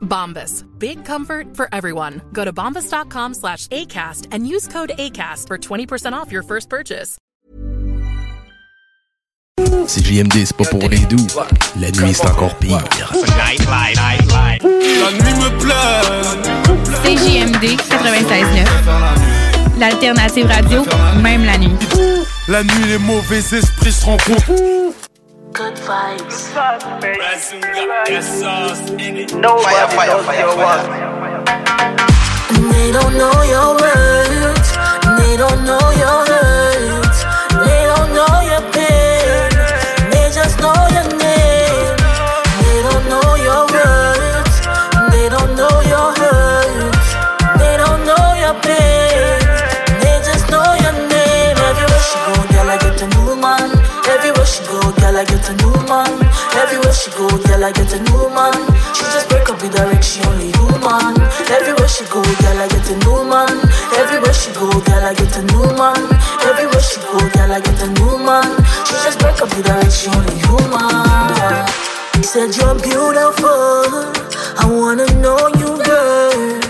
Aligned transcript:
Bombas. 0.00 0.64
Big 0.78 1.04
comfort 1.04 1.56
for 1.56 1.68
everyone. 1.72 2.20
Go 2.32 2.44
to 2.44 2.52
bombas.com 2.52 3.34
slash 3.34 3.66
ACAST 3.68 4.26
and 4.32 4.46
use 4.46 4.68
code 4.68 4.90
ACAST 4.98 5.46
for 5.46 5.56
20% 5.56 6.12
off 6.12 6.30
your 6.30 6.42
first 6.42 6.68
purchase. 6.68 7.16
C'est 9.86 10.04
JMD, 10.04 10.44
c'est 10.44 10.56
pas 10.56 10.64
pour 10.64 10.88
les 10.88 10.98
doux. 11.06 11.26
La 11.80 11.90
nuit, 11.90 12.14
c'est 12.14 12.26
encore 12.26 12.54
pire. 12.56 12.82
La 12.98 13.06
nuit 15.12 15.34
me 15.34 15.50
plaît. 15.58 16.02
C'est 17.02 17.16
JMD 17.16 17.76
96.9. 17.76 18.66
L'alternative 19.78 20.46
radio, 20.46 20.84
même 21.22 21.44
la 21.44 21.58
nuit. 21.58 21.72
La 22.48 22.62
nuit, 22.62 22.84
les 22.86 22.98
mauvais 22.98 23.38
esprits 23.38 23.92
se 23.92 24.04
rencontrent. 24.04 24.52
Good 25.52 25.74
vibes. 25.74 26.52
Fire, 29.62 29.88
fire, 29.88 30.22
fire, 30.22 30.48
fire. 30.52 30.84
They 32.72 32.92
don't 32.92 33.14
know 33.18 33.42
your 33.42 33.74
words. 33.80 34.68
They 35.18 35.36
don't 35.36 35.64
know 35.64 35.90
your 36.04 36.29
she 57.00 57.10
go, 57.16 57.24
girl, 57.48 57.64
I 57.64 57.72
get 57.72 57.88
a 57.96 58.00
new 58.12 58.28
man. 58.36 58.52
She 58.92 59.04
just 59.08 59.28
break 59.32 59.48
up 59.48 59.56
with 59.62 59.72
her 59.72 59.88
ex, 59.88 60.04
she 60.04 60.20
only 60.28 60.52
human. 60.52 61.16
Everywhere 61.48 61.88
she 61.88 62.04
go, 62.12 62.20
girl, 62.20 62.60
I 62.60 62.68
get 62.68 62.84
a 62.92 62.96
new 63.00 63.24
man. 63.24 63.56
Everywhere 63.96 64.36
she 64.36 64.52
go, 64.52 64.68
girl, 64.68 65.04
I 65.08 65.14
get 65.16 65.32
a 65.32 65.42
new 65.48 65.64
man. 65.80 65.96
Everywhere 66.44 66.84
she 66.84 67.00
go, 67.00 67.16
girl, 67.32 67.52
I 67.56 67.60
get 67.64 67.80
a 67.80 67.88
new 67.96 68.20
man. 68.20 68.52
She 68.84 68.94
just 69.00 69.18
break 69.18 69.40
up 69.40 69.48
with 69.48 69.64
her 69.64 69.80
ex, 69.80 70.04
she 70.04 70.12
only 70.12 70.36
human. 70.44 71.64
He 72.20 72.22
said 72.22 72.52
you're 72.52 72.76
beautiful. 72.76 74.12
I 74.60 74.68
wanna 74.68 75.08
know 75.24 75.40
you, 75.56 75.80
girl. 75.80 76.60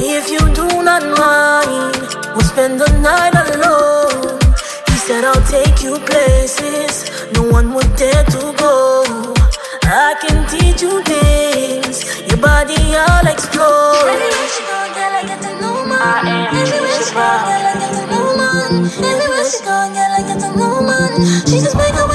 If 0.00 0.32
you 0.32 0.40
do 0.56 0.80
not 0.80 1.04
mind, 1.04 2.08
we'll 2.32 2.48
spend 2.48 2.80
the 2.80 2.88
night 3.04 3.36
alone. 3.36 4.40
He 4.88 4.96
said 4.96 5.24
I'll 5.24 5.44
take 5.44 5.82
you 5.82 5.98
places 6.08 7.10
no 7.34 7.42
one 7.42 7.74
would 7.74 7.96
dare 7.96 8.24
to 8.24 8.54
go. 8.56 9.43
I 9.86 10.14
can 10.20 10.46
teach 10.48 10.82
you 10.82 11.02
things, 11.04 12.04
your 12.28 12.38
body 12.38 12.74
I'll 12.96 13.26
explore. 13.26 13.94
Everywhere 14.08 14.48
she 14.48 14.62
go, 14.64 14.80
girl, 14.96 15.12
I 15.12 15.22
get 15.28 15.44
a 15.44 15.52
new 15.60 15.76
man. 15.84 16.24
Everywhere 16.56 17.02
she 17.04 17.12
go, 17.12 17.20
girl, 17.20 17.66
I 17.68 17.74
get 17.78 17.92
a 17.92 18.04
new 18.08 18.28
man. 18.40 18.70
Everywhere 18.88 19.44
she 19.44 19.60
go, 19.60 19.76
girl, 19.92 20.12
I 20.16 20.22
get 20.24 20.40
a 20.40 20.50
new 20.56 20.76
man. 20.88 21.12
She 21.46 21.60
just 21.60 21.76
make 21.76 21.94
up 22.00 22.13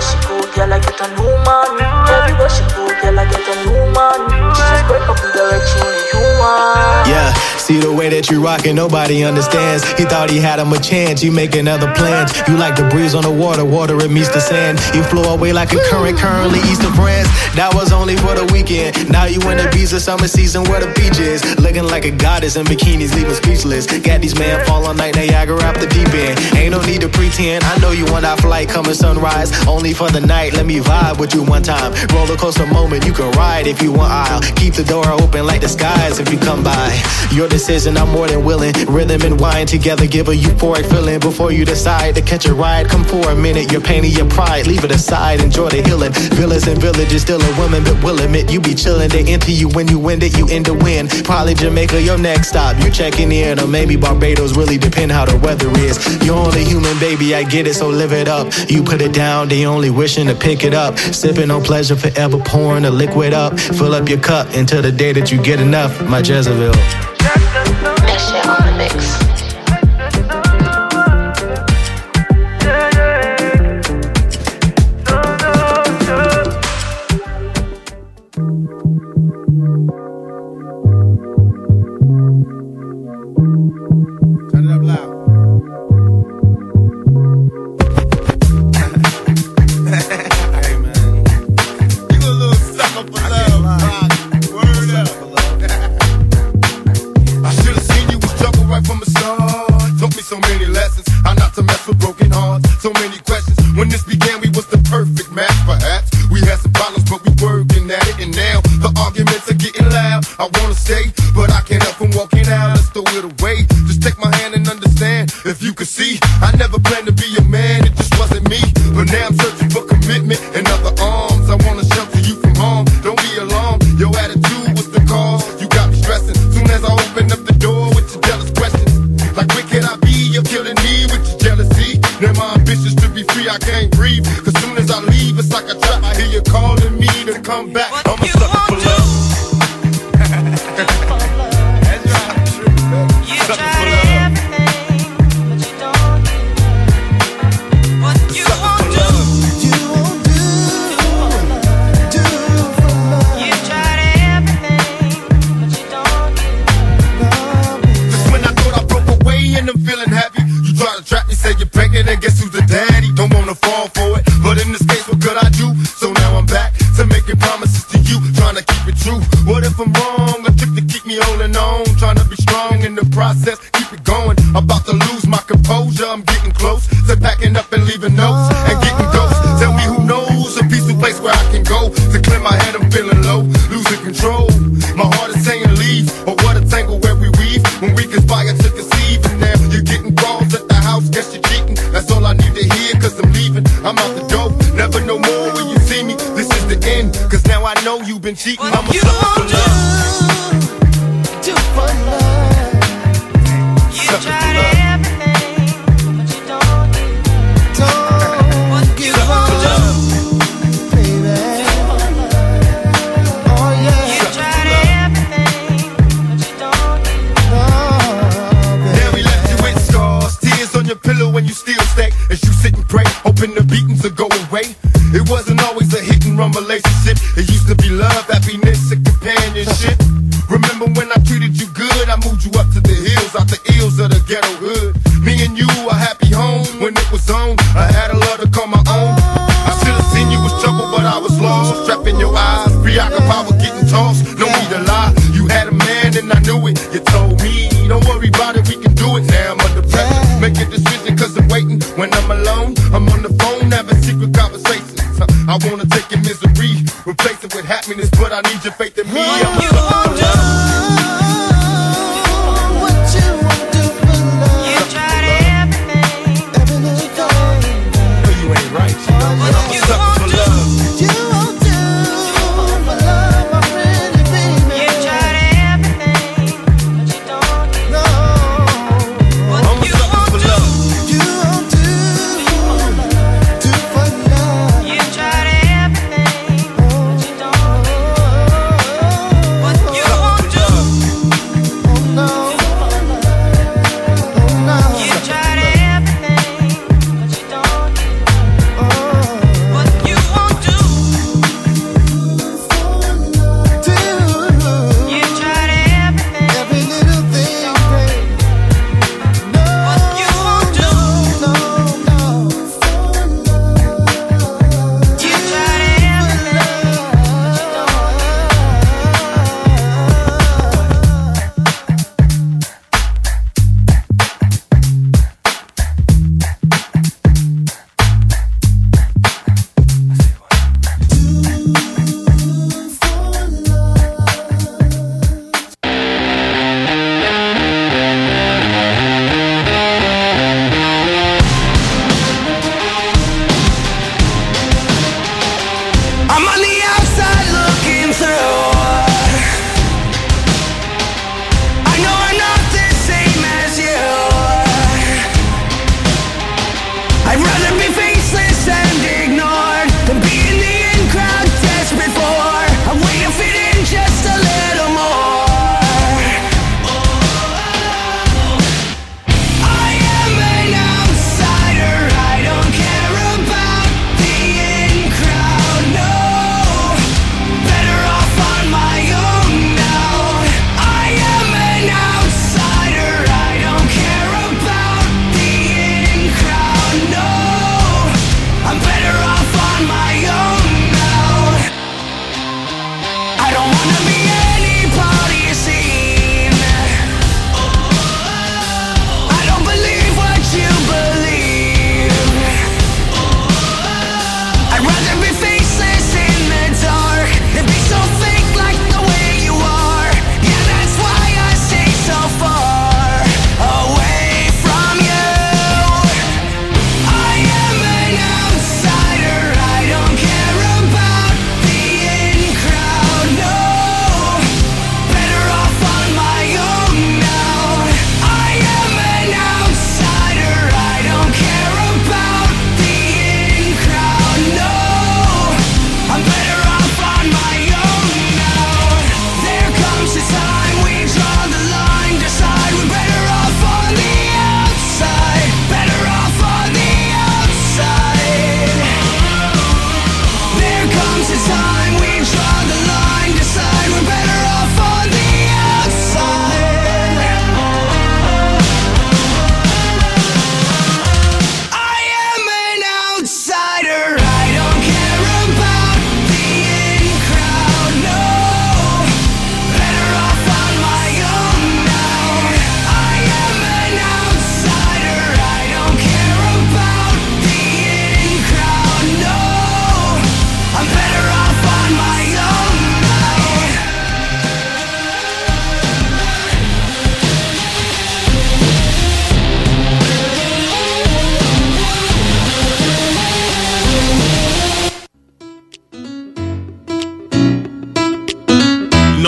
Everywhere 0.00 0.16
she 0.16 0.28
go, 0.28 0.54
girl, 0.56 0.72
I 0.72 0.78
get 0.80 1.00
a 1.00 1.08
new 1.12 1.28
man. 1.44 1.76
Everywhere 2.08 2.48
she 2.48 2.64
go, 2.72 2.88
girl, 3.02 3.20
I 3.20 3.24
get 3.28 3.44
a 3.44 3.54
new 3.68 3.84
man. 3.92 4.20
She 4.56 4.62
just 4.64 4.88
break 4.88 5.04
up 5.04 5.20
with 5.20 5.36
she 5.68 5.78
only 5.80 6.00
human. 6.08 6.29
Yeah, 6.40 7.32
see 7.58 7.78
the 7.78 7.92
way 7.92 8.08
that 8.08 8.30
you 8.30 8.42
rockin', 8.42 8.74
nobody 8.74 9.24
understands. 9.24 9.84
He 9.92 10.04
thought 10.04 10.30
he 10.30 10.38
had 10.38 10.58
him 10.58 10.72
a 10.72 10.78
chance, 10.78 11.22
you 11.22 11.32
making 11.32 11.68
other 11.68 11.92
plans. 11.94 12.32
You 12.48 12.56
like 12.56 12.76
the 12.76 12.88
breeze 12.88 13.14
on 13.14 13.22
the 13.22 13.30
water, 13.30 13.64
water 13.64 13.98
it 14.00 14.10
meets 14.10 14.28
the 14.28 14.40
sand. 14.40 14.80
You 14.94 15.02
flow 15.02 15.34
away 15.34 15.52
like 15.52 15.72
a 15.72 15.80
current, 15.90 16.16
currently 16.18 16.60
east 16.70 16.82
of 16.84 16.94
France. 16.94 17.28
That 17.56 17.74
was 17.74 17.92
only 17.92 18.16
for 18.16 18.34
the 18.34 18.46
weekend. 18.52 19.10
Now 19.10 19.24
you 19.24 19.40
in 19.50 19.58
the 19.58 19.64
Ibiza 19.64 20.00
summer 20.00 20.28
season 20.28 20.64
where 20.64 20.80
the 20.80 20.88
beach 20.94 21.18
is. 21.18 21.44
Looking 21.58 21.84
like 21.84 22.04
a 22.04 22.10
goddess 22.10 22.56
in 22.56 22.64
bikinis, 22.64 23.14
leaving 23.14 23.34
speechless. 23.34 23.86
Got 24.00 24.22
these 24.22 24.38
man 24.38 24.64
fall 24.64 24.86
all 24.86 24.94
night, 24.94 25.16
Niagara 25.16 25.60
out 25.62 25.74
the 25.78 25.86
deep 25.86 26.08
end. 26.14 26.40
Ain't 26.56 26.72
no 26.72 26.80
need 26.82 27.02
to 27.02 27.08
pretend. 27.08 27.64
I 27.64 27.76
know 27.78 27.90
you 27.90 28.06
want 28.06 28.24
our 28.24 28.36
flight 28.38 28.68
coming 28.68 28.94
sunrise. 28.94 29.52
Only 29.66 29.92
for 29.92 30.08
the 30.10 30.20
night, 30.20 30.54
let 30.54 30.64
me 30.64 30.78
vibe 30.80 31.18
with 31.18 31.34
you 31.34 31.42
one 31.42 31.62
time. 31.62 31.92
Roller 32.14 32.36
coaster 32.36 32.66
moment, 32.66 33.04
you 33.04 33.12
can 33.12 33.30
ride 33.32 33.66
if 33.66 33.82
you 33.82 33.92
want. 33.92 34.10
I'll 34.10 34.40
keep 34.54 34.74
the 34.74 34.84
door 34.84 35.04
open 35.10 35.46
like 35.46 35.60
the 35.60 35.68
skies 35.68 36.18
if 36.18 36.29
you 36.30 36.38
come 36.38 36.62
by. 36.62 36.90
Your 37.32 37.48
decision, 37.48 37.96
I'm 37.96 38.10
more 38.10 38.26
than 38.26 38.44
willing. 38.44 38.72
Rhythm 38.86 39.22
and 39.22 39.40
wine 39.40 39.66
together 39.66 40.06
give 40.06 40.28
a 40.28 40.32
euphoric 40.32 40.88
feeling. 40.88 41.20
Before 41.20 41.52
you 41.52 41.64
decide 41.64 42.14
to 42.16 42.22
catch 42.22 42.46
a 42.46 42.54
ride, 42.54 42.88
come 42.88 43.04
for 43.04 43.30
a 43.30 43.34
minute. 43.34 43.70
Your 43.70 43.80
pain 43.80 44.04
and 44.04 44.12
your 44.12 44.28
pride, 44.28 44.66
leave 44.66 44.84
it 44.84 44.90
aside. 44.90 45.40
Enjoy 45.40 45.68
the 45.68 45.82
healing. 45.82 46.12
Villas 46.34 46.66
and 46.66 46.80
villages, 46.80 47.22
still 47.22 47.40
a 47.40 47.58
woman, 47.58 47.84
but 47.84 48.02
will 48.02 48.18
admit 48.20 48.50
you 48.50 48.60
be 48.60 48.74
chilling. 48.74 49.08
They 49.08 49.24
enter 49.24 49.50
you 49.50 49.68
when 49.68 49.88
you 49.88 49.98
win 49.98 50.22
it, 50.22 50.36
you 50.36 50.46
end 50.48 50.66
the 50.66 50.74
win. 50.74 51.08
Probably 51.24 51.54
Jamaica, 51.54 52.00
your 52.02 52.18
next 52.18 52.48
stop. 52.48 52.78
You 52.82 52.90
checking 52.90 53.32
in, 53.32 53.60
or 53.60 53.66
maybe 53.66 53.96
Barbados. 53.96 54.56
Really 54.56 54.78
depend 54.78 55.12
how 55.12 55.24
the 55.24 55.36
weather 55.38 55.70
is. 55.78 55.98
You're 56.24 56.36
only 56.36 56.64
human, 56.64 56.98
baby. 56.98 57.34
I 57.34 57.44
get 57.44 57.66
it, 57.66 57.74
so 57.74 57.88
live 57.88 58.12
it 58.12 58.28
up. 58.28 58.52
You 58.68 58.82
put 58.82 59.02
it 59.02 59.12
down, 59.12 59.48
they 59.48 59.66
only 59.66 59.90
wishing 59.90 60.26
to 60.26 60.34
pick 60.34 60.64
it 60.64 60.74
up. 60.74 60.98
Sipping 60.98 61.50
on 61.50 61.62
pleasure, 61.62 61.96
forever 61.96 62.38
pouring 62.38 62.82
the 62.82 62.90
liquid 62.90 63.32
up. 63.32 63.58
Fill 63.58 63.94
up 63.94 64.08
your 64.08 64.20
cup 64.20 64.48
until 64.54 64.82
the 64.82 64.92
day 64.92 65.12
that 65.12 65.30
you 65.30 65.40
get 65.42 65.60
enough. 65.60 66.00
My 66.08 66.19
Jezebel. 66.22 66.72
That 66.72 68.18
shit 68.20 68.46
on 68.46 68.66
the 68.66 68.76
mix. 68.76 69.19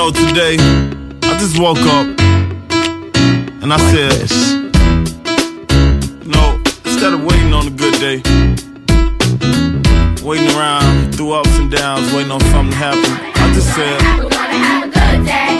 One 0.03 0.35
day, 0.35 0.57
I 1.23 1.39
just 1.39 1.61
woke 1.61 1.79
up 1.79 2.07
and 3.63 3.73
I 3.73 3.79
said, 3.93 4.31
you 6.25 6.31
know, 6.33 6.61
instead 6.85 7.13
of 7.15 7.25
waiting 7.25 7.53
on 7.53 7.69
a 7.69 7.71
good 7.71 7.95
day, 8.01 8.21
waiting 10.25 10.49
around 10.57 11.15
through 11.15 11.33
ups 11.35 11.57
and 11.57 11.71
downs, 11.71 12.13
waiting 12.13 12.33
on 12.33 12.41
something 12.51 12.73
to 12.73 12.77
happen, 12.77 13.13
I 13.41 13.55
just 13.55 13.73
said, 13.77 14.01
We're 14.19 14.29
gonna 14.29 14.59
have 14.67 14.83
a 14.83 14.87
good 14.87 15.25
day. 15.25 15.59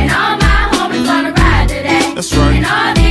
And 0.00 0.12
all 0.12 0.36
my 0.36 0.68
homies 0.72 1.06
gonna 1.06 1.32
ride 1.32 1.68
today. 1.70 2.12
That's 2.14 2.34
right. 2.36 3.07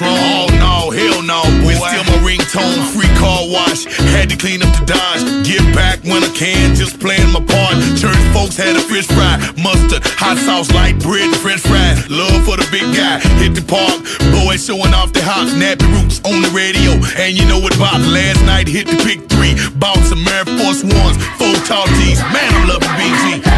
With 0.00 0.08
Patron. 0.08 0.10
Oh 0.12 0.46
no, 0.58 0.90
hell 0.90 1.22
no, 1.22 1.42
boy. 1.62 1.74
Still 1.76 2.04
my 2.04 2.18
ringtone, 2.24 2.80
free 2.92 3.10
car 3.16 3.48
wash. 3.48 3.84
Had 4.12 4.30
to 4.30 4.36
clean 4.36 4.62
up 4.62 4.72
the 4.80 4.92
Dodge. 4.92 5.46
Get 5.46 5.62
back 5.74 6.02
when 6.04 6.24
I 6.24 6.30
can, 6.34 6.74
just 6.74 7.00
playing 7.00 7.32
my 7.32 7.40
part. 7.40 7.76
Church 7.96 8.18
folks 8.32 8.56
had 8.56 8.76
a 8.76 8.80
fish 8.80 9.06
fry, 9.06 9.38
mustard, 9.56 10.02
hot 10.16 10.38
sauce, 10.38 10.70
light 10.72 10.98
bread, 11.00 11.34
French 11.36 11.60
fries. 11.60 12.08
Love 12.10 12.44
for 12.44 12.56
the 12.56 12.68
big 12.70 12.86
guy. 12.94 13.20
Hit 13.40 13.54
the 13.54 13.64
park, 13.64 14.02
boys 14.32 14.64
showing 14.64 14.92
off 14.94 15.12
their 15.12 15.24
hops, 15.24 15.52
nappy 15.54 15.86
roots 15.96 16.20
on 16.24 16.42
the 16.42 16.50
radio. 16.52 16.92
And 17.16 17.36
you 17.36 17.46
know 17.46 17.58
what 17.58 17.74
about 17.76 18.00
last 18.00 18.42
night? 18.44 18.68
Hit 18.68 18.86
the 18.86 18.98
pick 19.04 19.28
three, 19.28 19.56
bought 19.78 20.00
some 20.04 20.26
Air 20.28 20.44
Force 20.44 20.82
Ones, 20.84 21.16
four 21.38 21.54
tall 21.64 21.86
tees. 22.00 22.20
Man, 22.32 22.50
I'm 22.54 22.68
loving 22.68 22.94
BG. 23.00 23.55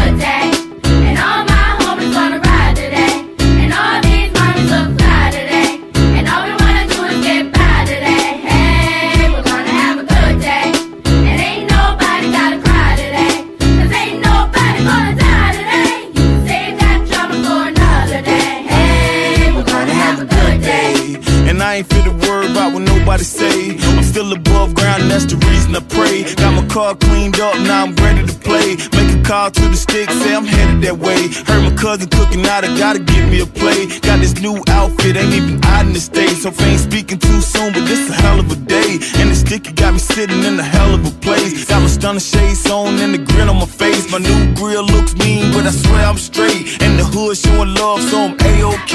Ain't 21.79 21.87
fit 21.87 22.03
to 22.03 22.11
worry 22.27 22.51
about 22.51 22.73
what 22.73 22.83
nobody 22.83 23.23
say. 23.23 23.77
I'm 23.79 24.03
still 24.03 24.31
above 24.33 24.73
ground, 24.75 25.09
that's 25.09 25.25
the 25.25 25.37
reason 25.47 25.75
I 25.75 25.79
pray. 25.79 26.23
Got 26.35 26.53
my 26.59 26.65
car 26.67 26.95
cleaned 26.95 27.39
up, 27.39 27.55
now 27.59 27.85
I'm 27.85 27.95
ready 27.95 28.25
to 28.25 28.35
play. 28.39 28.75
Make 28.95 29.11
a 29.15 29.21
call 29.23 29.51
to 29.51 29.65
the 29.69 29.75
stick, 29.75 30.09
say 30.09 30.35
I'm 30.35 30.45
headed 30.45 30.81
that 30.83 30.97
way. 30.97 31.31
Heard 31.47 31.63
my 31.63 31.73
cousin 31.75 32.09
cooking 32.09 32.45
out, 32.45 32.63
I 32.65 32.75
gotta 32.77 32.99
give 32.99 33.25
me 33.29 33.39
a 33.41 33.45
play. 33.45 33.87
Got 34.01 34.19
this 34.19 34.35
new 34.41 34.61
outfit, 34.67 35.15
ain't 35.15 35.33
even 35.33 35.63
out 35.63 35.85
in 35.85 35.93
the 35.93 35.99
States. 35.99 36.43
So 36.43 36.49
ain't 36.67 36.81
speaking 36.81 37.19
too 37.19 37.39
soon, 37.41 37.71
but 37.73 37.85
this 37.87 38.09
a 38.09 38.13
hell 38.13 38.39
of 38.39 38.51
a 38.51 38.55
day. 38.55 38.99
And 39.19 39.31
the 39.31 39.35
sticky 39.35 39.71
got 39.73 39.93
me 39.93 39.99
sitting 39.99 40.43
in 40.43 40.59
a 40.59 40.63
hell 40.75 40.93
of 40.93 41.05
a 41.05 41.13
place. 41.21 41.65
Got 41.65 41.81
my 41.81 41.87
stunner 41.87 42.19
shades 42.19 42.69
on 42.69 42.99
and 42.99 43.13
the 43.13 43.19
grin 43.19 43.47
on 43.47 43.57
my 43.57 43.65
face. 43.65 44.11
My 44.11 44.19
new 44.19 44.53
grill 44.55 44.83
looks 44.83 45.15
mean, 45.15 45.53
but 45.53 45.65
I 45.65 45.71
swear 45.71 46.05
I'm 46.05 46.17
straight. 46.17 46.81
And 46.83 46.99
the 46.99 47.05
hood 47.05 47.37
showing 47.37 47.73
love, 47.73 48.01
so 48.03 48.17
I'm 48.27 48.35
A-OK. 48.41 48.93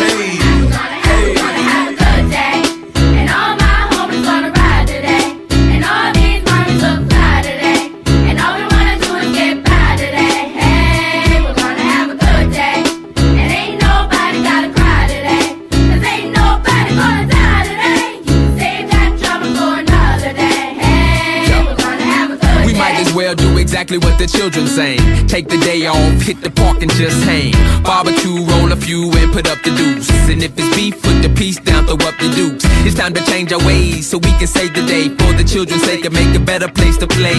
Hey. 1.04 1.54
good 2.24 2.30
day. 2.30 2.74
Exactly 23.84 24.08
what 24.08 24.18
the 24.18 24.26
children 24.26 24.66
saying. 24.66 25.26
Take 25.26 25.48
the 25.48 25.58
day 25.58 25.86
off, 25.86 26.22
hit 26.22 26.40
the 26.40 26.48
park 26.48 26.80
and 26.80 26.90
just 26.92 27.22
hang. 27.24 27.52
Barbecue, 27.82 28.40
roll 28.46 28.72
a 28.72 28.76
few 28.76 29.12
and 29.12 29.30
put 29.30 29.46
up 29.50 29.60
the 29.62 29.76
deuce. 29.76 30.08
And 30.30 30.42
if 30.42 30.52
it's 30.56 30.74
beef, 30.74 31.02
put 31.02 31.20
the 31.20 31.28
piece 31.28 31.60
down, 31.60 31.84
throw 31.84 32.00
up 32.08 32.16
the 32.16 32.32
dukes. 32.32 32.64
It's 32.86 32.96
time 32.96 33.12
to 33.12 33.22
change 33.26 33.52
our 33.52 33.60
ways 33.66 34.08
so 34.08 34.16
we 34.16 34.32
can 34.40 34.46
save 34.46 34.72
the 34.72 34.86
day 34.86 35.08
for 35.08 35.32
the 35.36 35.44
children's 35.44 35.82
sake 35.82 36.04
and 36.06 36.14
make 36.14 36.34
a 36.34 36.40
better 36.40 36.68
place 36.68 36.96
to 36.98 37.06
play. 37.06 37.36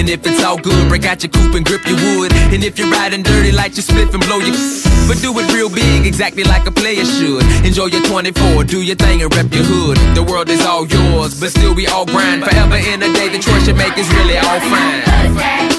And 0.00 0.08
if 0.08 0.26
it's 0.26 0.42
all 0.42 0.56
good, 0.58 0.88
break 0.88 1.04
out 1.04 1.22
your 1.22 1.30
coupe 1.30 1.54
and 1.54 1.66
grip 1.66 1.84
your 1.86 2.00
wood. 2.00 2.32
And 2.32 2.64
if 2.64 2.78
you're 2.78 2.90
riding 2.90 3.22
dirty, 3.22 3.52
light 3.52 3.76
your 3.76 3.84
spliff 3.84 4.14
and 4.14 4.24
blow 4.24 4.38
your. 4.38 4.56
But 5.04 5.20
do 5.20 5.38
it 5.38 5.52
real 5.52 5.68
big, 5.68 6.06
exactly 6.06 6.44
like 6.44 6.66
a 6.66 6.72
player 6.72 7.04
should. 7.04 7.44
Enjoy 7.62 7.92
your 7.92 8.00
24, 8.08 8.64
do 8.64 8.80
your 8.80 8.96
thing 8.96 9.20
and 9.20 9.28
rep 9.36 9.52
your 9.52 9.64
hood. 9.64 9.98
The 10.16 10.22
world 10.22 10.48
is 10.48 10.64
all 10.64 10.86
yours, 10.86 11.38
but 11.38 11.50
still 11.50 11.74
we 11.74 11.86
all 11.86 12.06
grind. 12.06 12.42
Forever 12.42 12.76
in 12.76 13.02
a 13.02 13.12
day, 13.12 13.28
the 13.28 13.38
choice 13.38 13.68
you 13.68 13.74
make 13.74 13.98
is 13.98 14.08
really 14.14 14.38
all 14.38 14.60
fine. 14.60 15.73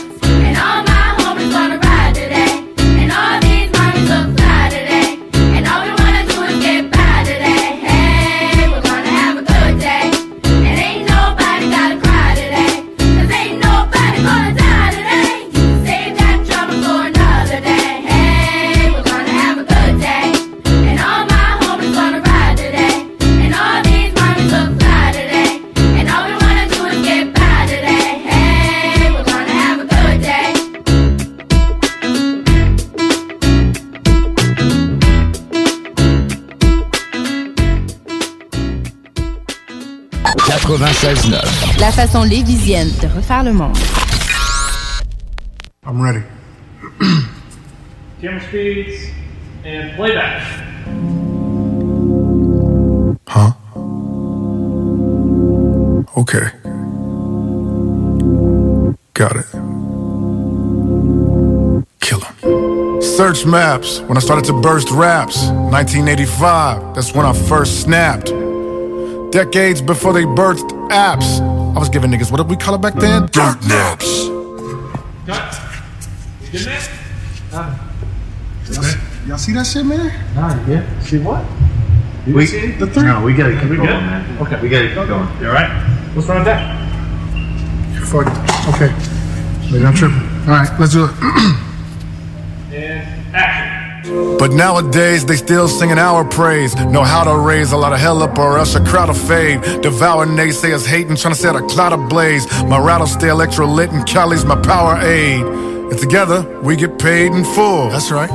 96.9. 40.77 41.79
La 41.79 41.91
façon 41.91 42.23
lévisienne 42.23 42.89
de 43.01 43.07
refaire 43.07 43.43
le 43.43 43.53
monde. 43.53 43.77
I'm 45.87 46.01
ready. 46.01 46.21
Camera 48.21 48.41
speeds 48.41 49.11
and 49.65 49.95
playback. 49.95 50.41
Huh? 53.27 53.51
Okay. 56.17 56.49
Got 59.13 59.37
it. 59.37 59.45
Kill 62.01 62.19
him. 62.19 63.01
Search 63.01 63.45
maps 63.45 64.01
when 64.01 64.17
I 64.17 64.21
started 64.21 64.43
to 64.45 64.53
burst 64.61 64.91
raps. 64.91 65.37
1985, 65.71 66.95
that's 66.95 67.13
when 67.13 67.25
I 67.25 67.31
first 67.33 67.81
snapped. 67.81 68.33
Decades 69.35 69.81
before 69.81 70.13
they 70.13 70.23
birthed 70.23 70.69
apps. 70.91 71.41
I 71.75 71.79
was 71.79 71.89
giving 71.89 72.09
niggas, 72.09 72.31
what 72.31 72.37
did 72.37 72.47
we 72.47 72.55
call 72.55 72.73
it 72.75 72.81
back 72.81 72.93
then? 72.93 73.23
Dirt 73.33 73.57
naps. 73.67 74.27
Cut. 75.27 75.59
You 76.41 76.51
getting 76.53 76.71
it? 76.71 76.89
Y'all, 77.51 78.85
y'all 79.27 79.37
see 79.37 79.51
that 79.51 79.67
shit, 79.67 79.85
man? 79.85 80.07
Nah, 80.35 80.55
yeah. 80.69 80.99
See 81.01 81.17
what? 81.17 81.43
You 82.25 82.33
We- 82.33 82.45
see 82.45 82.71
the 82.79 82.87
three- 82.87 83.03
No, 83.03 83.23
we 83.25 83.33
gotta 83.33 83.59
keep 83.59 83.69
We 83.71 83.75
going, 83.75 83.89
good? 83.89 84.03
man. 84.03 84.37
Okay. 84.39 84.61
We 84.61 84.69
gotta 84.69 84.87
keep 84.87 84.95
going. 84.95 85.27
You 85.41 85.47
alright? 85.49 85.69
What's 86.13 86.29
wrong 86.29 86.37
with 86.37 86.45
that? 86.45 86.79
You're 87.93 88.05
Fuck. 88.05 88.27
Okay. 88.75 88.93
Maybe 89.69 89.85
I'm 89.85 89.93
tripping. 89.93 90.17
All 90.47 90.55
right, 90.55 90.79
let's 90.79 90.93
do 90.93 91.03
it. 91.03 91.11
And 92.71 92.83
action. 93.01 93.14
But 94.39 94.51
nowadays 94.51 95.25
they 95.25 95.37
still 95.37 95.67
singing 95.67 95.97
our 95.97 96.23
praise. 96.23 96.75
Know 96.75 97.03
how 97.03 97.23
to 97.23 97.37
raise 97.37 97.71
a 97.71 97.77
lot 97.77 97.93
of 97.93 97.99
hell 97.99 98.21
up 98.21 98.37
or 98.37 98.57
else 98.57 98.75
a 98.75 98.83
crowd 98.83 99.09
of 99.09 99.17
fade. 99.17 99.61
Devour 99.81 100.25
naysayers 100.25 100.85
hating, 100.85 101.15
trying 101.15 101.33
to 101.33 101.39
set 101.39 101.55
a 101.55 101.61
cloud 101.61 101.93
of 101.93 102.09
blaze. 102.09 102.45
My 102.63 102.77
rattle 102.77 103.07
stay 103.07 103.29
electro 103.29 103.65
lit 103.65 103.91
and 103.91 104.05
Cali's 104.05 104.45
my 104.45 104.59
power 104.61 104.99
aid. 105.01 105.41
And 105.45 105.97
together 105.99 106.61
we 106.61 106.75
get 106.75 106.99
paid 106.99 107.31
in 107.31 107.43
full. 107.43 107.89
That's 107.89 108.11
right. 108.11 108.29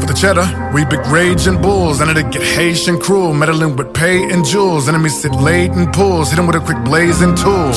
For 0.00 0.06
the 0.06 0.14
cheddar, 0.14 0.46
we 0.74 0.84
big 0.84 1.06
raging 1.06 1.60
bulls. 1.62 2.00
And 2.00 2.10
it'll 2.10 2.28
get 2.30 2.42
Haitian 2.42 2.98
cruel, 2.98 3.32
meddling 3.32 3.76
with 3.76 3.92
pay 3.94 4.22
and 4.32 4.44
jewels. 4.44 4.88
Enemies 4.88 5.20
sit 5.20 5.32
late 5.32 5.70
in 5.72 5.90
pools, 5.92 6.30
hit 6.30 6.38
him 6.38 6.46
with 6.46 6.56
a 6.56 6.60
quick 6.60 6.82
blazing 6.84 7.36
tool. 7.36 7.68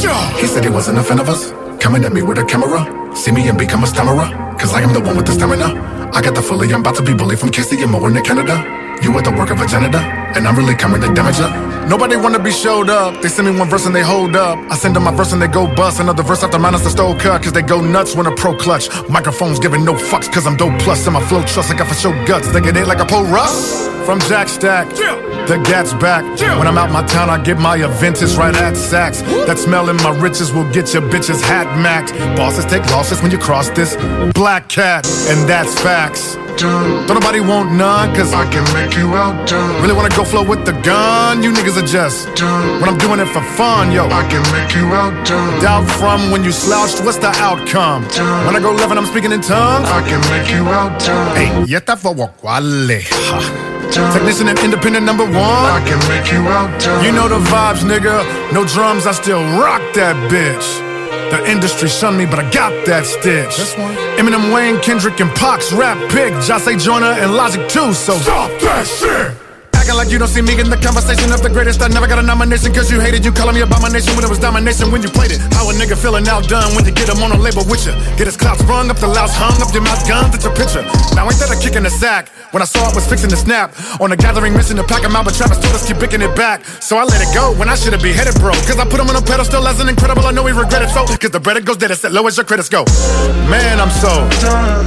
He 0.42 0.48
said 0.48 0.64
he 0.64 0.70
wasn't 0.72 0.98
a 0.98 1.04
fan 1.04 1.20
of 1.20 1.30
us. 1.30 1.52
Coming 1.84 2.04
at 2.06 2.14
me 2.14 2.24
with 2.24 2.40
a 2.40 2.46
camera. 2.46 2.82
See 3.16 3.32
me 3.32 3.48
and 3.48 3.58
become 3.58 3.84
a 3.84 3.88
stammerer. 3.88 4.28
Cause 4.58 4.74
I 4.74 4.82
am 4.82 4.94
the 4.94 5.02
one 5.02 5.18
with 5.18 5.28
the 5.28 5.34
stamina. 5.34 5.95
I 6.14 6.22
got 6.22 6.36
the 6.36 6.42
fully, 6.42 6.74
I'm 6.74 6.82
about 6.82 6.96
to 6.96 7.04
be 7.04 7.14
bullied 7.14 7.40
from 7.40 7.50
Casey 7.50 7.82
and 7.82 7.92
more 7.92 8.08
in 8.10 8.24
Canada. 8.24 8.56
You 9.02 9.12
are 9.18 9.22
the 9.22 9.32
work 9.32 9.50
of 9.52 9.60
a 9.60 9.66
janitor, 9.66 9.98
and 9.98 10.48
I'm 10.48 10.56
really 10.56 10.76
coming 10.76 11.02
to 11.02 11.14
damage 11.14 11.40
ya. 11.40 11.75
Nobody 11.88 12.16
wanna 12.16 12.40
be 12.40 12.52
showed 12.52 12.90
up. 12.90 13.22
They 13.22 13.30
send 13.30 13.48
me 13.48 13.58
one 13.58 13.70
verse 13.70 13.86
and 13.86 13.96
they 13.96 14.02
hold 14.02 14.36
up. 14.36 14.58
I 14.72 14.76
send 14.76 14.96
them 14.96 15.04
my 15.04 15.12
verse 15.12 15.34
and 15.34 15.42
they 15.42 15.48
go 15.48 15.68
bust. 15.68 16.00
Another 16.00 16.24
verse 16.24 16.44
after 16.44 16.58
mine 16.58 16.74
is 16.74 16.84
the 16.84 16.90
stole 16.90 17.14
cut. 17.16 17.44
Cause 17.44 17.54
they 17.54 17.62
go 17.62 17.80
nuts 17.80 18.16
when 18.16 18.26
a 18.26 18.36
pro 18.36 18.56
clutch. 18.56 18.90
Microphones 19.08 19.60
giving 19.60 19.86
no 19.86 19.94
fucks 19.94 20.32
cause 20.32 20.48
I'm 20.48 20.58
dope 20.58 20.78
plus. 20.80 21.06
And 21.06 21.14
my 21.14 21.24
flow 21.28 21.44
trust 21.44 21.72
I 21.72 21.78
got 21.78 21.88
for 21.88 21.94
show 21.94 22.12
guts. 22.26 22.52
They 22.52 22.60
get 22.60 22.76
it 22.76 22.88
like 22.88 23.00
a 23.00 23.06
pole 23.06 23.26
rust. 23.26 23.92
From 24.06 24.20
Jack 24.22 24.50
Stack, 24.50 24.88
the 25.48 25.60
Gats 25.66 25.94
back. 25.94 26.24
When 26.60 26.68
I'm 26.68 26.78
out 26.78 26.92
my 26.92 27.04
town, 27.08 27.30
I 27.32 27.42
get 27.44 27.58
my 27.58 27.76
Aventus 27.78 28.38
right 28.38 28.56
at 28.56 28.74
Saks. 28.74 29.22
That 29.48 29.58
smell 29.58 29.90
in 29.90 29.98
my 29.98 30.16
riches 30.20 30.54
will 30.54 30.72
get 30.72 30.94
your 30.94 31.02
bitches 31.02 31.42
hat 31.42 31.66
macked. 31.80 32.14
Bosses 32.38 32.66
take 32.66 32.86
losses 32.92 33.22
when 33.24 33.32
you 33.32 33.40
cross 33.40 33.70
this 33.72 33.96
black 34.34 34.70
cat, 34.70 35.08
and 35.28 35.50
that's 35.50 35.74
facts. 35.82 36.36
Don't 36.58 37.08
nobody 37.20 37.42
want 37.42 37.72
none, 37.74 38.16
cause 38.16 38.34
I 38.34 38.46
can 38.50 38.64
make 38.74 38.96
you 38.96 39.14
outdone. 39.16 39.82
Really 39.82 39.94
wanna 39.94 40.16
go 40.16 40.24
flow 40.24 40.44
with 40.44 40.66
the 40.66 40.72
gun? 40.82 41.44
You 41.44 41.52
niggas 41.52 41.78
are 41.82 41.86
just 41.86 42.34
done. 42.36 42.80
When 42.80 42.90
I'm 42.90 42.98
doing 42.98 43.20
it 43.20 43.28
for 43.28 43.44
fun, 43.60 43.92
yo, 43.92 44.06
I 44.06 44.24
can 44.30 44.42
make 44.56 44.74
you 44.74 44.86
outdone. 44.94 45.60
Doubt 45.62 45.86
from 46.00 46.32
when 46.32 46.44
you 46.44 46.52
slouched, 46.52 47.04
what's 47.04 47.18
the 47.18 47.34
outcome? 47.44 48.04
When 48.46 48.56
I 48.56 48.60
go 48.62 48.72
left 48.72 48.90
and 48.92 49.00
I'm 49.00 49.06
speaking 49.06 49.32
in 49.32 49.42
tongues, 49.42 49.88
I 49.90 50.02
can 50.08 50.22
make 50.32 50.50
you 50.50 50.64
outdone. 50.68 51.36
Hey, 51.36 51.50
yeta 51.74 51.98
for 51.98 52.16
quale. 52.40 53.02
Technician 53.92 54.48
and 54.48 54.60
independent 54.60 55.06
number 55.06 55.26
one. 55.26 55.36
I 55.36 55.84
can 55.86 56.00
make 56.10 56.32
you 56.32 56.42
outdone. 56.48 57.04
You 57.04 57.12
know 57.12 57.28
the 57.28 57.40
vibes, 57.52 57.84
nigga. 57.84 58.24
No 58.52 58.66
drums, 58.66 59.06
I 59.06 59.12
still 59.12 59.44
rock 59.60 59.82
that 59.94 60.16
bitch. 60.32 60.95
The 61.32 61.50
industry 61.50 61.90
shunned 61.90 62.18
me, 62.18 62.26
but 62.26 62.40
I 62.40 62.50
got 62.52 62.86
that 62.86 63.06
stitch. 63.06 63.56
Eminem, 64.18 64.54
Wayne, 64.54 64.80
Kendrick, 64.82 65.20
and 65.20 65.32
Pac 65.36 65.60
rap 65.74 65.98
big. 66.12 66.34
Jose 66.34 66.76
Joyner 66.78 67.14
and 67.22 67.34
Logic 67.34 67.68
too, 67.70 67.94
so 67.94 68.18
stop 68.18 68.50
that 68.62 68.88
shit. 68.88 69.45
Acting 69.96 70.12
like 70.12 70.12
you 70.12 70.20
don't 70.20 70.28
see 70.28 70.42
me 70.44 70.60
in 70.60 70.70
the 70.70 70.76
conversation 70.76 71.32
of 71.32 71.42
the 71.42 71.48
greatest. 71.48 71.82
I 71.82 71.88
never 71.88 72.06
got 72.08 72.20
a 72.20 72.22
nomination 72.22 72.74
cause 72.74 72.92
you 72.92 73.00
hated 73.00 73.24
you 73.24 73.32
calling 73.32 73.56
me 73.56 73.62
abomination 73.62 74.12
when 74.16 74.26
it 74.26 74.30
was 74.30 74.40
domination 74.40 74.92
when 74.92 75.02
you 75.02 75.08
played 75.08 75.32
it. 75.32 75.40
How 75.56 75.70
a 75.70 75.74
nigga 75.74 75.96
feeling 75.96 76.28
outdone 76.28 76.76
when 76.76 76.84
you 76.84 76.92
get 76.92 77.08
him 77.08 77.24
on 77.24 77.32
a 77.32 77.40
label 77.40 77.64
with 77.64 77.88
you. 77.88 77.96
Get 78.20 78.28
his 78.28 78.36
clout 78.36 78.60
rung 78.68 78.92
up, 78.92 79.00
the 79.00 79.08
louse 79.08 79.32
hung 79.32 79.56
up, 79.64 79.72
your 79.72 79.88
mouth 79.88 80.04
guns 80.04 80.36
at 80.36 80.44
your 80.44 80.52
picture. 80.52 80.84
Now 81.16 81.32
ain't 81.32 81.40
that 81.40 81.48
a 81.48 81.56
kick 81.56 81.80
in 81.80 81.88
the 81.88 81.90
sack? 81.90 82.28
When 82.52 82.60
I 82.62 82.68
saw 82.68 82.92
it 82.92 82.96
was 82.96 83.08
fixing 83.08 83.30
to 83.32 83.40
snap. 83.40 83.72
On 84.04 84.12
a 84.12 84.18
gathering 84.20 84.52
mission 84.52 84.76
to 84.76 84.84
pack 84.84 85.04
him 85.04 85.16
out, 85.16 85.24
but 85.24 85.36
Travis 85.36 85.60
told 85.64 85.72
us 85.72 85.88
keep 85.88 85.96
picking 85.96 86.20
it 86.20 86.36
back. 86.36 86.66
So 86.84 87.00
I 87.00 87.08
let 87.08 87.24
it 87.24 87.32
go 87.32 87.56
when 87.56 87.72
I 87.72 87.76
should 87.76 87.94
have 87.96 88.04
beheaded 88.04 88.36
bro. 88.44 88.52
Cause 88.68 88.80
I 88.80 88.84
put 88.84 89.00
him 89.00 89.08
on 89.08 89.16
a 89.16 89.24
pedestal 89.24 89.64
as 89.64 89.80
an 89.80 89.88
incredible, 89.88 90.28
I 90.28 90.36
know 90.36 90.44
he 90.44 90.52
regretted 90.52 90.92
so. 90.92 91.08
Cause 91.08 91.32
the 91.32 91.40
bread 91.40 91.56
it 91.56 91.64
goes 91.64 91.80
dead, 91.80 91.92
it's 91.92 92.04
as 92.04 92.12
low 92.12 92.28
as 92.28 92.36
your 92.36 92.46
credits 92.46 92.68
go. 92.68 92.84
Man, 93.48 93.80
I'm 93.80 93.92
so. 94.04 94.12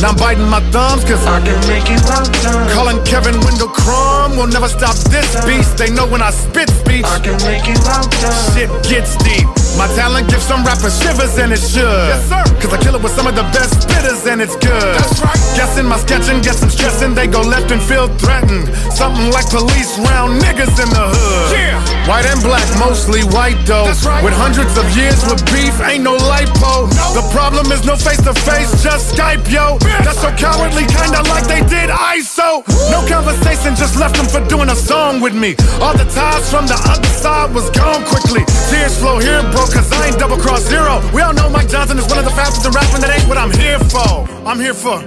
Now 0.04 0.12
I'm 0.12 0.20
biting 0.20 0.48
my 0.48 0.60
thumbs 0.68 1.04
cause 1.08 1.24
I 1.24 1.40
can 1.40 1.56
make 1.64 1.88
you 1.88 1.96
outdone. 2.12 2.68
Calling 2.76 3.00
Kevin 3.08 3.40
Wendell 3.40 3.72
Crumb 3.72 4.36
will 4.36 4.52
never 4.52 4.68
stop 4.68 4.97
this 5.04 5.34
beast. 5.44 5.76
They 5.78 5.90
know 5.90 6.06
when 6.06 6.22
I 6.22 6.30
spit 6.30 6.68
speech. 6.70 7.04
I 7.04 7.18
can 7.20 7.36
make 7.44 7.66
you 7.66 7.76
outdone. 7.86 8.54
Shit 8.54 8.70
gets 8.88 9.16
deep. 9.22 9.48
My 9.76 9.86
talent 9.94 10.30
gives 10.30 10.44
some 10.46 10.64
rappers 10.64 10.96
shivers 11.02 11.36
and 11.38 11.52
it 11.52 11.60
should. 11.60 11.84
Yes, 11.84 12.24
sir. 12.28 12.42
Cause 12.62 12.72
I 12.72 12.78
kill 12.78 12.94
it 12.94 13.02
with 13.02 13.12
some 13.12 13.26
of 13.26 13.34
the 13.34 13.44
best 13.54 13.84
spitters 13.84 14.24
and 14.30 14.40
it's 14.40 14.56
good. 14.56 14.94
That's 14.96 15.20
right. 15.20 15.38
Guessing 15.58 15.86
my 15.86 15.98
sketching, 15.98 16.40
get 16.40 16.54
some 16.56 16.70
stressing. 16.70 17.14
They 17.14 17.26
go 17.26 17.42
left 17.42 17.70
and 17.70 17.82
feel 17.82 18.08
threatened. 18.18 18.70
Something 18.94 19.30
like 19.30 19.50
police 19.50 19.98
round 19.98 20.40
niggas 20.40 20.74
in 20.78 20.88
the 20.90 21.04
hood. 21.10 21.52
Yeah. 21.52 21.78
White 22.08 22.26
and 22.26 22.40
black, 22.42 22.64
mostly 22.78 23.22
white 23.34 23.60
though. 23.66 23.84
That's 23.84 24.06
right. 24.06 24.24
With 24.24 24.34
hundreds 24.34 24.78
of 24.78 24.86
years 24.96 25.20
with 25.28 25.44
beef, 25.52 25.76
ain't 25.84 26.02
no 26.02 26.16
lipo. 26.16 26.88
No. 26.88 27.06
The 27.20 27.26
problem 27.34 27.70
is 27.70 27.84
no 27.84 27.96
face 27.96 28.22
to 28.24 28.32
face, 28.32 28.70
just 28.82 29.14
Skype, 29.14 29.50
yo. 29.50 29.78
That's 30.04 30.20
so 30.20 30.30
cowardly, 30.36 30.86
kinda 30.86 31.22
like 31.28 31.46
they 31.46 31.60
did 31.66 31.90
ISO. 31.90 32.62
No 32.90 33.02
conversation, 33.06 33.76
just 33.76 33.96
left 33.96 34.16
them 34.16 34.26
for 34.26 34.40
doing 34.48 34.70
a 34.70 34.76
song 34.76 35.20
with 35.20 35.34
me. 35.34 35.54
All 35.80 35.96
the 35.96 36.06
ties 36.10 36.50
from 36.50 36.66
the 36.66 36.78
other 36.86 37.12
side 37.18 37.54
was 37.54 37.70
gone 37.70 38.04
quickly. 38.04 38.44
Tears 38.70 38.98
flow 38.98 39.18
here, 39.18 39.42
bro, 39.58 39.66
cause 39.74 39.92
I 39.92 40.08
ain't 40.08 40.18
double 40.18 40.36
cross 40.36 40.62
zero. 40.62 41.00
We 41.12 41.20
all 41.22 41.32
know 41.32 41.50
Mike 41.50 41.68
Johnson 41.68 41.98
is 41.98 42.06
one 42.06 42.18
of 42.18 42.24
the 42.24 42.30
fastest 42.30 42.66
in 42.66 42.72
rapping, 42.72 43.00
that 43.00 43.18
ain't 43.18 43.28
what 43.28 43.38
I'm 43.38 43.50
here 43.50 43.78
for. 43.78 44.28
I'm 44.46 44.60
here 44.60 44.74
for 44.74 45.02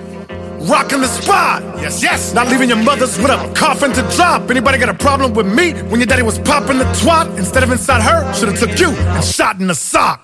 rocking 0.69 1.01
the 1.01 1.07
spot. 1.07 1.63
Yes, 1.81 2.03
yes. 2.03 2.33
Not 2.33 2.47
leaving 2.47 2.69
your 2.69 2.77
mothers 2.77 3.17
with 3.17 3.31
a 3.31 3.51
coffin 3.55 3.93
to 3.93 4.03
drop. 4.15 4.49
Anybody 4.51 4.77
got 4.77 4.89
a 4.89 4.93
problem 4.93 5.33
with 5.33 5.47
me 5.47 5.73
when 5.89 5.99
your 5.99 6.07
daddy 6.07 6.21
was 6.21 6.37
popping 6.37 6.77
the 6.77 6.85
twat 7.01 7.35
instead 7.37 7.63
of 7.63 7.71
inside 7.71 8.01
her? 8.01 8.31
Should've 8.33 8.59
took 8.59 8.79
you 8.79 8.89
and 8.89 9.23
shot 9.23 9.59
in 9.59 9.67
the 9.67 9.75
sock. 9.75 10.21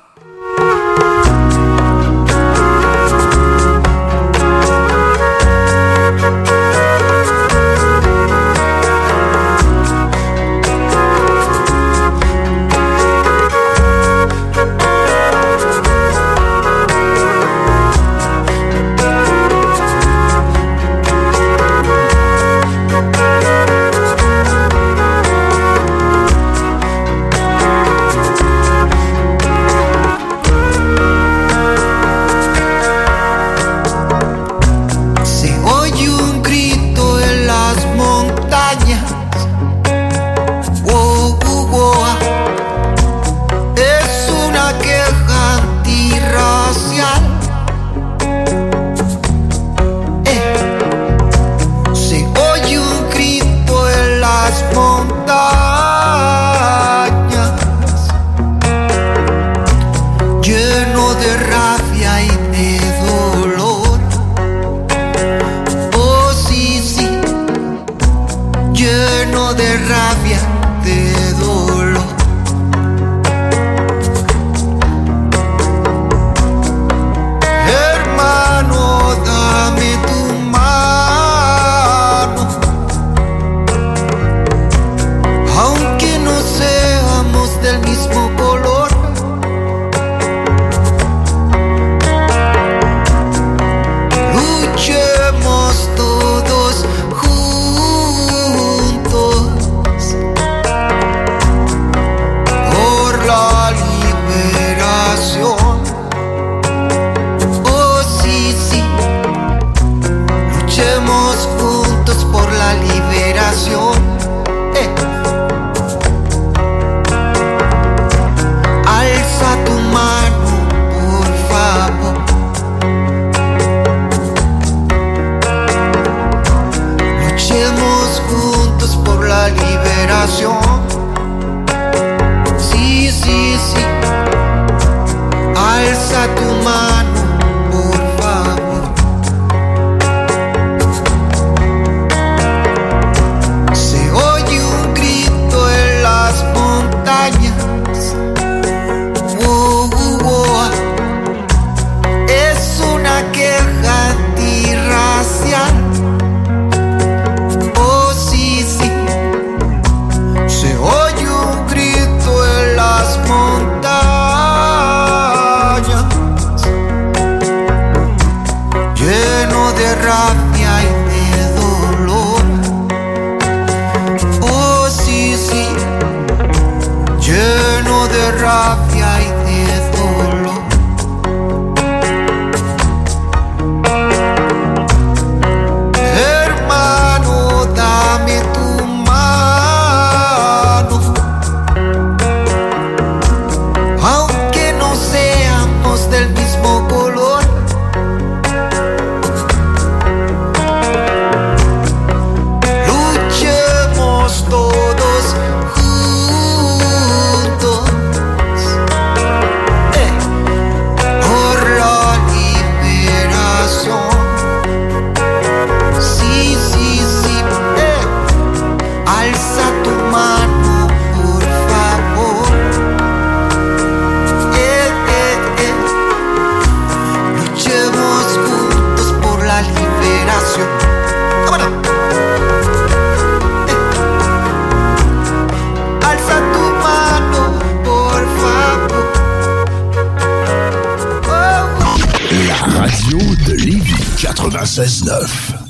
96.9. 244.49 245.66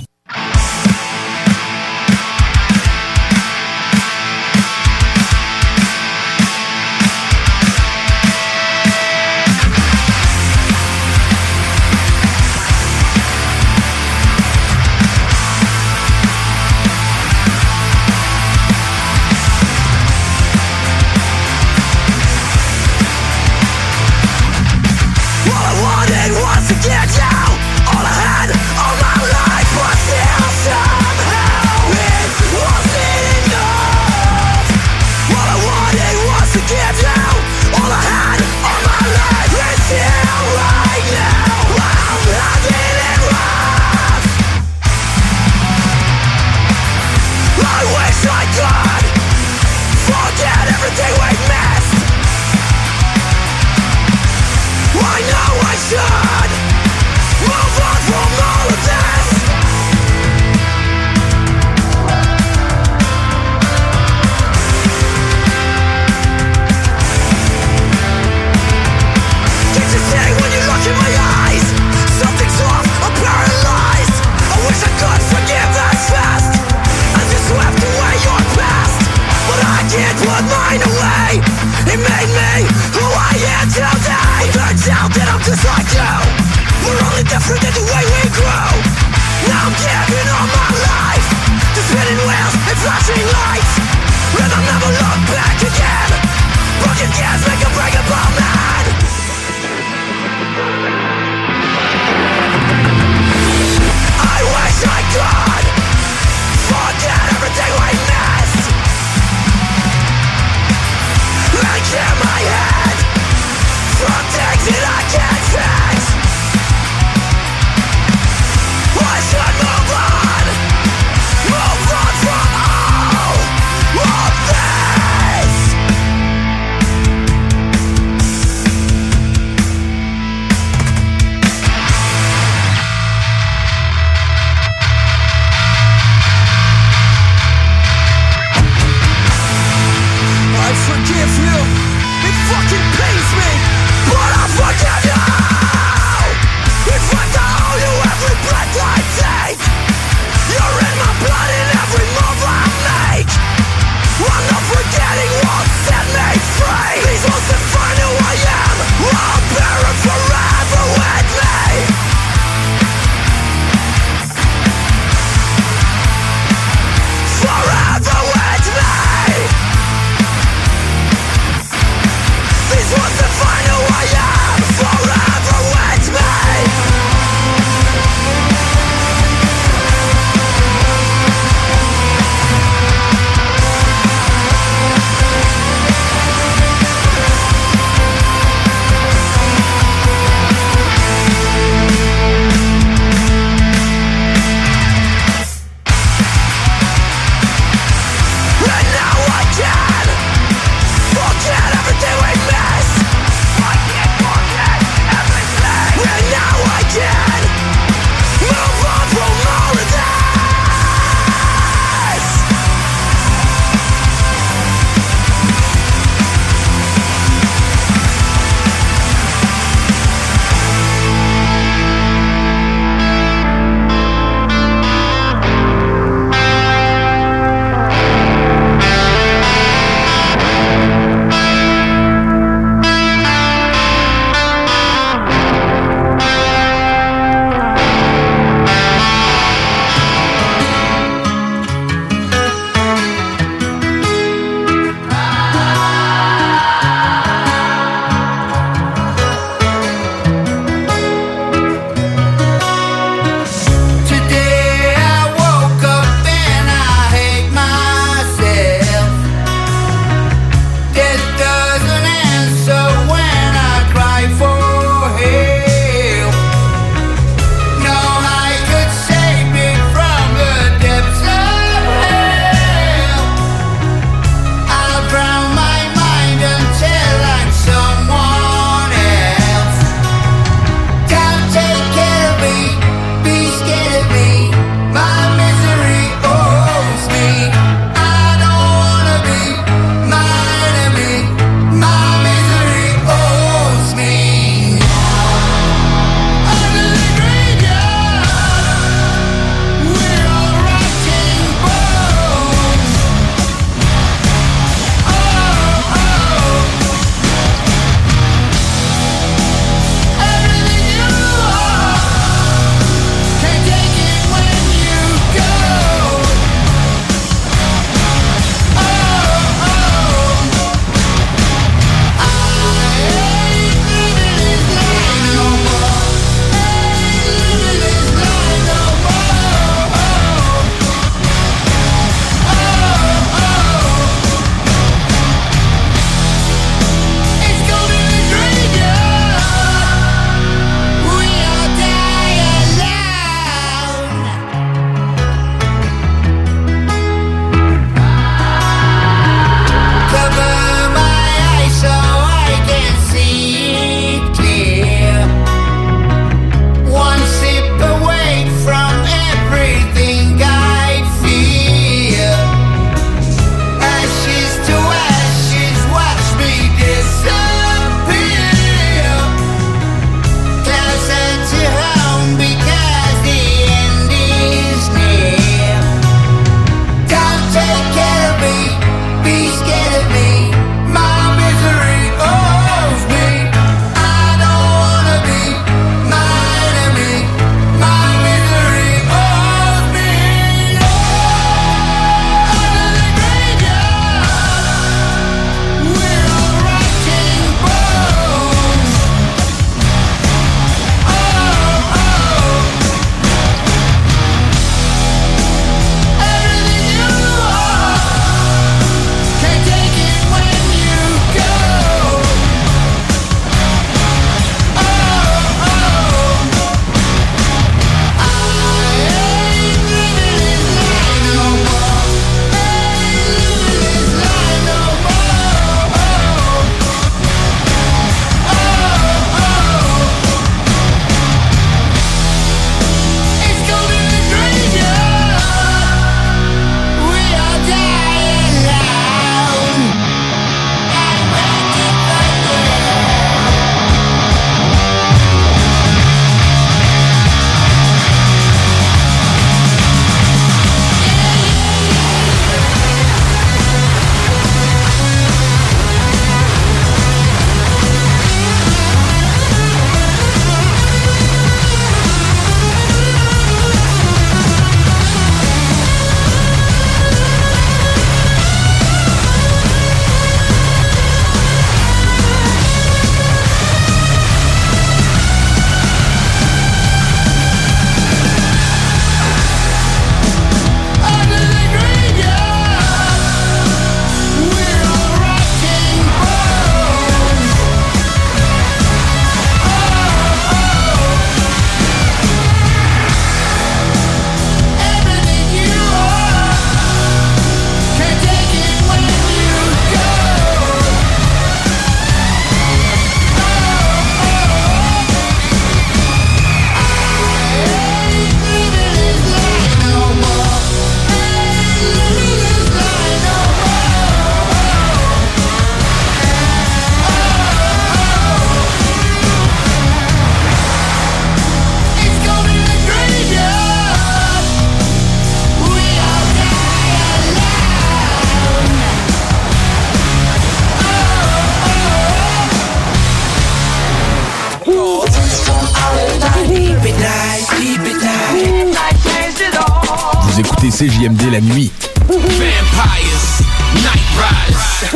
CJMD 541.27 541.31
la 541.31 541.41
nuit. 541.41 541.71
Vampires, 542.07 543.43
Night 543.75 544.03
Riders. 544.17 544.93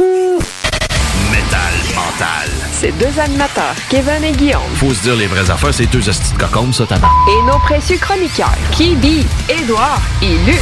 Metal 1.32 1.96
mental. 1.96 2.50
C'est 2.80 2.92
deux 2.98 3.20
animateurs, 3.20 3.76
Kevin 3.90 4.24
et 4.24 4.32
Guillaume. 4.32 4.62
Faut 4.76 4.94
se 4.94 5.02
dire 5.02 5.16
les 5.16 5.28
vraies 5.28 5.50
affaires, 5.50 5.74
c'est 5.74 5.86
deux 5.88 6.08
hosties 6.08 6.34
de 6.34 6.38
cocombes, 6.38 6.74
ça, 6.74 6.86
tabac. 6.86 7.08
Et 7.28 7.46
nos 7.48 7.60
précieux 7.60 7.98
chroniqueurs, 7.98 8.54
Kibi, 8.72 9.26
Édouard 9.50 10.02
et 10.22 10.38
Luc. 10.46 10.62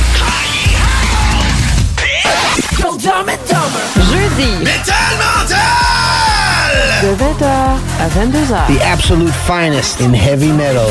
Jeudi. 4.12 4.52
De 7.02 7.10
20h 7.16 7.46
à 8.00 8.08
22h. 8.10 8.78
The 8.78 8.82
absolute 8.92 9.34
finest 9.48 10.02
in 10.02 10.14
heavy 10.14 10.52
metal. 10.52 10.90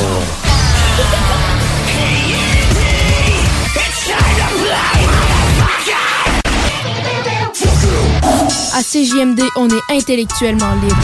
CJMD, 8.88 9.42
on 9.57 9.68
est 9.68 9.94
intellectuellement 9.98 10.74
libre. 10.77 10.96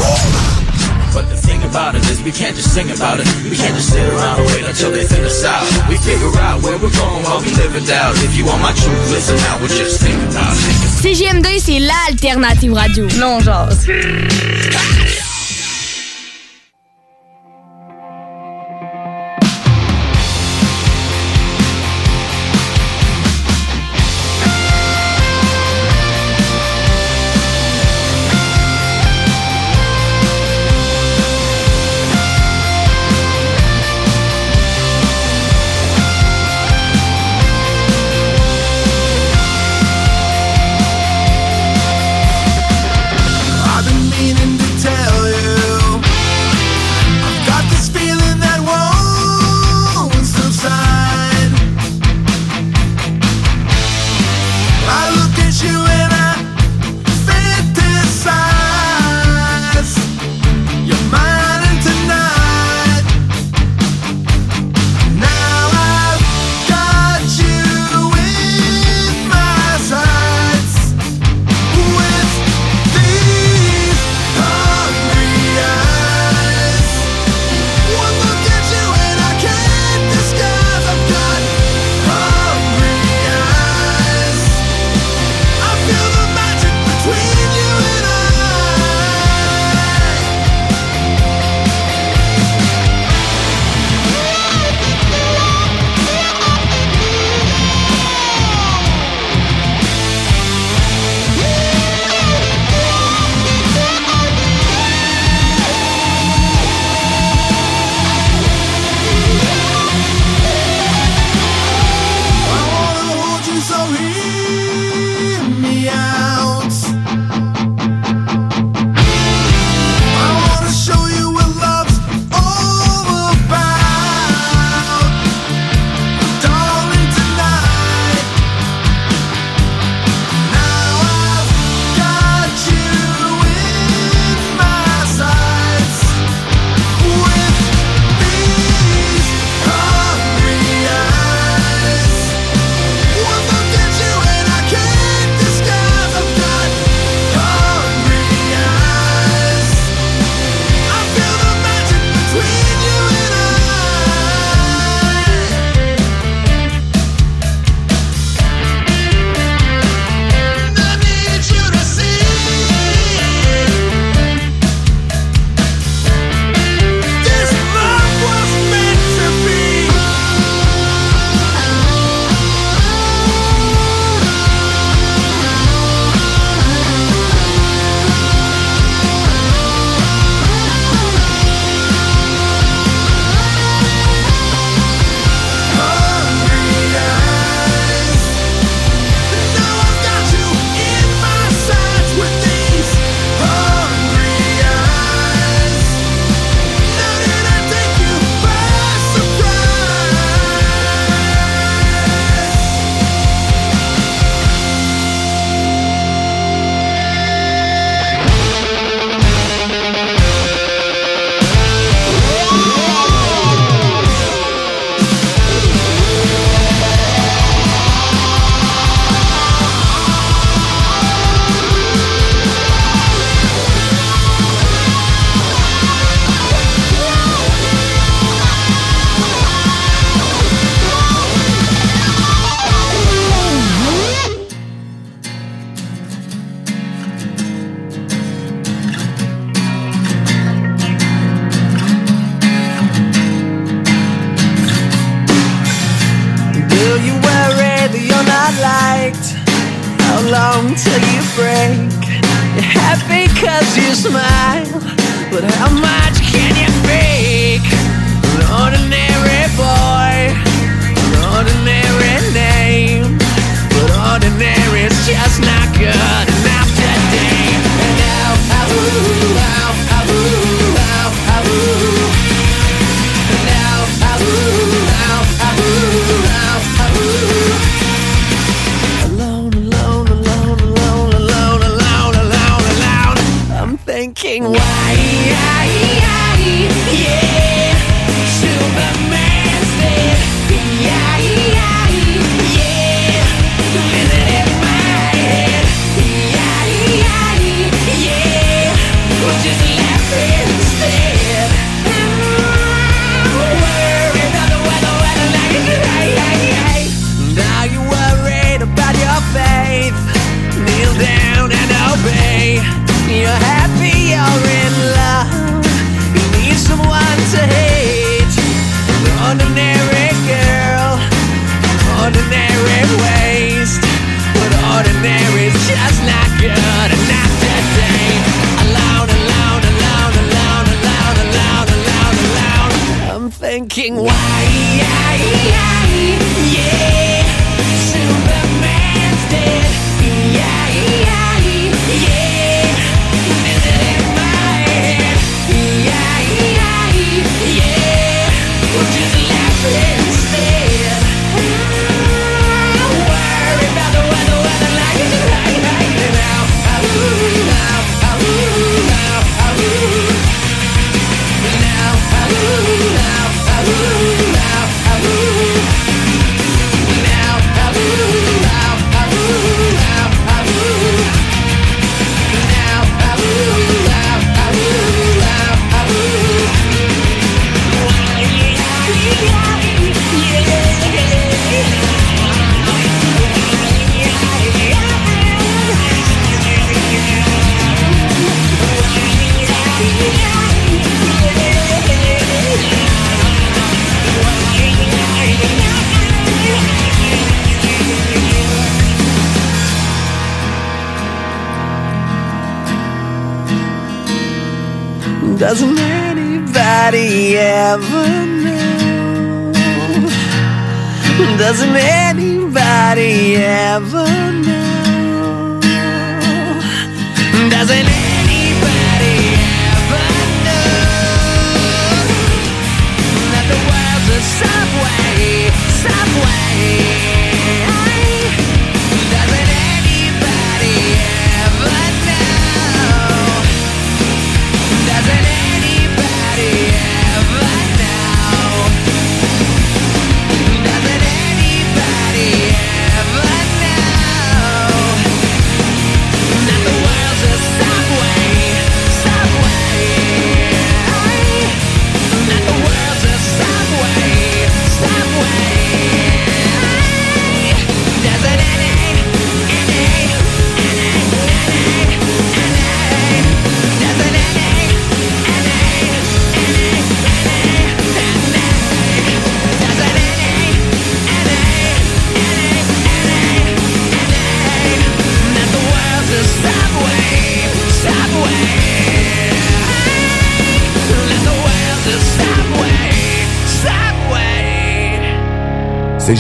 But 1.13 1.29
the 1.29 1.37
thing 1.37 1.63
about 1.65 1.95
it 1.95 2.01
is 2.11 2.23
we 2.23 2.33
can't 2.33 2.57
just 2.57 2.73
sing 2.73 2.91
about 2.91 3.21
it. 3.21 3.27
We 3.45 3.55
can't 3.55 3.75
just 3.75 3.93
sit 3.93 4.03
around 4.09 4.41
and 4.41 4.47
wait 4.47 4.65
until 4.65 4.91
they 4.91 5.05
thin 5.05 5.23
us 5.23 5.45
out. 5.45 5.63
We 5.87 5.99
figure 5.99 6.33
out 6.41 6.63
where 6.63 6.79
we're 6.79 6.89
going 6.97 7.23
while 7.25 7.41
we 7.41 7.51
live 7.61 7.77
it 7.77 7.91
out. 7.91 8.15
If 8.25 8.39
you 8.39 8.47
want 8.47 8.63
my 8.63 8.73
truth, 8.73 9.11
listen 9.11 9.37
now, 9.37 9.59
we'll 9.61 9.69
just 9.69 10.01
think 10.01 10.17
about 10.31 10.57
it. 10.57 10.75
CJMD, 11.03 11.61
c'est 11.61 11.79
l'alternative 11.79 12.73
radio. 12.73 13.07
Non, 13.21 13.39
genre. 13.41 13.69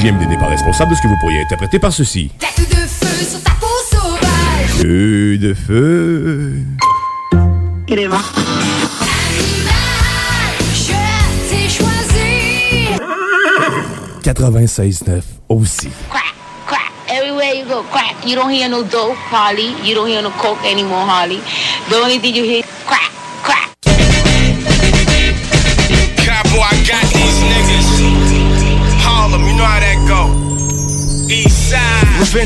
CJMD 0.04 0.28
n'est 0.28 0.36
pas 0.36 0.48
responsable 0.48 0.90
de 0.90 0.96
ce 0.96 1.02
que 1.02 1.08
vous 1.08 1.16
pourriez 1.18 1.40
interpréter 1.40 1.78
par 1.78 1.90
ceci. 1.90 2.30
Tête 2.38 2.68
de 2.68 2.74
feu 2.74 3.24
sur 3.24 3.42
ta 3.42 3.52
peau 3.52 3.66
sauvage. 3.90 4.82
Feu 4.82 5.38
de 5.38 5.54
feu. 5.54 6.52
Je 7.88 7.94
t'ai 11.48 11.68
choisi. 11.70 12.88
96.9 14.22 15.22
aussi. 15.48 15.88
crack. 16.10 16.34
Everywhere 17.08 17.54
you 17.54 17.64
go, 17.64 17.82
crack. 17.90 18.14
You 18.26 18.34
don't 18.34 18.50
hear 18.50 18.68
no 18.68 18.82
dope, 18.82 19.16
Harley. 19.30 19.74
You 19.88 19.94
don't 19.94 20.08
hear 20.08 20.20
no 20.20 20.30
coke 20.32 20.62
anymore, 20.66 21.06
Harley. 21.06 21.40
The 21.88 21.96
only 21.96 22.18
thing 22.18 22.34
you 22.34 22.44
hear, 22.44 22.62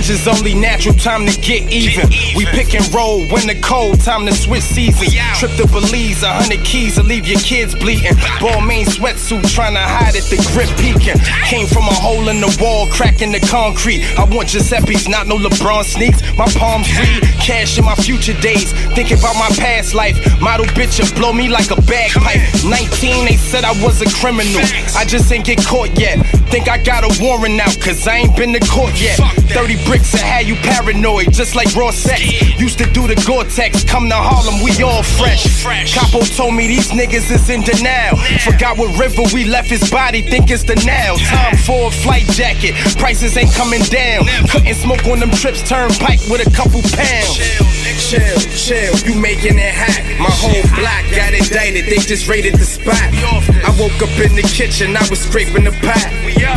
Revenge 0.08 0.26
is 0.26 0.40
only 0.40 0.54
natural, 0.54 0.94
time 0.94 1.26
to 1.26 1.40
get 1.40 1.70
even. 1.70 2.08
We 2.34 2.46
pick 2.46 2.74
and 2.74 2.84
roll 2.94 3.26
when 3.28 3.46
the 3.46 3.58
cold, 3.60 4.00
time 4.00 4.24
to 4.26 4.32
switch 4.32 4.62
seasons. 4.62 5.14
Trip 5.38 5.52
to 5.56 5.66
Belize, 5.68 6.22
a 6.22 6.32
hundred 6.32 6.64
keys 6.64 6.94
to 6.94 7.02
leave 7.02 7.26
your 7.26 7.40
kids 7.40 7.74
bleeding. 7.74 8.14
Balmain 8.40 8.86
sweatsuit, 8.86 9.44
trying 9.52 9.74
to 9.74 9.80
hide 9.80 10.14
it, 10.14 10.24
the 10.24 10.36
grip 10.52 10.68
peeking. 10.78 11.18
Came 11.44 11.66
from 11.66 11.84
a 11.84 11.94
hole 11.94 12.28
in 12.28 12.40
the 12.40 12.48
wall, 12.60 12.86
cracking 12.88 13.32
the 13.32 13.40
concrete. 13.40 14.02
I 14.18 14.24
want 14.24 14.48
Giuseppe's, 14.48 15.08
not 15.08 15.26
no 15.26 15.36
LeBron 15.36 15.84
sneaks. 15.84 16.22
My 16.36 16.48
palms 16.56 16.88
read, 16.98 17.22
cash 17.40 17.78
in 17.78 17.84
my 17.84 17.94
future 17.94 18.38
days. 18.40 18.72
Thinking 18.94 19.18
about 19.18 19.36
my 19.36 19.50
past 19.60 19.94
life. 19.94 20.16
Model 20.40 20.66
bitch 20.72 21.00
and 21.00 21.12
blow 21.14 21.32
me 21.32 21.48
like 21.48 21.70
a 21.70 21.80
bagpipe. 21.82 22.40
19, 22.64 23.26
they 23.26 23.36
said 23.36 23.64
I 23.64 23.72
was 23.84 24.00
a 24.00 24.08
criminal. 24.20 24.62
I 24.96 25.04
just 25.04 25.30
ain't 25.32 25.44
get 25.44 25.64
caught 25.64 25.98
yet. 25.98 26.16
Think 26.48 26.68
I 26.68 26.78
got 26.78 27.04
a 27.04 27.12
warrant 27.22 27.60
out, 27.60 27.78
cause 27.80 28.06
I 28.08 28.16
ain't 28.24 28.36
been 28.36 28.52
to 28.54 28.60
court 28.68 28.98
yet. 29.00 29.18
30 29.48 29.84
bricks 29.84 30.12
and 30.14 30.22
had 30.22 30.46
you 30.46 30.54
paranoid, 30.56 31.32
just 31.32 31.54
like 31.54 31.74
raw 31.74 31.90
sex. 31.90 32.20
Used 32.58 32.78
to 32.78 32.86
do 32.90 33.06
the 33.06 33.16
Gore-Tex, 33.26 33.84
come 33.84 34.08
to 34.08 34.14
Harlem, 34.14 34.62
we 34.62 34.70
all 34.82 35.02
fresh. 35.02 35.64
Capo 35.92 36.20
told 36.20 36.54
me 36.54 36.66
these 36.66 36.90
niggas 36.90 37.30
is 37.30 37.48
in 37.50 37.62
denial. 37.62 38.16
Forgot 38.44 38.78
what 38.78 38.98
river 38.98 39.22
we 39.32 39.44
left 39.44 39.68
his 39.68 39.90
body, 39.90 40.22
think 40.22 40.50
it's 40.50 40.64
the 40.64 40.76
now. 40.86 41.16
Time 41.16 41.56
for 41.56 41.88
a 41.88 41.90
flight 41.90 42.26
jacket, 42.26 42.74
prices 42.98 43.36
ain't 43.36 43.52
coming 43.54 43.82
down. 43.82 44.24
Couldn't 44.50 44.74
smoke 44.74 45.04
on 45.06 45.20
them 45.20 45.30
trips, 45.30 45.62
turnpike 45.62 46.20
with 46.28 46.46
a 46.46 46.50
couple 46.50 46.82
pounds. 46.82 47.77
Chill, 48.08 48.40
chill, 48.56 48.96
you 49.04 49.20
making 49.20 49.60
it 49.60 49.74
hot. 49.76 50.00
My 50.16 50.32
whole 50.32 50.64
block 50.80 51.04
got 51.12 51.36
indicted, 51.36 51.92
they 51.92 52.00
just 52.00 52.24
raided 52.24 52.56
the 52.56 52.64
spot. 52.64 52.96
I 52.96 53.68
woke 53.76 54.00
up 54.00 54.08
in 54.16 54.32
the 54.32 54.48
kitchen, 54.48 54.96
I 54.96 55.04
was 55.12 55.20
scraping 55.20 55.68
the 55.68 55.76
pot. 55.84 56.08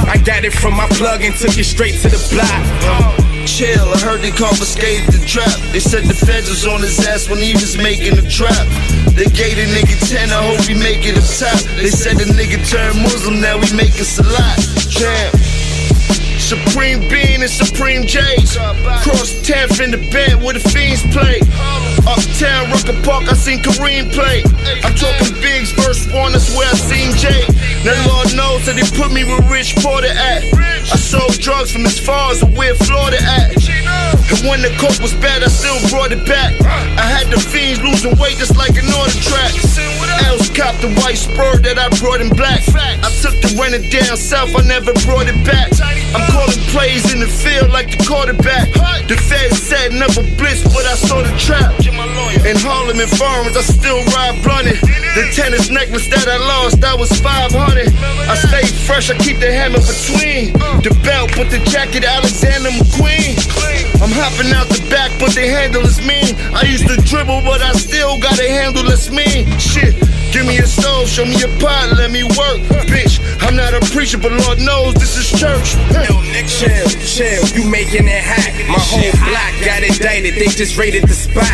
I 0.08 0.16
got 0.24 0.47
it 0.47 0.56
from 0.56 0.80
my 0.80 0.88
plug 0.95 1.28
and 1.28 1.36
took 1.36 1.60
it 1.60 1.68
straight 1.68 1.99
to 2.04 2.08
the 2.08 2.24
block. 2.32 2.64
Chill, 3.43 3.84
I 3.84 3.99
heard 3.99 4.24
they 4.24 4.32
confiscated 4.32 5.12
the 5.12 5.20
trap. 5.28 5.52
They 5.76 5.84
said 5.84 6.08
the 6.08 6.16
feds 6.16 6.47
was 6.47 6.64
on 6.66 6.80
his 6.80 6.95
ass 7.04 7.28
when 7.28 7.43
he 7.43 7.52
was 7.52 7.76
making 7.76 8.16
the 8.16 8.24
trap. 8.32 8.64
They 9.12 9.28
gave 9.28 9.60
the 9.60 9.68
nigga 9.76 9.99
10, 10.08 10.32
I 10.32 10.56
hope 10.56 10.64
he 10.64 10.74
make 10.74 11.04
it 11.04 11.20
up 11.20 11.28
top. 11.28 11.60
They 11.76 11.91
said 11.91 12.16
the 12.16 12.32
nigga 12.32 12.64
turned 12.64 13.04
Muslim, 13.04 13.43
now 13.43 13.60
we 13.60 13.68
making 13.76 14.08
salat. 14.08 14.56
Champ. 14.88 15.51
Supreme 16.52 16.99
Bean 17.08 17.39
and 17.39 17.49
Supreme 17.49 18.04
J's. 18.04 18.58
Cross 19.08 19.39
10th 19.47 19.80
in 19.80 19.89
the 19.89 20.04
bed 20.12 20.36
where 20.43 20.52
the 20.52 20.60
fiends 20.60 20.99
play. 21.08 21.39
Uptown, 22.04 22.68
Rucker 22.68 22.99
Park, 23.08 23.32
I 23.32 23.39
seen 23.39 23.64
Kareem 23.64 24.12
play. 24.12 24.43
I'm 24.84 24.91
talking 24.99 25.32
Biggs, 25.39 25.72
first 25.72 26.12
one, 26.12 26.34
that's 26.34 26.52
where 26.52 26.68
I 26.68 26.76
seen 26.76 27.16
Jay. 27.16 27.47
Now 27.88 27.95
Lord 28.04 28.36
knows 28.36 28.68
that 28.68 28.76
they 28.76 28.84
put 28.99 29.16
me 29.16 29.24
where 29.24 29.39
Rich 29.47 29.80
Porter 29.80 30.12
at. 30.12 30.43
I 30.91 30.99
sold 30.99 31.39
drugs 31.39 31.72
from 31.72 31.86
as 31.86 31.95
far 31.97 32.36
as 32.36 32.43
where 32.43 32.76
Florida 32.76 33.24
at. 33.24 33.56
And 33.56 34.43
when 34.43 34.60
the 34.60 34.76
coke 34.76 34.99
was 34.99 35.16
bad, 35.24 35.43
I 35.43 35.47
still 35.47 35.80
brought 35.88 36.12
it 36.12 36.28
back. 36.28 36.52
I 36.99 37.08
had 37.08 37.32
the 37.32 37.39
fiends 37.39 37.80
losing 37.80 38.20
weight 38.20 38.43
just 38.43 38.58
like 38.60 38.76
a 38.76 38.84
NordicTrack. 38.84 39.56
Else 40.28 40.49
copped 40.49 40.82
the 40.82 40.91
white 41.01 41.17
spur 41.17 41.57
that 41.65 41.78
I 41.78 41.89
brought 41.99 42.22
in 42.22 42.30
black. 42.30 42.61
I 42.76 43.09
took 43.22 43.36
the 43.41 43.55
rented 43.59 43.89
down 43.89 44.17
south, 44.17 44.55
I 44.55 44.63
never 44.63 44.93
brought 45.05 45.28
it 45.28 45.39
back. 45.45 45.72
I'm 46.15 46.26
calling 46.32 46.59
plays 46.72 47.13
in 47.13 47.19
the 47.19 47.28
field 47.28 47.72
like 47.72 47.91
the 47.91 47.99
quarterback. 48.03 48.72
The 49.07 49.17
feds 49.17 49.59
said 49.59 49.91
never 49.93 50.24
blitz, 50.39 50.63
but 50.63 50.86
I 50.88 50.95
saw 50.95 51.22
the 51.22 51.34
trap. 51.38 51.76
In 52.45 52.57
Harlem 52.57 52.99
and 52.99 53.11
Farms, 53.11 53.55
I 53.55 53.61
still 53.61 53.99
ride 54.15 54.39
blunted. 54.43 54.80
The 55.15 55.28
tennis 55.36 55.69
necklace 55.69 56.07
that 56.07 56.28
I 56.28 56.38
lost, 56.38 56.80
that 56.82 56.97
was 56.97 57.11
500. 57.19 57.51
I 57.51 58.36
stay 58.36 58.65
fresh, 58.88 59.09
I 59.09 59.17
keep 59.17 59.39
the 59.39 59.51
hammer 59.51 59.84
between 59.84 60.53
the 60.84 60.95
belt, 61.03 61.32
but 61.36 61.51
the 61.51 61.59
jacket 61.67 62.03
Alexander 62.03 62.69
McQueen. 62.72 63.36
I'm 64.01 64.11
hopping 64.15 64.51
out 64.55 64.67
the 64.67 64.82
back, 64.89 65.11
but 65.19 65.36
the 65.36 65.47
handle 65.47 65.84
is 65.84 65.99
mean. 65.99 66.36
I 66.55 66.63
used 66.63 66.88
to 66.88 66.95
dribble, 67.03 67.41
but 67.41 67.61
I 67.61 67.72
still 67.74 68.19
got 68.19 68.39
a 68.39 68.49
handle 68.49 68.84
that's 68.84 69.11
mean. 69.11 69.45
Shit. 69.59 70.11
Give 70.32 70.48
me 70.48 70.58
a 70.60 70.66
stove, 70.66 71.10
show 71.10 71.26
me 71.26 71.36
a 71.44 71.48
pot, 71.60 71.92
let 71.98 72.10
me 72.10 72.24
work. 72.24 72.64
Bitch, 72.88 73.20
I'm 73.44 73.56
not 73.56 73.74
a 73.74 73.82
preacher, 73.92 74.18
but 74.18 74.32
Lord 74.32 74.60
knows 74.60 74.94
this 74.96 75.18
is 75.18 75.28
church. 75.28 75.76
Yo, 75.92 76.22
Nick, 76.32 76.48
chill, 76.48 76.88
chill, 77.04 77.44
you 77.52 77.70
making 77.70 78.08
it 78.08 78.24
hot. 78.24 78.52
My 78.68 78.80
whole 78.80 79.12
block 79.28 79.54
got 79.66 79.84
indicted, 79.84 80.36
they 80.36 80.48
just 80.48 80.78
raided 80.78 81.04
the 81.04 81.14
spot. 81.14 81.52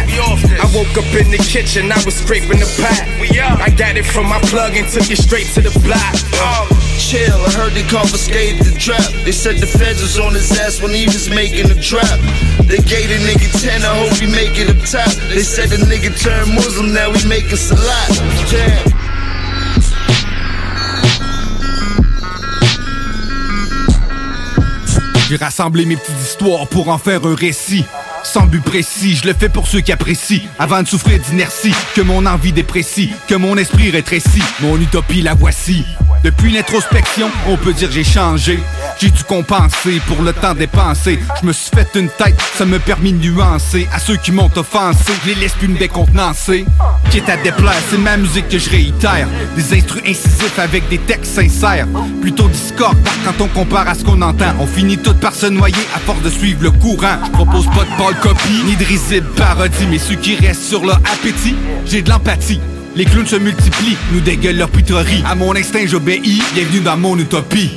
I 0.62 0.70
woke 0.78 0.94
up 0.98 1.10
in 1.18 1.32
the 1.32 1.42
kitchen, 1.42 1.92
I 1.92 1.98
was 2.06 2.16
scraping 2.16 2.60
the 2.60 2.70
pot. 2.78 3.02
I 3.60 3.70
got 3.72 3.98
it 3.98 4.06
from 4.06 4.30
my 4.30 4.40
plug 4.42 4.76
and 4.76 4.88
took 4.88 5.10
it 5.10 5.18
straight 5.18 5.48
to 5.56 5.62
the 5.62 5.74
block. 5.82 6.14
I 6.98 7.52
heard 7.54 7.74
they 7.74 7.84
confiscated 7.84 8.66
the 8.66 8.78
trap. 8.78 9.06
They 9.24 9.32
said 9.32 9.58
the 9.58 9.68
feds 9.68 10.02
was 10.02 10.18
on 10.18 10.34
his 10.34 10.52
ass 10.60 10.82
when 10.82 10.92
he 10.92 11.06
was 11.06 11.30
making 11.30 11.68
the 11.68 11.80
trap. 11.80 12.20
They 12.66 12.82
gave 12.82 13.10
the 13.10 13.22
nigga 13.22 13.48
10, 13.62 13.84
I 13.84 14.00
hope 14.02 14.18
he 14.18 14.26
make 14.26 14.58
it 14.58 14.68
up 14.68 14.82
top. 14.82 15.14
They 15.30 15.44
said 15.44 15.70
the 15.70 15.78
nigga 15.86 16.10
turned 16.20 16.56
Muslim, 16.56 16.94
now 16.94 17.12
we 17.12 17.24
making 17.30 17.56
salat. 17.56 18.10
Damn. 18.50 18.98
J'ai 25.30 25.36
rassemblé 25.36 25.86
mes 25.86 25.98
petites 25.98 26.20
histoires 26.20 26.68
pour 26.68 26.90
en 26.90 26.98
faire 26.98 27.24
un 27.26 27.36
récit. 27.36 27.86
Sans 28.28 28.46
but 28.46 28.62
précis, 28.62 29.16
je 29.16 29.26
le 29.26 29.34
fais 29.34 29.48
pour 29.48 29.68
ceux 29.68 29.80
qui 29.80 29.94
apprécient. 29.94 30.42
Avant 30.60 30.84
de 30.84 30.88
souffrir 30.88 31.18
d'inertie, 31.18 31.74
que 31.96 32.02
mon 32.02 32.26
envie 32.26 32.52
déprécie, 32.52 33.14
que 33.26 33.36
mon 33.36 33.56
esprit 33.56 33.90
rétrécit. 33.90 34.44
Mon 34.60 34.78
utopie, 34.82 35.22
la 35.22 35.34
voici. 35.34 35.86
Depuis 36.26 36.52
l'introspection, 36.52 37.30
on 37.48 37.56
peut 37.56 37.72
dire 37.72 37.90
j'ai 37.90 38.04
changé. 38.04 38.60
J'ai 39.00 39.12
dû 39.12 39.24
compenser 39.24 40.02
pour 40.08 40.22
le 40.24 40.34
temps 40.34 40.56
dépensé. 40.56 41.20
Je 41.42 41.48
me 41.48 41.54
suis 41.54 41.70
fait 41.74 41.88
une 41.96 42.10
tête, 42.10 42.36
ça 42.56 42.66
me 42.66 42.80
permis 42.80 43.14
de 43.14 43.20
nuancer. 43.20 43.88
À 43.94 44.00
ceux 44.00 44.18
qui 44.18 44.34
m'ont 44.34 44.52
offensé, 44.58 45.14
je 45.24 45.30
les 45.30 45.36
laisse 45.36 45.54
plus 45.54 45.70
me 45.70 45.78
décontenancer. 45.78 46.66
Quitte 47.12 47.30
à 47.30 47.38
déplaire, 47.38 47.82
c'est 47.90 47.98
ma 47.98 48.18
musique 48.18 48.50
que 48.50 48.58
je 48.58 48.70
réitère. 48.70 49.30
Des 49.56 49.74
instrus 49.78 50.02
incisifs 50.06 50.60
avec 50.60 50.90
des 50.90 50.98
textes 50.98 51.36
sincères. 51.36 51.88
Plutôt 52.22 52.50
discorde 52.50 52.98
quand 53.24 53.42
on 53.44 53.48
compare 53.48 53.88
à 53.88 53.96
ce 53.96 54.04
qu'on 54.04 54.22
entend. 54.22 54.54
On 54.60 54.68
finit 54.68 54.98
tout 54.98 55.14
par 55.14 55.34
se 55.34 55.46
noyer 55.46 55.76
à 55.96 56.00
force 56.00 56.22
de 56.24 56.30
suivre 56.30 56.64
le 56.64 56.72
courant. 56.72 57.20
Je 57.26 57.32
propose 57.32 57.68
pas 57.68 57.86
de 57.86 57.98
pâle 57.98 58.17
copie, 58.22 58.64
ni 58.66 58.76
parodie. 59.36 59.88
Mais 59.90 60.00
ceux 60.00 60.16
qui 60.16 60.36
restent 60.36 60.64
sur 60.64 60.86
leur 60.86 60.98
appétit, 60.98 61.56
j'ai 61.86 62.02
de 62.02 62.10
l'empathie. 62.10 62.60
Les 62.96 63.06
clowns 63.06 63.28
se 63.28 63.36
multiplient, 63.36 63.98
nous 64.12 64.22
dégueulent 64.22 64.58
leur 64.58 64.70
puterie. 64.70 65.24
À 65.26 65.36
mon 65.36 65.56
instinct, 65.56 65.86
j'obéis, 65.86 66.42
bienvenue 66.56 66.80
dans 66.80 66.98
mon 66.98 67.18
utopie. 67.18 67.74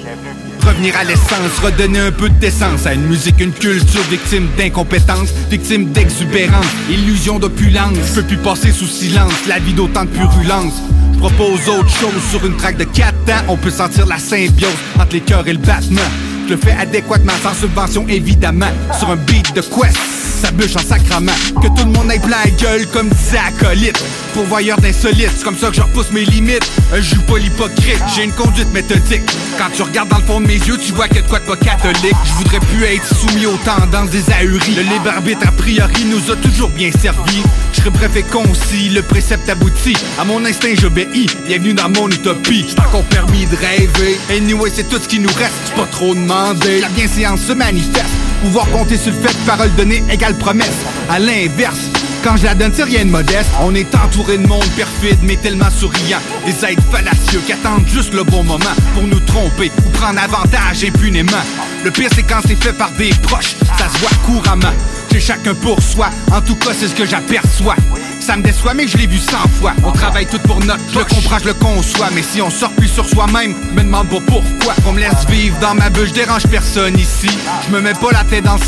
Revenir 0.66 0.94
à 0.96 1.04
l'essence, 1.04 1.58
redonner 1.62 1.98
un 2.00 2.12
peu 2.12 2.28
d'essence 2.28 2.86
à 2.86 2.94
une 2.94 3.06
musique, 3.06 3.40
une 3.40 3.52
culture 3.52 4.02
victime 4.10 4.46
d'incompétence, 4.56 5.28
victime 5.50 5.90
d'exubérance, 5.92 6.66
illusion 6.90 7.38
d'opulence. 7.38 7.96
Je 8.08 8.20
peux 8.20 8.26
plus 8.26 8.36
passer 8.36 8.70
sous 8.70 8.86
silence 8.86 9.32
la 9.46 9.58
vie 9.58 9.72
d'autant 9.72 10.04
de 10.04 10.10
purulence. 10.10 10.74
Je 11.14 11.18
propose 11.18 11.68
autre 11.68 11.90
chose 11.90 12.22
sur 12.30 12.44
une 12.46 12.56
traque 12.56 12.76
de 12.76 12.84
4 12.84 13.08
ans. 13.08 13.44
On 13.48 13.56
peut 13.56 13.70
sentir 13.70 14.06
la 14.06 14.18
symbiose 14.18 14.70
entre 14.98 15.12
les 15.12 15.20
cœurs 15.20 15.46
et 15.48 15.52
le 15.52 15.58
battement. 15.58 16.00
Je 16.46 16.54
le 16.54 16.60
fais 16.60 16.72
adéquatement, 16.72 17.32
sans 17.42 17.54
subvention 17.54 18.06
évidemment. 18.08 18.70
Sur 18.98 19.10
un 19.10 19.16
beat 19.16 19.54
de 19.54 19.60
quest, 19.60 19.98
ça 20.40 20.50
bûche 20.50 20.76
en 20.76 20.86
sacrament. 20.86 21.32
Que 21.60 21.68
tout 21.68 21.84
le 21.84 21.92
monde 21.92 22.10
ait 22.10 22.18
plein 22.18 22.38
la 22.44 22.50
gueule 22.50 22.86
comme 22.86 23.08
disait 23.08 23.38
acolyte. 23.38 24.02
Pourvoyeur 24.32 24.78
d'insolites, 24.78 25.30
c'est 25.36 25.44
comme 25.44 25.56
ça 25.56 25.68
que 25.68 25.76
je 25.76 25.82
repousse 25.82 26.10
mes 26.12 26.24
limites. 26.24 26.70
Un 26.94 27.00
joue 27.00 27.20
pas 27.22 27.38
l'hypocrite, 27.38 28.02
j'ai 28.14 28.24
une 28.24 28.32
conduite 28.32 28.72
méthodique. 28.72 29.22
Quand 29.58 29.68
tu 29.74 29.82
regardes 29.82 30.08
dans 30.08 30.18
le 30.18 30.24
fond 30.24 30.40
de 30.40 30.46
mes 30.46 30.54
yeux, 30.54 30.78
tu 30.78 30.92
vois 30.92 31.08
qu'il 31.08 31.16
y 31.16 31.20
a 31.20 31.22
de 31.22 31.28
quoi 31.28 31.40
de 31.40 31.44
pas 31.44 31.56
catholique. 31.56 32.16
Je 32.24 32.32
voudrais 32.34 32.60
plus 32.60 32.84
être 32.84 33.14
soumis 33.14 33.46
aux 33.46 33.58
tendances 33.64 34.10
des 34.10 34.30
ahuries. 34.32 34.74
Le 34.76 34.82
libre 34.82 35.08
arbitre 35.08 35.46
a 35.46 35.52
priori 35.52 36.04
nous 36.04 36.30
a 36.32 36.36
toujours 36.36 36.70
bien 36.70 36.90
servi. 36.92 37.42
Je 37.72 37.80
serais 37.80 37.90
bref 37.90 38.12
concis, 38.30 38.88
le 38.90 39.02
précepte 39.02 39.48
aboutit. 39.48 39.96
À 40.18 40.24
mon 40.24 40.44
instinct, 40.44 40.74
j'obéis. 40.80 41.26
Bienvenue 41.46 41.74
dans 41.74 41.88
mon 41.90 42.08
utopie. 42.08 42.66
C'est 42.68 42.80
encore 42.80 43.04
permis 43.04 43.46
de 43.46 43.56
rêver. 43.56 44.18
Anyway, 44.30 44.70
c'est 44.72 44.88
tout 44.88 44.98
ce 45.02 45.08
qui 45.08 45.18
nous 45.18 45.32
reste. 45.32 45.52
C'est 45.66 45.74
pas 45.74 45.86
trop 45.86 46.14
demandé. 46.14 46.80
La 46.80 46.88
bienséance 46.88 47.40
se 47.40 47.52
manifeste. 47.52 48.29
Pouvoir 48.40 48.70
compter 48.70 48.96
sur 48.96 49.12
le 49.12 49.18
fait 49.18 49.34
que 49.34 49.46
parole 49.46 49.74
donnée 49.74 50.02
égale 50.10 50.34
promesse. 50.34 50.78
À 51.08 51.18
l'inverse, 51.18 51.90
quand 52.24 52.36
je 52.36 52.44
la 52.44 52.54
donne, 52.54 52.72
c'est 52.74 52.84
rien 52.84 53.04
de 53.04 53.10
modeste. 53.10 53.50
On 53.62 53.74
est 53.74 53.94
entouré 53.94 54.38
de 54.38 54.46
monde 54.46 54.64
perfide, 54.76 55.18
mais 55.22 55.36
tellement 55.36 55.70
souriant. 55.70 56.18
Des 56.46 56.64
êtres 56.64 56.82
fallacieux 56.90 57.40
qui 57.46 57.52
attendent 57.52 57.86
juste 57.86 58.14
le 58.14 58.24
bon 58.24 58.42
moment 58.42 58.74
pour 58.94 59.02
nous 59.02 59.20
tromper 59.20 59.70
ou 59.86 59.90
prendre 59.90 60.20
avantage 60.20 60.84
impunément. 60.84 61.44
Le 61.84 61.90
pire, 61.90 62.10
c'est 62.14 62.22
quand 62.22 62.40
c'est 62.46 62.62
fait 62.62 62.72
par 62.72 62.90
des 62.92 63.10
proches, 63.22 63.56
ça 63.78 63.88
se 63.88 63.98
voit 63.98 64.10
couramment. 64.24 64.72
J'ai 65.12 65.20
chacun 65.20 65.54
pour 65.54 65.82
soi, 65.82 66.08
en 66.32 66.40
tout 66.40 66.56
cas, 66.56 66.70
c'est 66.78 66.88
ce 66.88 66.94
que 66.94 67.04
j'aperçois. 67.04 67.76
Ça 68.20 68.36
me 68.36 68.42
déçoit, 68.42 68.74
mais 68.74 68.86
je 68.86 68.96
l'ai 68.96 69.06
vu 69.06 69.18
cent 69.18 69.48
fois. 69.58 69.72
On 69.84 69.92
travaille 69.92 70.26
tout 70.26 70.38
pour 70.40 70.60
notre 70.60 70.80
Je 70.92 70.98
le 70.98 71.04
comprends, 71.04 71.38
je 71.38 71.46
le 71.46 71.54
conçois. 71.54 72.08
Mais 72.14 72.22
si 72.22 72.40
on 72.40 72.50
sort 72.50 72.70
plus 72.72 72.88
sur 72.88 73.08
soi-même, 73.08 73.54
me 73.74 73.82
demande 73.82 74.08
pas 74.08 74.20
pourquoi. 74.26 74.74
On 74.86 74.92
me 74.92 75.00
laisse 75.00 75.26
vivre 75.28 75.56
dans 75.60 75.74
ma 75.74 75.90
bulle, 75.90 76.08
je 76.08 76.14
dérange 76.14 76.46
personne 76.46 76.98
ici. 76.98 77.28
Je 77.66 77.74
me 77.74 77.80
mets 77.80 77.94
pas 77.94 78.12
la 78.12 78.24
tête 78.24 78.44
dans 78.44 78.54
le. 78.54 78.60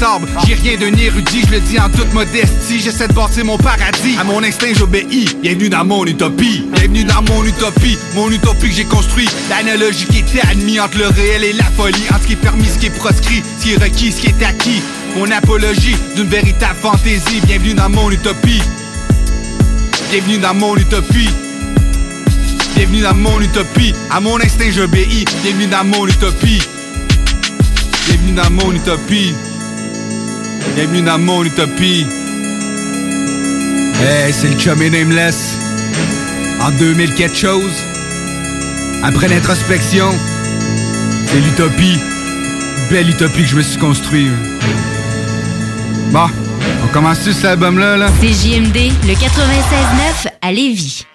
J'ai 0.47 0.55
rien 0.55 0.77
d'un 0.77 0.95
érudit, 0.97 1.43
je 1.47 1.53
le 1.53 1.61
dis 1.61 1.79
en 1.79 1.89
toute 1.89 2.13
modestie. 2.13 2.81
J'essaie 2.81 3.09
de 3.09 3.13
bâtir 3.13 3.45
mon 3.45 3.59
paradis. 3.59 4.17
À 4.19 4.25
mon 4.25 4.43
instinct, 4.43 4.73
j'obéis. 4.75 5.27
Bienvenue 5.43 5.69
dans 5.69 5.85
mon 5.85 6.05
utopie. 6.07 6.67
Bienvenue 6.73 7.05
dans 7.05 7.23
mon 7.23 7.45
utopie. 7.45 7.99
Mon 8.15 8.31
utopie 8.31 8.69
que 8.69 8.75
j'ai 8.75 8.85
construit. 8.85 9.29
L'analogie 9.49 10.07
qui 10.07 10.19
était 10.19 10.47
admise 10.49 10.81
entre 10.81 10.99
le 10.99 11.09
réel 11.09 11.45
et 11.45 11.53
la 11.53 11.65
folie. 11.65 12.05
Entre 12.11 12.23
ce 12.23 12.27
qui 12.27 12.33
est 12.33 12.37
permis, 12.37 12.67
ce 12.67 12.79
qui 12.79 12.87
est 12.87 12.91
proscrit, 12.91 13.43
ce 13.59 13.65
qui 13.65 13.73
est 13.75 13.77
requis, 13.83 14.13
ce 14.13 14.21
qui 14.21 14.27
est 14.29 14.43
acquis. 14.45 14.83
Mon 15.17 15.31
apologie 15.31 15.97
d'une 16.17 16.29
véritable 16.29 16.79
fantaisie. 16.81 17.41
Bienvenue 17.47 17.75
dans 17.75 17.91
mon 17.91 18.11
utopie. 18.11 18.63
Bienvenue 20.13 20.37
dans 20.37 20.53
mon 20.53 20.77
utopie. 20.77 21.31
Bienvenue 22.77 23.01
dans 23.01 23.15
mon 23.15 23.41
utopie. 23.41 23.95
À 24.11 24.21
mon 24.21 24.39
instinct, 24.39 24.71
j'obéis. 24.71 25.25
Bienvenue 25.43 25.69
dans 25.69 25.85
mon 25.85 26.07
utopie. 26.07 26.61
Bienvenue 28.07 28.33
dans 28.33 28.51
mon 28.51 28.73
utopie. 28.73 29.33
Bienvenue 30.77 31.01
dans 31.01 31.19
mon 31.19 31.43
utopie. 31.45 32.07
Hey, 34.03 34.35
c'est 34.35 34.49
le 34.49 34.61
chummy 34.61 34.91
Nameless. 34.91 35.57
En 36.61 36.71
2000 36.73 37.15
quelque 37.15 37.35
chose. 37.35 37.73
Après 39.03 39.29
l'introspection, 39.29 40.13
c'est 41.29 41.41
l'utopie. 41.41 41.99
Belle 42.91 43.09
utopie 43.09 43.45
que 43.45 43.49
je 43.49 43.57
me 43.57 43.63
suis 43.63 43.79
construit. 43.79 44.29
Bon, 46.11 46.27
on 46.52 46.52
commence-tu 46.93 47.33
cet 47.33 47.45
album-là, 47.47 47.97
là? 47.97 48.09
C'est 48.21 48.29
JMD, 48.29 48.93
le 49.07 49.15
96.9 49.15 50.29
à 50.41 50.53
Lévis. 50.53 51.07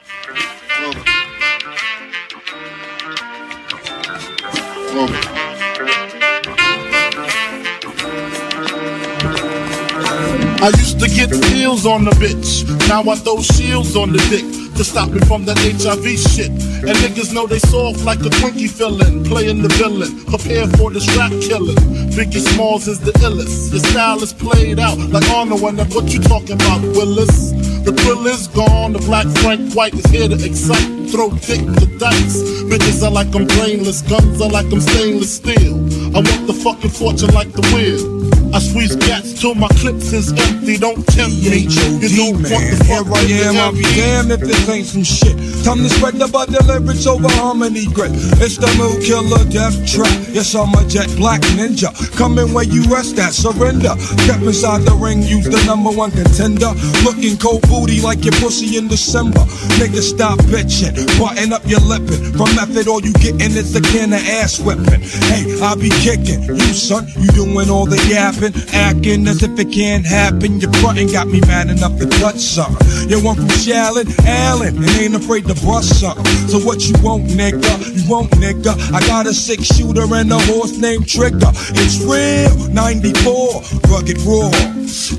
I 10.59 10.69
used 10.79 10.99
to 10.99 11.07
get 11.07 11.29
feels 11.45 11.85
on 11.85 12.05
the 12.05 12.15
bitch. 12.15 12.65
Now 12.89 13.03
I 13.11 13.15
throw 13.15 13.41
shields 13.41 13.95
on 13.95 14.11
the 14.11 14.19
dick 14.29 14.45
to 14.75 14.83
stop 14.83 15.09
me 15.09 15.19
from 15.27 15.45
that 15.45 15.57
HIV 15.59 16.17
shit. 16.17 16.51
And 16.85 16.95
niggas 17.01 17.33
know 17.33 17.47
they 17.47 17.59
soft 17.59 18.03
like 18.05 18.19
a 18.19 18.29
Twinkie 18.29 18.69
fillin', 18.69 19.23
playing 19.23 19.61
the 19.61 19.69
villain. 19.69 20.23
Prepare 20.25 20.67
for 20.77 20.91
this 20.91 21.07
rap 21.17 21.31
killing. 21.41 21.75
Biggie 22.13 22.41
Smalls 22.53 22.87
is 22.87 22.99
the 22.99 23.11
illest. 23.25 23.71
Your 23.71 23.79
style 23.79 24.21
is 24.21 24.33
played 24.33 24.79
out 24.79 24.97
like 24.97 25.27
Arnold 25.29 25.77
that's 25.77 25.95
what 25.95 26.13
you 26.13 26.19
talking 26.19 26.53
about, 26.53 26.81
Willis. 26.95 27.51
The 27.83 27.93
thrill 27.93 28.27
is 28.27 28.47
gone, 28.47 28.93
the 28.93 28.99
black 28.99 29.27
Frank 29.41 29.73
White 29.73 29.93
is 29.93 30.05
here 30.05 30.27
to 30.27 30.35
excite. 30.35 31.09
Throw 31.09 31.29
dick 31.31 31.61
to 31.61 31.87
dice. 31.97 32.43
Bitches 32.69 33.01
are 33.01 33.11
like 33.11 33.33
I'm 33.35 33.47
brainless, 33.47 34.01
guns 34.01 34.41
are 34.41 34.49
like 34.49 34.71
I'm 34.71 34.81
stainless 34.81 35.35
steel. 35.35 35.75
I 36.15 36.19
want 36.19 36.47
the 36.47 36.53
fucking 36.53 36.91
fortune 36.91 37.33
like 37.33 37.51
the 37.53 37.63
wheel. 37.73 38.36
I 38.53 38.59
squeeze 38.59 38.95
cats 38.95 39.39
till 39.39 39.55
my 39.55 39.67
clips 39.79 40.13
is 40.13 40.31
empty. 40.31 40.77
Don't 40.77 41.05
tempt 41.07 41.35
me. 41.43 41.67
You 41.67 42.09
don't 42.15 42.39
want 42.47 42.47
the 42.47 42.79
Here 42.79 43.03
fuck 43.03 43.07
I 43.11 43.21
am, 43.43 43.57
I'll 43.57 43.71
be 43.73 43.83
damned 43.83 44.31
if 44.31 44.39
this 44.39 44.69
ain't 44.69 44.87
some 44.87 45.03
shit. 45.03 45.35
Time 45.63 45.83
to 45.83 45.89
spread 45.89 46.15
the 46.15 46.27
butter 46.27 46.63
lyrics 46.63 47.05
over 47.05 47.27
harmony 47.35 47.85
grit. 47.91 48.11
It's 48.39 48.57
the 48.57 48.71
mood 48.79 49.03
killer 49.03 49.43
death 49.51 49.75
trap. 49.83 50.07
Yes, 50.31 50.55
I'm 50.55 50.73
a 50.73 50.87
jet 50.87 51.11
black 51.17 51.41
ninja. 51.59 51.91
Coming 52.15 52.53
where 52.53 52.63
you 52.63 52.83
rest 52.87 53.19
at, 53.19 53.33
surrender. 53.33 53.91
Step 54.23 54.41
inside 54.41 54.83
the 54.83 54.95
ring, 54.95 55.21
use 55.21 55.45
the 55.45 55.61
number 55.65 55.91
one 55.91 56.11
contender. 56.11 56.71
Looking 57.03 57.37
cold 57.37 57.67
booty 57.67 57.99
like 58.01 58.23
your 58.23 58.37
pussy 58.39 58.77
in 58.77 58.87
December. 58.87 59.43
Nigga, 59.75 59.99
stop 59.99 60.39
bitching. 60.47 60.95
Button 61.19 61.51
up 61.51 61.65
your 61.67 61.81
lippin'. 61.81 62.31
From 62.37 62.53
method, 62.55 62.87
all 62.87 63.01
you 63.01 63.13
gettin' 63.13 63.57
is 63.59 63.75
a 63.75 63.81
can 63.81 64.13
of 64.13 64.23
ass 64.39 64.59
whipping. 64.59 65.03
Hey, 65.27 65.59
I 65.59 65.75
be 65.75 65.89
kicking. 65.99 66.43
You, 66.47 66.71
son, 66.73 67.07
you 67.19 67.27
doing 67.35 67.69
all 67.69 67.85
the 67.85 67.99
yapping. 68.07 68.36
Acting 68.37 69.27
as 69.27 69.41
if 69.41 69.57
it 69.57 69.71
can't 69.71 70.05
happen. 70.05 70.59
Your 70.59 70.71
frontin' 70.73 71.11
got 71.11 71.27
me 71.27 71.41
mad 71.41 71.69
enough 71.69 71.97
to 71.97 72.05
touch 72.05 72.37
something. 72.37 73.09
You 73.09 73.23
want 73.23 73.39
from 73.39 73.47
Shaolin, 73.47 74.07
Allen, 74.25 74.77
and 74.77 74.89
ain't 75.01 75.15
afraid 75.15 75.47
to 75.47 75.55
bust 75.65 75.99
something. 75.99 76.25
So 76.47 76.59
what 76.59 76.87
you 76.87 76.93
want, 77.01 77.25
nigga? 77.33 77.73
You 77.95 78.07
want, 78.09 78.29
nigga? 78.31 78.77
I 78.93 78.99
got 79.07 79.25
a 79.25 79.33
six 79.33 79.65
shooter 79.65 80.05
and 80.13 80.31
a 80.31 80.39
horse 80.39 80.77
named 80.77 81.07
Trigger. 81.07 81.49
It's 81.81 81.97
real, 82.05 82.69
94, 82.69 83.61
rugged 83.89 84.21
raw. 84.21 84.51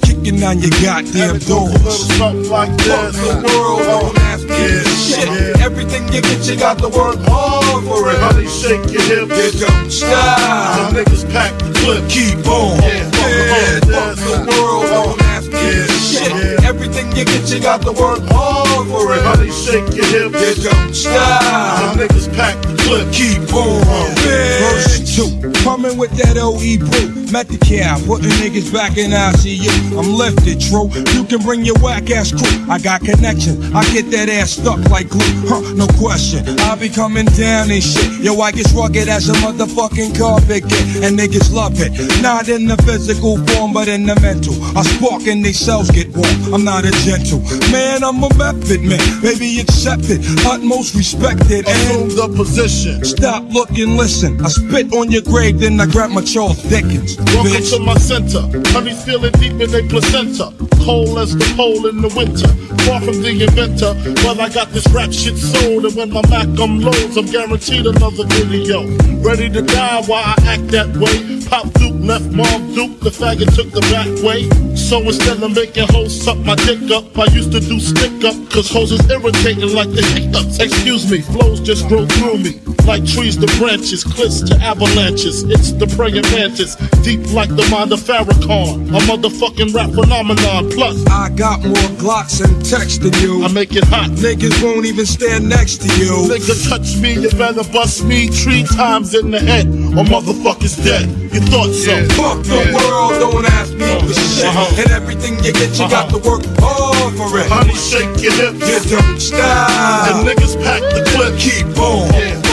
Kicking 0.03 0.43
on 0.45 0.61
your 0.61 0.71
goddamn 0.83 1.39
doors. 1.41 2.16
Something 2.16 2.49
like 2.51 2.71
this. 2.79 3.16
The 3.19 3.35
world 3.47 3.83
don't 3.83 4.19
ask 4.19 4.47
me 4.47 4.79
shit. 5.09 5.61
Everything 5.61 6.07
you 6.12 6.23
get, 6.23 6.47
you 6.49 6.57
got 6.57 6.79
to 6.79 6.89
work 6.89 7.19
hard 7.27 7.85
for 7.85 8.11
it. 8.11 8.19
Honey, 8.19 8.47
shake 8.47 8.91
your 8.93 9.03
hips. 9.03 9.55
You 9.55 9.66
don't 9.66 9.91
stop. 9.91 10.93
Some 10.93 10.95
niggas 10.95 11.31
pack 11.33 11.59
the 11.59 11.73
clip. 11.81 12.09
Keep 12.09 12.47
on. 12.47 12.81
Yeah, 12.83 13.08
fuck 13.19 14.16
the 14.16 14.47
world 14.49 14.87
don't 14.87 15.23
ask 15.23 15.51
me 15.51 15.87
shit. 15.89 16.58
Everything 16.69 17.09
you 17.16 17.25
get, 17.25 17.51
you 17.51 17.61
got 17.61 17.81
to 17.81 17.93
work 17.93 18.21
hard 18.29 18.89
for 18.89 19.14
it. 19.14 19.23
Honey, 19.25 19.51
shake 19.51 19.89
your 19.97 20.05
hips. 20.05 20.62
You 20.62 20.69
don't 20.69 20.93
stop. 20.93 21.97
Some 21.97 21.97
niggas 21.97 22.29
pack 22.37 22.61
the 22.61 22.77
clip. 22.85 23.09
Keep 23.11 23.55
on. 23.57 23.81
Verse 24.21 25.16
2. 25.16 25.64
Coming 25.64 25.97
with 25.97 26.11
that 26.21 26.37
OE 26.37 26.77
brew. 26.77 27.19
Met 27.33 27.49
the 27.49 27.59
cow, 27.59 28.01
putting 28.07 28.33
niggas 28.41 28.73
back 28.73 28.97
in 28.97 29.12
ICU. 29.12 29.99
I'm 29.99 30.12
lifted, 30.12 30.61
true. 30.61 30.89
You 31.12 31.25
can 31.25 31.41
bring 31.41 31.64
your 31.64 31.77
whack 31.81 32.11
ass 32.11 32.33
crew. 32.33 32.49
I 32.69 32.79
got 32.79 33.01
connections. 33.01 33.73
I 33.75 33.85
get 33.93 34.11
that 34.12 34.29
ass 34.29 34.53
stuck 34.53 34.81
like 34.89 35.09
glue. 35.09 35.25
Huh, 35.45 35.61
no 35.75 35.87
question. 36.01 36.45
I 36.61 36.75
be 36.77 36.89
coming 36.89 37.27
down 37.37 37.71
and 37.71 37.83
shit. 37.83 38.21
Yo, 38.21 38.41
I 38.41 38.53
get 38.53 38.73
rugged 38.73 39.09
as 39.09 39.29
a 39.29 39.35
motherfucking 39.45 40.16
carpet 40.16 40.69
get. 40.69 41.05
And 41.05 41.19
niggas 41.19 41.53
love 41.53 41.81
it. 41.81 41.93
Not 42.23 42.49
in 42.49 42.66
the 42.66 42.77
physical 42.85 43.37
form, 43.49 43.73
but 43.73 43.89
in 43.89 44.07
the 44.07 44.16
mental. 44.21 44.57
I 44.77 44.83
spark 44.83 45.27
and 45.27 45.45
these 45.45 45.61
cells 45.61 45.91
get 45.91 46.09
warm. 46.16 46.58
I'm 46.59 46.65
not 46.65 46.85
a 46.85 46.91
gentle. 47.07 47.39
Man, 47.71 48.03
I'm 48.03 48.19
a 48.19 48.35
method 48.35 48.83
man. 48.83 48.99
Baby, 49.23 49.61
accept 49.61 50.11
it. 50.11 50.19
Utmost 50.45 50.93
respected. 50.97 51.69
Assume 51.69 52.03
And 52.03 52.11
the 52.11 52.35
position. 52.35 53.05
Stop, 53.05 53.45
look, 53.53 53.71
and 53.79 53.97
listen. 53.97 54.45
I 54.45 54.49
spit 54.49 54.93
on 54.93 55.09
your 55.13 55.23
grave, 55.23 55.61
then 55.61 55.81
I 55.81 55.87
grab 55.87 56.11
my 56.11 56.21
Charles 56.21 56.61
Dickens. 56.65 57.17
Welcome 57.17 57.53
bitch. 57.53 57.71
to 57.71 57.79
my 57.79 57.95
center. 57.95 58.43
Honey's 58.75 59.05
feeling 59.05 59.31
deep 59.39 59.53
in 59.63 59.71
their 59.71 59.87
placenta. 59.87 60.51
Cold 60.83 61.21
as 61.21 61.37
the 61.39 61.47
pole 61.55 61.87
in 61.87 62.03
the 62.03 62.11
winter. 62.19 62.51
Far 62.83 63.03
from 63.03 63.23
the 63.23 63.31
inventor, 63.39 63.95
but 64.27 64.41
I 64.41 64.49
got 64.49 64.71
this 64.71 64.89
rap 64.91 65.13
shit 65.13 65.39
sold. 65.39 65.87
And 65.87 65.95
when 65.95 66.11
my 66.11 66.27
Mac 66.27 66.49
um, 66.59 66.83
unloads, 66.83 67.17
I'm 67.17 67.27
guaranteed 67.27 67.87
another 67.87 68.27
video. 68.35 68.83
Ready 69.23 69.49
to 69.49 69.63
die 69.63 70.03
while 70.07 70.25
I 70.27 70.35
act 70.43 70.67
that 70.75 70.91
way. 70.97 71.39
Pop 71.47 71.73
Duke 71.75 72.03
left 72.03 72.33
Mom 72.33 72.75
Duke, 72.75 72.99
the 72.99 73.11
faggot 73.11 73.55
took 73.55 73.71
the 73.71 73.81
back 73.95 74.11
way. 74.27 74.68
So 74.79 75.03
instead 75.03 75.43
of 75.43 75.55
making 75.55 75.89
hoes 75.89 76.18
suck 76.24 76.39
my 76.39 76.55
dick 76.55 76.91
up, 76.91 77.18
I 77.18 77.26
used 77.35 77.53
to 77.53 77.61
do 77.61 77.79
stick 77.81 78.24
up, 78.24 78.37
cause 78.51 78.70
hoes 78.70 78.93
is 78.93 79.11
irritating 79.11 79.74
like 79.74 79.91
the 79.91 80.03
hiccups. 80.03 80.61
Excuse 80.61 81.11
me, 81.11 81.20
flows 81.20 81.61
just 81.61 81.89
grow 81.89 82.07
through 82.07 82.39
me. 82.39 82.78
Like 82.89 83.05
trees 83.05 83.36
to 83.36 83.47
branches, 83.59 84.03
cliffs 84.03 84.41
to 84.49 84.57
avalanches. 84.57 85.45
It's 85.45 85.72
the 85.72 85.86
praying 85.93 86.24
mantis, 86.32 86.74
deep 87.05 87.20
like 87.36 87.53
the 87.53 87.68
mind 87.68 87.93
of 87.93 88.01
Farrakhan. 88.01 88.89
A 88.97 89.01
motherfucking 89.05 89.74
rap 89.76 89.93
phenomenon. 89.93 90.70
Plus, 90.72 90.97
I 91.07 91.28
got 91.36 91.61
more 91.61 91.76
Glocks 92.01 92.41
and 92.43 92.57
Tecs 92.64 92.97
than 92.97 93.12
you. 93.20 93.45
I 93.45 93.53
make 93.53 93.76
it 93.76 93.84
hot. 93.84 94.09
Niggas 94.16 94.64
won't 94.64 94.86
even 94.86 95.05
stand 95.05 95.51
next 95.51 95.84
to 95.84 95.89
you. 96.01 96.32
Nigga 96.32 96.57
touch 96.64 96.97
me, 96.97 97.12
you 97.12 97.28
better 97.36 97.62
bust 97.70 98.05
me 98.05 98.28
three 98.28 98.64
times 98.64 99.14
in 99.14 99.32
the 99.32 99.39
head, 99.39 99.66
or 99.93 100.09
motherfucker's 100.09 100.80
dead. 100.80 101.12
You 101.28 101.45
thought 101.45 101.68
so? 101.76 101.93
Fuck 102.16 102.41
the 102.49 102.72
world, 102.72 103.20
don't 103.20 103.45
ask 103.53 103.74
me 103.74 103.84
for 104.01 104.16
shit. 104.16 104.49
Uh-huh. 104.49 104.80
And 104.80 104.91
everything 104.93 105.36
you 105.45 105.53
get, 105.53 105.76
you 105.76 105.84
got 105.93 106.09
to 106.09 106.18
work 106.24 106.41
hard 106.57 107.12
for 107.20 107.36
it. 107.36 107.53
Honey, 107.53 107.76
shake 107.76 108.16
your 108.24 108.32
hips. 108.32 108.64
You 108.64 108.97
don't 108.97 109.20
stop. 109.20 110.09
And 110.09 110.26
niggas 110.26 110.57
pack 110.64 110.80
the 110.89 111.05
clip. 111.12 111.36
Keep 111.36 111.76
on. 111.76 112.09
Yeah. 112.16 112.48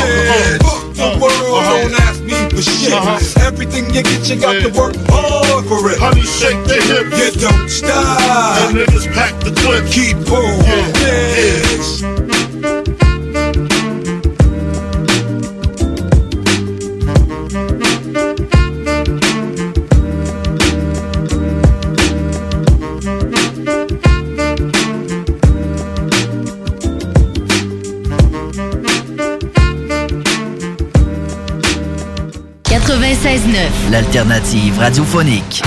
Fuck 0.64 0.94
the 0.96 1.18
world, 1.22 1.64
don't 1.66 1.94
ask 2.02 2.22
me 2.22 2.38
for 2.50 2.62
shit. 2.62 2.94
Everything 3.44 3.86
you 3.94 4.04
get, 4.04 4.30
you 4.30 4.40
got 4.40 4.62
to 4.62 4.70
work 4.80 4.96
hard 5.10 5.66
for 5.66 5.90
it. 5.92 6.00
Honey, 6.00 6.22
shake 6.22 6.60
your 6.68 7.06
hips. 7.10 7.36
You 7.36 7.50
don't 7.50 7.70
stop. 7.70 8.70
And 8.70 8.78
niggas 8.78 9.08
pack 9.14 9.34
the 9.44 9.52
clip. 9.52 9.86
Keep 9.92 10.30
on. 10.32 10.64
Yes. 11.00 12.25
L'alternative 33.90 34.78
radiophonique. 34.80 35.62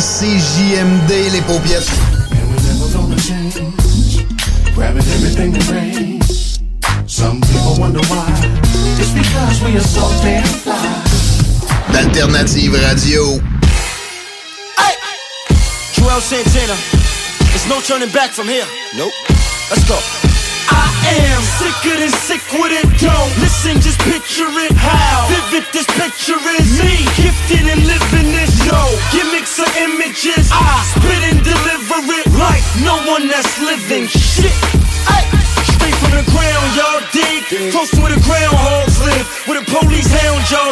CJMD, 0.00 1.30
les 1.30 1.42
paupiètes. 1.42 1.90
Grabbing 4.74 5.02
everything 5.02 5.52
that 5.52 5.68
rains. 5.70 6.58
Some 7.06 7.42
people 7.42 7.76
wonder 7.78 8.00
why. 8.08 8.24
It's 8.98 9.12
because 9.12 9.62
we 9.62 9.76
are 9.76 9.84
so 9.84 10.08
damn 10.22 10.42
fly. 10.64 10.80
D'Alternative 11.92 12.72
Radio. 12.72 13.40
Joel 15.92 16.20
Santana. 16.22 16.76
There's 17.52 17.68
no 17.68 17.80
turning 17.82 18.10
back 18.10 18.30
from 18.30 18.48
here. 18.48 18.64
Nope. 18.96 19.12
Let's 19.68 19.86
go. 19.86 19.98
I 20.70 20.88
am 21.28 21.42
sicker 21.60 22.00
than 22.00 22.08
sick 22.24 22.40
with 22.56 22.72
it. 22.72 22.88
Don't 23.04 23.36
listen, 23.36 23.78
just 23.82 23.99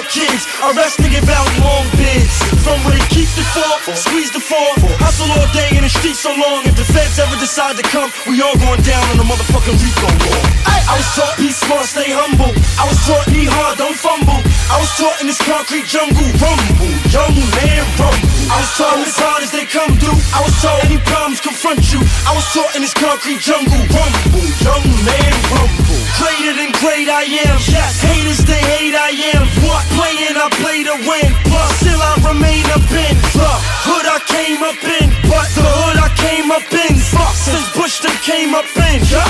kids. 0.09 0.49
Arrest 0.65 0.99
and 1.01 1.13
give 1.13 1.29
out 1.29 1.49
long 1.61 1.85
bids. 1.97 2.33
From 2.65 2.81
where 2.85 2.97
they 2.97 3.07
keep 3.13 3.29
the 3.37 3.45
fork, 3.53 3.81
squeeze 3.97 4.33
the 4.33 4.41
fork. 4.41 4.81
Hustle 5.01 5.29
all 5.29 5.49
day 5.53 5.69
in 5.77 5.85
the 5.85 5.93
streets 5.93 6.21
so 6.21 6.33
long. 6.33 6.65
If 6.65 6.77
the 6.77 6.85
feds 6.89 7.21
ever 7.21 7.37
decide 7.37 7.77
to 7.77 7.85
come, 7.93 8.11
we 8.27 8.41
all 8.41 8.57
going 8.57 8.83
down 8.83 9.05
on 9.13 9.17
the 9.21 9.27
motherfucking 9.29 9.77
Rico 9.77 10.09
war. 10.25 10.43
I 10.65 10.97
was 10.97 11.09
taught 11.13 11.37
be 11.37 11.53
smart, 11.53 11.85
stay 11.85 12.11
humble. 12.11 12.53
I 12.81 12.85
was 12.89 12.99
taught 13.05 13.29
be 13.29 13.45
hard, 13.45 13.77
don't 13.77 13.97
fumble. 13.97 14.41
Was 14.89 15.05
taught 15.05 15.21
in 15.21 15.29
this 15.29 15.43
concrete 15.45 15.85
jungle, 15.85 16.25
rumble, 16.41 16.89
young 17.13 17.37
man, 17.61 17.85
rumble. 18.01 18.33
I 18.49 18.57
was 18.57 18.73
taught 18.73 18.97
as 19.05 19.21
hard 19.21 19.45
as 19.45 19.53
they 19.53 19.69
come 19.69 19.93
through. 20.01 20.17
I 20.33 20.41
was 20.41 20.57
taught 20.65 20.81
any 20.89 20.97
problems 21.05 21.45
confront 21.45 21.93
you. 21.93 22.01
I 22.25 22.33
was 22.33 22.49
taught 22.57 22.73
in 22.73 22.81
this 22.81 22.97
concrete 22.97 23.37
jungle, 23.45 23.77
rumble, 23.93 24.49
young 24.65 24.89
man, 25.05 25.33
rumble. 25.53 26.01
Greater 26.17 26.57
than 26.57 26.73
great 26.81 27.05
I 27.05 27.29
am. 27.29 27.61
Yes, 27.69 28.01
haters 28.01 28.41
they 28.49 28.57
hate 28.65 28.97
I 28.97 29.13
am. 29.37 29.45
What 29.69 29.85
playing 29.93 30.41
I 30.41 30.49
play 30.57 30.81
to 30.89 30.97
win. 31.05 31.37
But 31.53 31.69
still 31.85 32.01
I 32.01 32.25
remain 32.25 32.65
up 32.73 32.89
in 32.89 33.15
the 33.37 33.53
hood 33.85 34.07
I 34.09 34.19
came 34.25 34.65
up 34.65 34.81
in. 34.81 35.13
But 35.29 35.53
the 35.53 35.69
hood 35.69 36.01
I 36.01 36.09
came 36.17 36.49
up 36.49 36.65
in. 36.65 36.97
Fuck 37.13 37.37
since 37.37 37.69
Bush 37.77 38.01
them 38.01 38.17
came 38.25 38.57
up 38.57 38.65
in. 38.89 39.05
Yeah. 39.05 39.21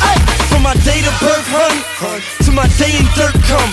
Ay, 0.00 0.16
From 0.48 0.64
my 0.64 0.72
day 0.80 1.04
to 1.04 1.12
birth, 1.20 1.48
hun, 1.52 1.76
to 2.52 2.56
my 2.56 2.68
day 2.76 2.92
in 2.92 3.06
dirt 3.16 3.36
come. 3.48 3.72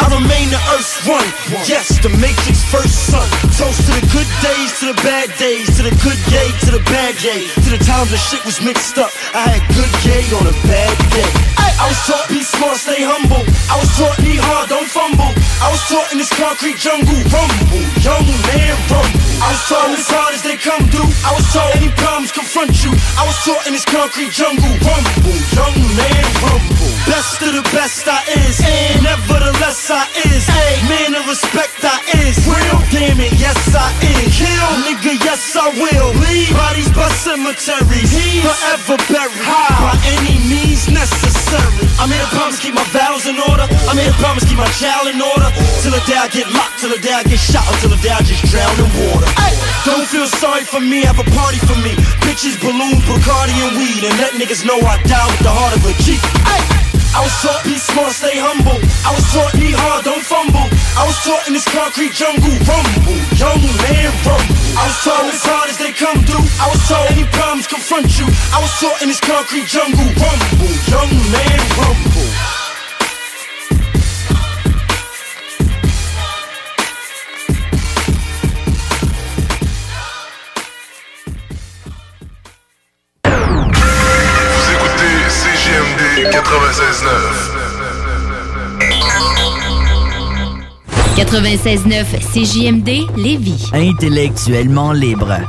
I 0.00 0.08
remain 0.08 0.48
the 0.48 0.60
earth's 0.76 1.04
one. 1.04 1.24
Yes, 1.68 2.00
the 2.00 2.08
matrix 2.08 2.64
first 2.72 3.12
son. 3.12 3.24
Toast 3.56 3.84
to 3.86 3.92
the 3.92 4.04
good 4.12 4.30
days, 4.40 4.70
to 4.80 4.92
the 4.92 4.98
bad 5.04 5.28
days, 5.36 5.68
to 5.76 5.82
the 5.84 5.94
good 6.00 6.20
yay, 6.32 6.48
to 6.64 6.70
the 6.72 6.82
bad 6.88 7.14
yay, 7.20 7.44
to 7.64 7.68
the 7.68 7.80
times 7.80 8.10
the 8.10 8.20
shit 8.20 8.44
was 8.44 8.60
mixed 8.64 8.96
up. 8.98 9.12
I 9.36 9.56
had 9.56 9.62
good 9.76 9.92
yay 10.04 10.24
on 10.36 10.44
a 10.48 10.56
bad 10.64 10.96
day. 11.12 11.30
Ay, 11.60 11.72
I 11.80 11.84
was 11.88 12.00
taught 12.08 12.28
be 12.28 12.40
smart, 12.42 12.76
stay 12.80 13.02
humble. 13.04 13.44
I 13.68 13.76
was 13.76 13.90
taught 13.96 14.16
be 14.20 14.36
hard, 14.36 14.68
don't 14.68 14.88
fumble. 14.88 15.32
I 15.60 15.68
was 15.72 15.82
taught 15.88 16.08
in 16.12 16.18
this 16.18 16.32
concrete 16.32 16.76
jungle, 16.80 17.16
rumble, 17.28 17.84
young 18.00 18.26
man, 18.48 18.74
rumble. 18.88 19.24
I 19.40 19.48
was 19.52 19.62
taught 19.68 19.90
as 19.92 20.08
hard 20.08 20.32
as 20.34 20.42
they 20.42 20.56
come 20.56 20.84
through. 20.88 21.10
I 21.24 21.32
was 21.36 21.46
taught 21.52 21.72
any 21.76 21.90
problems 22.00 22.32
confront 22.32 22.72
you. 22.84 22.92
I 23.20 23.24
was 23.26 23.36
taught 23.44 23.64
in 23.66 23.72
this 23.72 23.84
concrete 23.84 24.32
jungle, 24.32 24.72
rumble, 24.80 25.36
young 25.56 25.76
man, 25.98 26.24
rumble. 26.40 26.92
Best 27.08 27.42
of 27.42 27.52
the 27.52 27.64
best 27.74 28.06
I 28.08 28.13
is, 28.30 28.60
and 28.60 29.02
nevertheless 29.02 29.90
I 29.90 30.06
is. 30.28 30.44
Man 30.88 31.14
of 31.16 31.26
respect 31.26 31.80
I 31.82 31.98
is. 32.22 32.36
Real 32.46 32.78
damn 32.92 33.18
it, 33.20 33.34
yes 33.40 33.58
I 33.74 33.88
is. 34.04 34.30
Kill 34.34 34.70
nigga, 34.86 35.16
yes 35.24 35.56
I 35.56 35.72
will. 35.74 36.10
Leave 36.20 36.52
bodies 36.54 36.90
by 36.92 37.08
cemeteries, 37.18 38.10
forever 38.44 38.98
buried 39.08 39.46
by 39.80 39.96
any 40.18 40.38
means 40.46 40.86
necessary. 40.90 41.88
I 41.98 42.06
made 42.06 42.20
a 42.20 42.30
promise 42.36 42.60
keep 42.60 42.74
my 42.74 42.84
vows 42.92 43.26
in 43.26 43.38
order. 43.38 43.66
I 43.88 43.92
made 43.96 44.10
a 44.10 44.16
promise 44.20 44.44
keep 44.44 44.58
my 44.58 44.70
child 44.76 45.08
in 45.08 45.18
order. 45.22 45.48
Till 45.80 45.94
the 45.94 46.02
day 46.04 46.18
I 46.18 46.28
get 46.28 46.46
locked, 46.52 46.80
till 46.84 46.92
the 46.92 47.00
day 47.00 47.14
I 47.14 47.22
get 47.24 47.40
shot, 47.40 47.64
until 47.74 47.94
the 47.94 48.00
day 48.04 48.12
I 48.12 48.20
just 48.22 48.44
drown 48.50 48.74
in 48.76 48.90
water. 49.08 49.28
Ay, 49.40 49.54
don't 49.86 50.06
feel 50.06 50.26
sorry 50.26 50.64
for 50.64 50.80
me, 50.80 51.02
have 51.08 51.18
a 51.18 51.26
party 51.32 51.58
for 51.64 51.78
me. 51.80 51.96
Bitches, 52.26 52.60
balloons, 52.60 53.02
Bacardi, 53.08 53.54
and 53.64 53.74
weed, 53.80 54.02
and 54.04 54.16
let 54.20 54.36
niggas 54.36 54.66
know 54.66 54.76
I 54.82 55.00
die 55.08 55.26
with 55.32 55.40
the 55.40 55.52
heart 55.52 55.72
of 55.72 55.82
a 55.88 55.92
G. 56.02 56.18
Ay, 56.44 56.83
I 57.14 57.22
was 57.22 57.34
taught 57.42 57.62
be 57.62 57.78
smart, 57.78 58.10
stay 58.10 58.34
humble. 58.42 58.74
I 59.06 59.10
was 59.14 59.22
taught 59.30 59.54
be 59.54 59.70
hard, 59.70 60.02
don't 60.02 60.26
fumble. 60.26 60.66
I 60.98 61.06
was 61.06 61.14
taught 61.22 61.46
in 61.46 61.54
this 61.54 61.64
concrete 61.70 62.10
jungle, 62.10 62.50
rumble, 62.66 63.18
young 63.38 63.62
man, 63.86 64.10
rumble. 64.26 64.58
I 64.74 64.82
was 64.90 64.98
taught 65.06 65.22
as 65.30 65.42
hard 65.46 65.70
as 65.70 65.78
they 65.78 65.94
come 65.94 66.18
through. 66.26 66.42
I 66.58 66.66
was 66.66 66.82
taught 66.90 67.06
any 67.14 67.22
problems 67.30 67.70
confront 67.70 68.10
you. 68.18 68.26
I 68.50 68.58
was 68.58 68.74
taught 68.82 68.98
in 68.98 69.08
this 69.14 69.22
concrete 69.22 69.70
jungle, 69.70 70.10
rumble, 70.10 70.74
young 70.90 71.12
man, 71.30 71.58
rumble. 71.78 72.63
96.9. 86.30 86.34
96.9 91.16 92.04
CJMD 92.32 92.88
Lévis. 93.16 93.70
Intellectuellement 93.74 94.92
libre. 94.92 95.40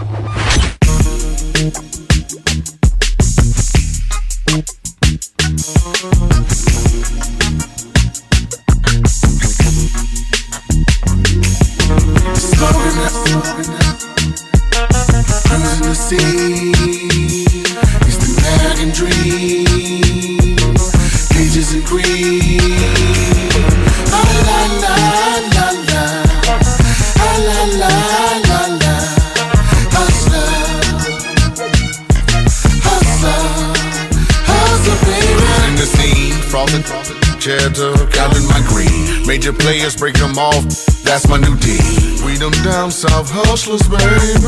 Major 39.46 39.62
players 39.62 39.96
break 39.96 40.18
them 40.18 40.40
off, 40.40 40.66
that's 41.06 41.30
my 41.30 41.38
new 41.38 41.56
team. 41.62 41.78
We 42.26 42.34
them 42.34 42.50
down 42.66 42.90
south 42.90 43.30
hustlers, 43.30 43.86
baby. 43.86 44.42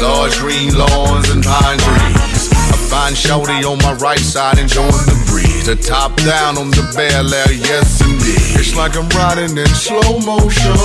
Large 0.00 0.40
green 0.40 0.72
lawns 0.72 1.28
and 1.28 1.44
pine 1.44 1.76
trees. 1.76 2.48
A 2.48 2.78
fine 2.88 3.12
shorty 3.12 3.60
on 3.60 3.76
my 3.84 3.92
right 4.00 4.24
side 4.24 4.56
enjoying 4.56 5.04
the 5.04 5.20
breeze. 5.28 5.68
The 5.68 5.76
top 5.76 6.16
down 6.24 6.56
on 6.56 6.72
the 6.72 6.80
Bel 6.96 7.28
Air, 7.28 7.52
yes 7.52 8.00
indeed. 8.00 8.56
It's 8.56 8.72
like 8.72 8.96
I'm 8.96 9.04
riding 9.12 9.52
in 9.52 9.68
slow 9.76 10.16
motion. 10.24 10.80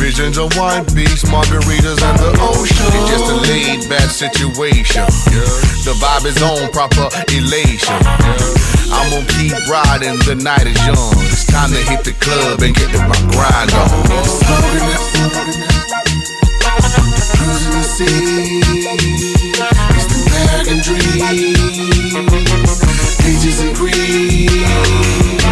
Visions 0.00 0.40
of 0.40 0.56
white 0.56 0.88
beach, 0.96 1.20
margaritas, 1.28 2.00
and 2.00 2.16
the 2.16 2.32
ocean. 2.40 2.88
It's 2.96 3.12
just 3.12 3.28
a 3.28 3.36
laid 3.44 3.90
back 3.92 4.08
situation. 4.08 5.04
The 5.84 5.92
vibe 6.00 6.24
is 6.24 6.40
on, 6.40 6.72
proper 6.72 7.12
elation. 7.28 8.00
I'm 8.88 9.04
gonna 9.12 9.28
keep 9.36 9.52
riding, 9.68 10.16
the 10.24 10.40
night 10.40 10.64
is 10.64 10.80
young. 10.88 11.20
Time 11.50 11.70
to 11.70 11.82
hit 11.90 12.04
the 12.04 12.12
club 12.20 12.62
and 12.62 12.74
get 12.74 12.90
my 12.92 13.18
grind 13.32 13.72
on. 13.74 13.88
Cruising 17.36 17.72
the 17.72 17.82
sea. 17.82 18.60
It's 19.96 20.06
the 20.10 20.18
American 20.30 20.78
dream. 20.80 22.26
Pages 23.18 23.60
in 23.60 23.70
green. 23.74 25.49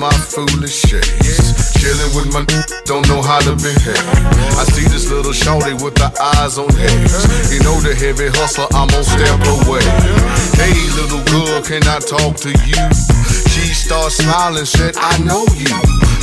My 0.00 0.10
foolish 0.32 0.80
shades. 0.88 1.76
Chilling 1.76 2.12
with 2.16 2.32
my 2.32 2.40
don't 2.88 3.06
know 3.06 3.20
how 3.20 3.38
to 3.40 3.52
behave. 3.60 4.00
I 4.56 4.64
see 4.72 4.88
this 4.88 5.12
little 5.12 5.32
shorty 5.32 5.74
with 5.76 5.94
the 5.94 6.08
eyes 6.40 6.56
on 6.56 6.72
haze. 6.72 7.52
You 7.52 7.60
know 7.60 7.76
the 7.84 7.92
heavy 7.92 8.32
hustler, 8.32 8.64
I'm 8.72 8.88
on 8.96 9.04
step 9.04 9.36
away. 9.60 9.84
Hey, 10.56 10.72
little 10.96 11.20
girl, 11.28 11.60
can 11.60 11.84
I 11.84 12.00
talk 12.00 12.40
to 12.48 12.50
you? 12.64 12.80
She 13.52 13.76
started 13.76 14.16
smiling, 14.16 14.64
said, 14.64 14.96
I 14.96 15.20
know 15.20 15.44
you. 15.60 15.68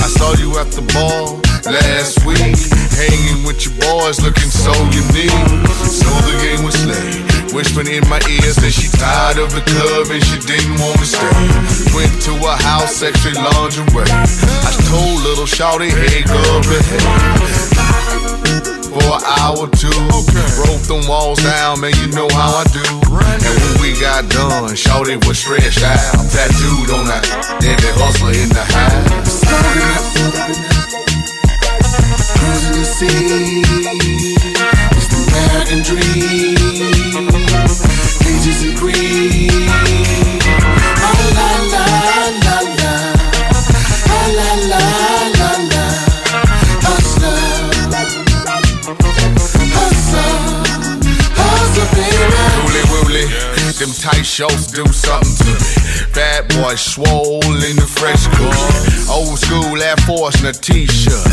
I 0.02 0.10
saw 0.10 0.34
you 0.42 0.58
at 0.58 0.74
the 0.74 0.82
ball 0.98 1.38
last 1.70 2.26
week, 2.26 2.58
hanging 2.98 3.46
with 3.46 3.62
your 3.62 3.78
boys, 3.78 4.18
looking 4.26 4.50
so 4.50 4.74
unique. 4.90 5.38
So 5.86 6.10
the 6.26 6.34
game 6.42 6.66
was 6.66 6.74
slick. 6.74 7.27
Whispering 7.58 7.90
in 7.90 8.08
my 8.08 8.22
ear, 8.30 8.54
said 8.54 8.70
she 8.70 8.86
tired 9.02 9.42
of 9.42 9.50
the 9.50 9.66
club 9.66 10.06
and 10.14 10.22
she 10.22 10.38
didn't 10.46 10.78
want 10.78 10.94
to 11.02 11.08
stay. 11.10 11.26
Went 11.98 12.14
to 12.22 12.38
her 12.46 12.58
house, 12.62 13.02
sexy 13.02 13.34
lingerie. 13.34 14.06
I 14.06 14.70
told 14.86 15.26
little 15.26 15.50
shawty, 15.50 15.90
hey 15.90 16.22
girl, 16.22 16.62
behave 16.70 17.02
for 18.94 19.10
an 19.10 19.26
hour 19.42 19.66
or 19.66 19.70
two. 19.74 19.90
Broke 20.62 20.86
them 20.86 21.02
walls 21.10 21.42
down, 21.42 21.82
man, 21.82 21.98
you 21.98 22.14
know 22.14 22.30
how 22.30 22.62
I 22.62 22.64
do. 22.70 22.86
And 23.10 23.54
when 23.58 23.82
we 23.82 23.98
got 23.98 24.30
done, 24.30 24.76
Shorty 24.76 25.18
was 25.26 25.42
stretched 25.42 25.82
out, 25.82 26.30
tattooed 26.30 26.94
on 26.94 27.10
that 27.10 27.26
every 27.66 27.94
hustler 27.98 28.38
in 28.38 28.54
the 28.54 28.66
house. 28.70 29.42
Cruising 32.38 32.78
the 32.78 32.86
sea, 32.86 34.67
American 35.38 35.82
dream. 35.84 36.58
Ages 38.26 38.64
agree. 38.74 39.50
Ah, 40.98 41.14
la, 41.38 41.50
la, 41.74 41.86
la, 42.44 42.58
la. 42.80 42.94
Ah, 44.08 44.28
la, 44.38 44.50
la, 44.72 44.82
la, 45.38 45.52
la. 45.72 45.84
Hustler. 46.86 47.42
Hustle. 49.78 50.34
Hustle, 51.38 51.88
baby. 51.94 52.42
Wooly 52.66 52.84
wooly, 52.92 53.26
them 53.78 53.94
tight 54.02 54.26
shorts 54.26 54.66
do 54.68 54.86
something 54.92 55.36
to 55.38 55.52
me. 55.54 55.58
Bad 56.16 56.48
boy 56.50 56.76
swole 56.76 57.44
in 57.44 57.76
the 57.76 57.86
fresh 57.86 58.26
coat. 58.34 58.74
Old 59.10 59.38
school 59.38 59.82
Air 59.84 59.98
Force 59.98 60.36
and 60.42 60.48
a 60.48 60.54
t-shirt. 60.54 61.30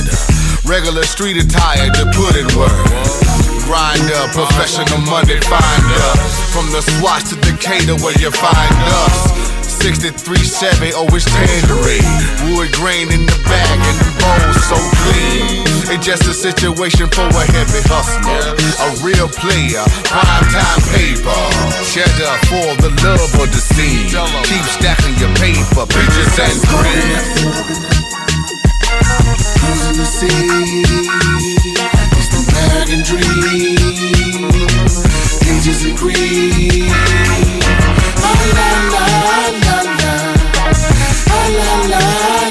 Regular 0.67 1.05
street 1.05 1.39
attire 1.39 1.91
to 1.91 2.05
put 2.13 2.37
in 2.37 2.47
work. 2.59 3.54
Grinder, 3.65 4.29
professional 4.33 5.01
money 5.09 5.41
finder. 5.41 6.09
From 6.53 6.69
the 6.71 6.83
Swatch 6.83 7.29
to 7.31 7.37
Decatur 7.41 7.97
where 8.05 8.17
you 8.21 8.31
find 8.31 8.77
us. 9.09 9.33
63 9.65 10.37
Chevy, 10.37 10.93
oh 10.95 11.09
it's 11.12 11.25
tangerine. 11.25 12.57
Wood 12.57 12.73
grain 12.73 13.12
in 13.12 13.25
the 13.25 13.39
bag 13.45 13.79
and 13.81 13.99
the 14.01 14.11
bowls 14.21 14.61
so 14.69 14.77
clean. 15.05 15.65
It's 15.93 16.05
just 16.05 16.25
a 16.25 16.33
situation 16.33 17.09
for 17.09 17.29
a 17.29 17.45
heavy 17.53 17.81
hustler. 17.89 18.57
A 18.57 18.89
real 19.05 19.29
player, 19.29 19.85
prime 20.09 20.49
time 20.49 20.83
paper. 20.93 21.41
Cheddar 21.85 22.37
for 22.49 22.69
the 22.81 22.93
love 23.05 23.33
of 23.41 23.49
the 23.53 23.61
scene. 23.61 24.09
Keep 24.49 24.65
stacking 24.73 25.17
your 25.21 25.33
paper, 25.37 25.85
peaches 25.89 26.33
and 26.41 26.59
cream. 26.69 27.85
Cruising 29.61 29.97
the 30.01 30.07
sea, 30.09 31.34
American 32.95 33.03
dream. 33.03 33.75
Ages 35.43 35.85
agree. 35.85 36.87
Ah, 38.23 38.41
la, 38.55 38.69
la, 38.95 39.05
la, 39.65 39.79
la. 39.83 40.13
Ah, 41.29 41.47
la, 41.59 41.71
la, 41.93 42.03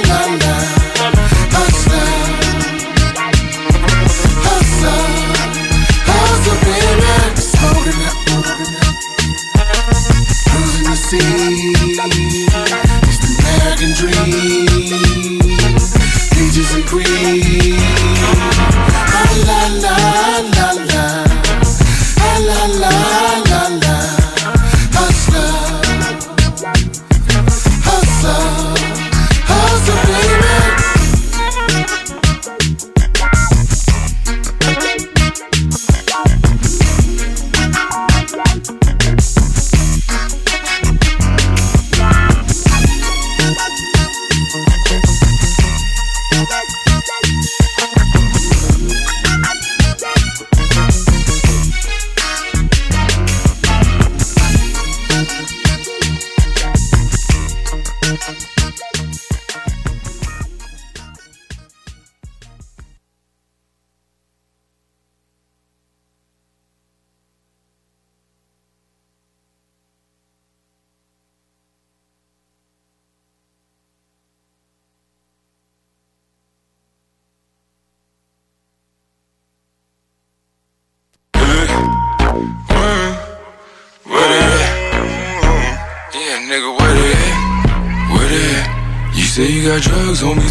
la, 0.09 0.19
la. 0.41 0.53
Hustler. 1.55 2.11
Hustle. 4.43 5.03
Hustle, 6.09 6.57
baby. 6.65 7.13
Smoking 7.39 8.01
up. 8.09 8.17
Cruising 10.49 10.87
the 10.89 10.95
sea, 10.95 11.31
it's 13.07 13.17
the 13.23 13.29
American 13.39 13.91
dream. 13.95 14.67
Ages 16.35 16.71
agree. 16.75 17.05
Ah, 17.05 17.42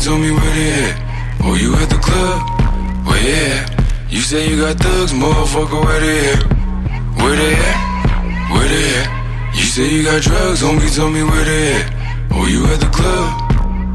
tell 0.03 0.19
me 0.19 0.33
where 0.33 0.55
they 0.59 0.71
at. 0.83 0.95
Oh, 1.47 1.55
you 1.55 1.71
at 1.79 1.87
the 1.87 2.01
club? 2.03 2.43
Well, 3.07 3.23
yeah. 3.23 3.71
You 4.11 4.19
say 4.19 4.51
you 4.51 4.57
got 4.59 4.75
thugs, 4.83 5.13
motherfucker, 5.13 5.79
where 5.79 6.01
they 6.01 6.19
at? 6.33 6.43
Where 7.23 7.37
they 7.39 7.55
at? 7.55 7.79
Where 8.51 8.67
they 8.67 8.87
at? 8.99 9.09
You 9.55 9.63
say 9.63 9.87
you 9.87 10.03
got 10.03 10.21
drugs, 10.23 10.61
homie, 10.61 10.91
tell 10.91 11.09
me 11.09 11.23
where 11.23 11.45
they 11.45 11.75
at. 11.79 11.87
Oh, 12.33 12.47
you 12.51 12.67
at 12.67 12.81
the 12.81 12.91
club? 12.91 13.31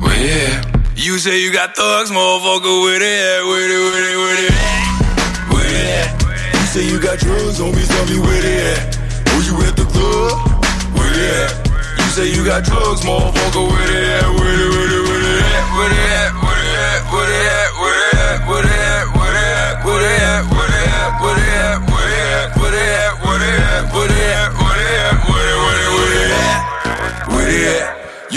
Well, 0.02 0.16
yeah. 0.16 0.64
You 0.96 1.20
say 1.20 1.42
you 1.42 1.52
got 1.52 1.76
thugs, 1.76 2.10
motherfucker, 2.10 2.84
where 2.88 3.00
they 3.00 3.16
at? 3.36 3.44
Where 3.44 3.68
they, 3.68 3.76
where 3.76 4.04
they, 4.08 4.16
where 4.16 4.36
they 4.40 4.48
at? 4.48 5.52
Where 5.52 5.68
they 5.68 5.92
at? 5.92 6.10
You 6.56 6.66
say 6.72 6.84
you 6.88 7.00
got 7.02 7.20
drugs, 7.20 7.60
homie, 7.60 7.84
tell 7.84 8.06
me 8.08 8.18
where 8.24 8.42
they 8.42 8.58
at. 8.72 8.96
Oh, 9.36 9.44
you 9.44 9.56
at 9.68 9.76
the 9.76 9.84
club? 9.92 10.40
Where 10.96 11.12
they 11.12 11.28
at? 11.44 11.52
You 12.00 12.10
say 12.16 12.32
you 12.32 12.46
got 12.46 12.64
drugs, 12.64 13.02
motherfucker, 13.04 13.68
where 13.68 13.88
they 13.92 14.06
at? 14.08 14.24
Where 14.24 14.56
they, 14.56 14.70
where 14.72 14.88
they, 14.88 14.96
where 14.96 15.04
they 15.04 15.07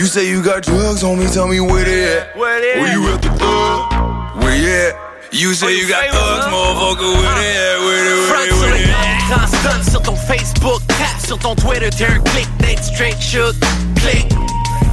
You 0.00 0.06
say 0.06 0.26
you 0.30 0.42
got 0.42 0.62
drugs, 0.62 1.02
homie, 1.02 1.30
tell 1.30 1.46
me 1.46 1.60
where 1.60 1.84
they 1.84 2.16
at? 2.16 2.34
Where 2.34 2.58
they 2.60 2.72
at? 2.72 2.80
Where 2.80 2.92
you 2.92 3.12
at 3.12 3.20
the 3.20 3.28
club? 3.28 4.42
Where 4.42 4.56
you 4.56 4.70
at? 4.70 4.94
You 5.30 5.52
say 5.52 5.76
you 5.76 5.86
got 5.88 6.08
thugs, 6.08 6.46
motherfucker, 6.46 7.12
where 7.20 7.34
they 7.36 7.52
at? 7.52 7.78
Where 7.84 8.04
they, 8.06 8.16
where 8.16 8.46
they, 8.46 8.52
where 8.60 8.78
they 8.78 8.90
at? 8.90 9.28
Grand 9.28 9.48
stun 9.48 9.82
sur 9.84 10.00
ton 10.00 10.16
Facebook, 10.16 10.80
tap 10.88 11.20
sur 11.20 11.38
ton 11.38 11.54
Twitter, 11.54 11.90
un 12.06 12.18
click, 12.30 12.48
d'être 12.60 12.82
straight 12.82 13.20
shoot, 13.20 13.54
click. 13.96 14.26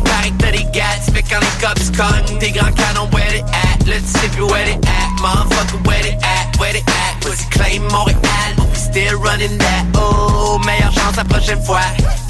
Pareil 0.03 0.33
que 0.33 0.43
t'as 0.43 0.51
des 0.51 0.65
quand 1.29 1.39
les 1.39 1.57
cops 1.61 1.91
cognent, 1.91 2.39
tes 2.39 2.51
grands 2.51 2.71
canons, 2.73 3.09
where 3.11 3.29
they 3.29 3.41
at? 3.41 3.77
Sais 4.05 4.29
plus 4.29 4.43
where 4.51 4.65
they 4.65 4.75
at, 4.75 5.09
motherfucker, 5.21 5.85
where 5.87 6.01
they 6.03 6.17
at? 6.21 6.55
Where 6.59 6.73
they 6.73 6.83
at? 6.87 7.21
Pussy 7.21 7.45
claim 7.49 7.83
Montréal, 7.89 8.55
but 8.57 8.67
we 8.69 8.75
still 8.75 9.19
running 9.19 9.57
that. 9.57 9.85
Oh, 9.95 10.59
meilleure 10.65 10.91
chance 10.91 11.15
la 11.15 11.23
prochaine 11.23 11.61
fois. 11.63 11.81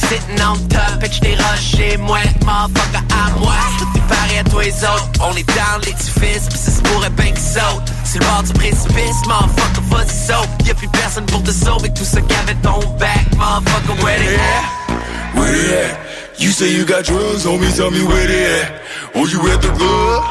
Sitting 0.08 0.40
on 0.42 0.58
top, 0.70 1.04
et 1.04 1.12
j't'ai 1.12 1.36
rushé, 1.36 1.98
moi, 1.98 2.20
motherfucker, 2.46 3.04
à 3.12 3.32
moi. 3.40 3.54
Tout 3.80 3.88
est 3.98 4.08
pareil 4.08 4.38
à 4.40 4.44
toi 4.44 4.64
et 4.64 4.72
autres, 4.72 5.10
on 5.22 5.36
est 5.36 5.48
dans 5.48 5.80
l'édifice, 5.84 6.48
pis 6.48 6.58
ça 6.58 6.72
se 6.72 6.82
pourrait 6.82 7.10
bien 7.10 7.32
qu'ils 7.32 7.40
sautent. 7.40 7.92
C'est 8.06 8.20
le 8.20 8.26
bord 8.26 8.44
du 8.44 8.54
précipice, 8.54 9.26
motherfucker, 9.26 9.82
vas-y 9.90 10.28
saute. 10.28 10.50
Y'a 10.66 10.74
plus 10.76 10.90
personne 10.90 11.26
pour 11.26 11.44
te 11.44 11.52
sauver, 11.52 11.90
tout 11.94 12.06
ça 12.06 12.22
qu'avait 12.22 12.56
ton 12.62 12.80
back, 12.98 13.26
motherfucker, 13.36 14.04
where 14.04 14.20
they 14.20 14.36
at? 14.36 15.36
Where 15.36 15.52
they 15.52 15.74
at? 15.84 16.07
You 16.38 16.52
say 16.52 16.72
you 16.72 16.86
got 16.86 17.04
drugs, 17.04 17.46
homie, 17.46 17.76
tell 17.76 17.90
me 17.90 18.06
where 18.06 18.28
they 18.28 18.62
at. 18.62 18.82
Oh, 19.16 19.26
you 19.26 19.42
at 19.50 19.58
the 19.58 19.74
club? 19.74 20.22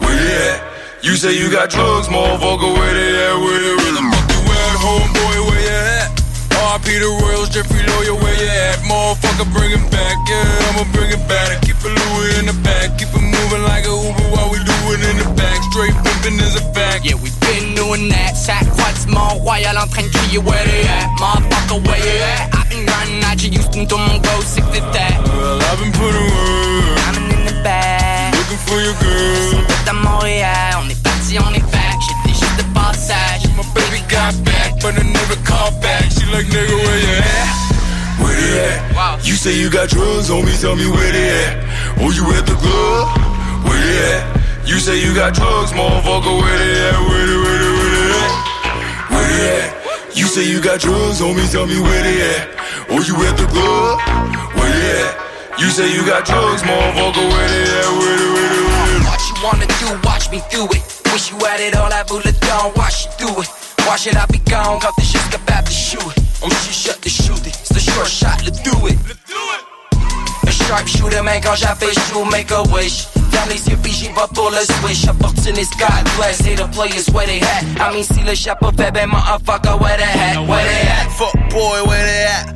Where 0.00 0.14
they 0.14 0.54
at? 0.54 0.62
You 1.02 1.16
say 1.16 1.34
you 1.36 1.50
got 1.50 1.68
drugs, 1.68 2.06
motherfucker, 2.06 2.78
where 2.78 2.94
they 2.94 3.10
at? 3.26 3.34
Where 3.42 3.58
they, 3.58 3.90
the 3.90 4.02
fuck 4.06 4.30
you 4.30 4.42
at, 4.54 4.76
homeboy, 4.78 5.50
where 5.50 5.58
you 5.58 5.74
at? 5.98 6.14
RP 6.78 7.02
the 7.02 7.10
Royals, 7.26 7.48
Jeffrey 7.50 7.82
Lawyer, 7.82 8.14
where 8.22 8.38
you 8.38 8.46
at? 8.46 8.78
Motherfucker, 8.86 9.17
bring 9.44 9.70
it 9.70 9.84
back, 9.90 10.16
yeah, 10.26 10.68
I'ma 10.70 10.84
bring 10.92 11.10
it 11.10 11.22
back. 11.28 11.54
I 11.54 11.58
Keep 11.62 11.78
it 11.84 11.94
Louis 11.94 12.38
in 12.40 12.46
the 12.46 12.56
back, 12.66 12.98
keep 12.98 13.08
it 13.14 13.22
moving 13.22 13.62
like 13.62 13.86
a 13.86 13.94
Uber 13.94 14.26
while 14.34 14.50
we 14.50 14.58
do 14.58 14.76
it 14.94 15.00
in 15.04 15.16
the 15.22 15.28
back. 15.38 15.62
Straight 15.70 15.94
pimping 16.02 16.40
is 16.42 16.56
a 16.56 16.64
fact. 16.74 17.04
Yeah, 17.04 17.14
we 17.22 17.30
been 17.46 17.74
doing 17.74 18.08
that. 18.10 18.34
Chaque 18.34 18.66
fois 18.74 18.90
du 18.98 19.06
Mont-Royal 19.12 19.76
en 19.78 19.86
train 19.86 20.02
de 20.02 20.10
crier 20.10 20.38
where 20.42 20.64
they 20.64 20.82
at. 20.88 21.06
Motherfucker, 21.22 21.78
where 21.86 22.00
you 22.02 22.18
at? 22.34 22.50
À 22.54 22.64
been 22.68 22.84
grind, 22.84 23.20
not 23.22 23.38
you 23.42 23.50
used 23.50 23.72
to 23.72 23.86
do 23.86 23.96
mon 23.96 24.18
go 24.20 24.40
sick 24.42 24.64
to 24.74 24.80
that. 24.92 25.14
Well, 25.30 25.62
I've 25.62 25.78
been 25.78 25.92
putting 25.92 26.26
work. 26.34 26.98
I'm 27.06 27.30
in 27.30 27.46
the 27.46 27.56
back. 27.62 28.34
Looking 28.34 28.62
for 28.66 28.80
your 28.80 28.96
girl. 28.98 29.64
Tout 29.68 29.90
à 29.90 29.92
Montréal, 29.92 30.82
on 30.82 30.88
est 30.90 31.02
parti, 31.02 31.38
on 31.38 31.54
est 31.54 31.70
back. 31.70 31.96
J'étais 32.02 32.34
juste 32.34 32.56
de 32.58 32.66
passage. 32.74 33.46
My 33.56 33.62
baby 33.74 34.02
got 34.08 34.34
back, 34.44 34.80
but 34.82 34.98
I 34.98 35.04
never 35.04 35.36
called 35.44 35.80
back. 35.80 36.10
She 36.10 36.26
like, 36.26 36.46
nigga, 36.46 36.74
where 36.74 36.98
you 36.98 37.14
at? 37.22 37.77
Where 38.20 38.34
they 38.34 38.74
at? 38.74 39.24
You 39.24 39.34
say 39.34 39.54
you 39.58 39.70
got 39.70 39.88
drugs 39.88 40.30
on 40.30 40.44
me, 40.44 40.52
tell 40.56 40.76
me 40.76 40.90
where 40.90 41.12
they 41.12 41.28
at. 41.46 41.98
Oh, 42.00 42.10
you 42.10 42.24
at 42.34 42.46
the 42.46 42.54
club? 42.54 43.08
Where 43.64 43.78
they 43.78 43.98
at? 44.14 44.22
You 44.66 44.78
say 44.78 45.00
you 45.00 45.14
got 45.14 45.34
drugs, 45.34 45.72
motherfucker, 45.72 46.34
where 46.40 46.58
they 46.58 46.74
at? 46.88 46.98
Where 47.08 47.26
they, 47.26 47.38
where 47.40 47.58
they, 47.58 47.72
where 47.78 47.90
they 47.94 48.10
at? 48.18 48.32
Where 49.10 49.28
they 49.28 49.42
at? 49.62 50.16
You 50.16 50.26
say 50.26 50.44
you 50.44 50.60
got 50.60 50.80
drugs 50.80 51.20
on 51.22 51.36
me, 51.36 51.46
tell 51.48 51.66
me 51.66 51.80
where 51.80 52.02
they 52.02 52.20
at. 52.36 52.48
Oh, 52.90 53.00
you 53.00 53.14
at 53.24 53.36
the 53.38 53.46
club? 53.46 54.00
Where 54.56 54.70
they 54.70 55.08
at? 55.08 55.14
You 55.58 55.70
say 55.70 55.88
you 55.92 56.04
got 56.04 56.26
drugs, 56.26 56.62
motherfucker, 56.62 57.24
where 57.32 57.48
they 57.48 57.64
at? 57.64 57.88
Where 57.96 58.16
they, 58.18 58.28
where 58.34 58.48
they, 58.50 58.62
where 58.66 58.86
they? 58.86 58.98
at? 58.98 59.08
What 59.08 59.20
you 59.26 59.36
wanna 59.42 59.66
do, 59.78 59.88
watch 60.06 60.30
me 60.30 60.42
do 60.50 60.64
it. 60.74 60.82
Wish 61.12 61.30
you 61.30 61.38
had 61.44 61.60
it 61.60 61.74
all, 61.76 61.92
I 61.92 62.02
voulais 62.04 62.38
down, 62.40 62.72
watch 62.76 63.06
you 63.06 63.26
do 63.26 63.40
it. 63.40 63.48
Watch 63.86 64.06
it, 64.06 64.16
I 64.16 64.26
be 64.26 64.38
gone, 64.50 64.78
quand 64.80 64.92
t'es 64.96 65.04
juste 65.04 65.30
capable 65.30 65.68
de 65.68 65.72
shoot 65.72 65.98
it. 66.16 66.22
Oh, 66.42 66.46
on 66.46 66.50
chuchote 66.50 67.00
de 67.02 67.08
shoot 67.08 67.46
it, 67.46 67.56
a 67.78 67.80
short 67.80 68.08
shot, 68.08 68.42
let's 68.44 68.60
do 68.60 68.74
it. 68.86 68.98
A 70.46 70.50
sharp 70.50 70.86
shooter, 70.86 71.22
man, 71.22 71.40
quand 71.40 71.54
j'avais 71.54 71.94
chaud, 72.10 72.24
make 72.24 72.50
a 72.50 72.62
wish. 72.74 73.06
Ferme 73.30 73.50
les 73.50 73.68
yeux, 73.68 73.78
puis 73.82 73.92
j'y 73.92 74.08
vais 74.08 74.28
pour 74.34 74.50
le 74.50 74.62
switch. 74.78 75.08
Opportunist, 75.08 75.72
God 75.78 76.04
bless, 76.16 76.40
hate 76.40 76.58
the 76.58 76.68
players 76.74 77.08
where 77.10 77.26
they 77.26 77.40
at. 77.40 77.62
I 77.80 77.92
mean, 77.94 78.04
si 78.04 78.20
le 78.24 78.34
chapeau 78.34 78.70
fait, 78.76 78.90
ben, 78.92 79.08
motherfucker, 79.08 79.80
where 79.80 79.96
they 79.96 80.04
at, 80.04 80.48
where 80.48 80.64
they 80.64 80.88
at. 80.88 81.10
Fuck 81.12 81.34
boy, 81.50 81.84
where 81.86 82.04
they 82.04 82.24
at? 82.26 82.46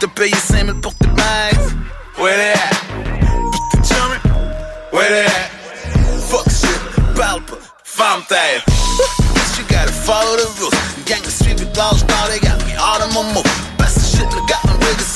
Te 0.00 0.06
payer 0.06 0.34
5000 0.34 0.80
pour 0.80 0.94
tes 0.94 1.08
bags. 1.08 1.74
Where 2.16 2.36
they 2.36 2.52
at? 2.52 2.74
Put 3.52 3.64
the 3.72 3.78
jumping. 3.88 4.30
Where 4.92 5.10
they 5.10 5.26
at? 5.26 5.50
Fuck 6.30 6.48
shit, 6.48 6.80
palpa, 7.14 7.56
femme 7.84 8.22
taille. 8.28 8.62
Bitch, 9.34 9.58
you 9.58 9.64
gotta 9.68 9.92
follow 9.92 10.36
the 10.36 10.48
rules. 10.58 10.74
Gang 11.04 11.20
of 11.20 11.32
street 11.32 11.60
with 11.60 11.72
dogs, 11.74 12.04
now 12.04 12.26
they 12.28 12.38
got 12.38 12.58
me 12.64 12.74
all 12.76 13.02
on 13.02 13.12
my 13.12 13.34
move. 13.34 13.76
Best 13.76 14.01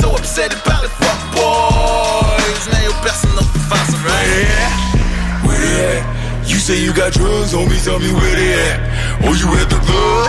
so 0.06 0.14
upset 0.14 0.52
about 0.52 0.84
it. 0.84 0.92
Fuck 1.00 1.20
boys, 1.32 2.62
now 2.68 2.82
your 2.84 2.98
best 3.00 3.24
enough 3.24 3.48
to 3.48 3.60
find 3.70 3.86
some 3.88 4.02
right 4.04 4.28
here. 4.28 4.46
Oh, 4.52 5.48
where 5.48 5.58
they 5.58 5.74
at? 5.98 6.02
You 6.46 6.58
say 6.58 6.76
you 6.82 6.92
got 6.92 7.12
drugs 7.12 7.54
me, 7.54 7.78
tell 7.80 7.98
me 7.98 8.12
where 8.12 8.34
they 8.36 8.52
at. 8.54 8.78
Oh, 9.24 9.32
you 9.32 9.48
at 9.56 9.68
the 9.70 9.80
club? 9.82 10.26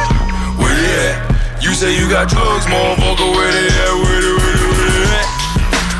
Where 0.61 0.73
they 0.73 1.11
at? 1.11 1.17
You 1.61 1.73
say 1.73 1.91
you 1.99 2.09
got 2.09 2.29
drugs, 2.29 2.65
motherfucker, 2.65 3.29
where 3.35 3.51
they 3.51 3.67
at? 3.67 3.93
Where 4.01 4.21
they, 4.23 4.33
where 4.39 4.55
they, 4.55 4.69
where 4.71 4.91
they 4.95 5.05
at? 5.19 5.27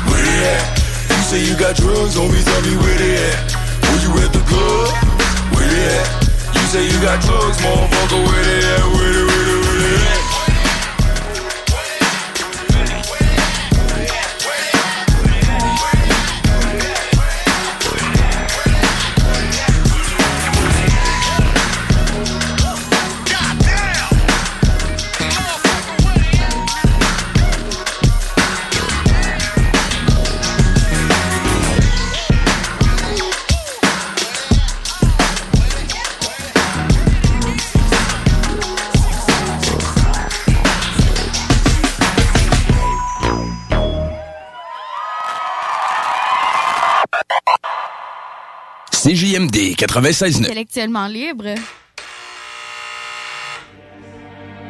Where 0.08 0.22
they 0.24 0.38
at? 0.54 0.64
You 1.12 1.22
say 1.28 1.40
you 1.44 1.54
got 1.58 1.76
drugs 1.76 2.14
me, 2.16 2.40
tell 2.42 2.62
me 2.62 2.74
where 2.82 2.98
they 2.98 3.14
at. 3.30 3.52
Oh, 3.84 3.96
you 4.02 4.10
at 4.22 4.32
the 4.32 4.42
club? 4.48 4.88
Where 5.52 5.66
they 5.66 5.84
at? 5.98 6.08
You 6.56 6.64
say 6.72 6.82
you 6.86 6.98
got 7.04 7.20
drugs, 7.22 7.58
motherfucker, 7.58 8.20
where 8.26 8.44
they 8.48 8.60
at? 8.64 8.84
Where 8.96 9.12
they, 9.12 9.24
where 9.28 9.44
they, 9.44 9.58
where 9.66 9.78
they 9.82 9.96
at? 10.14 10.27
CJMD 49.08 49.74
96.9. 49.74 50.44
Intellectuellement 50.44 51.06
libre. 51.06 51.54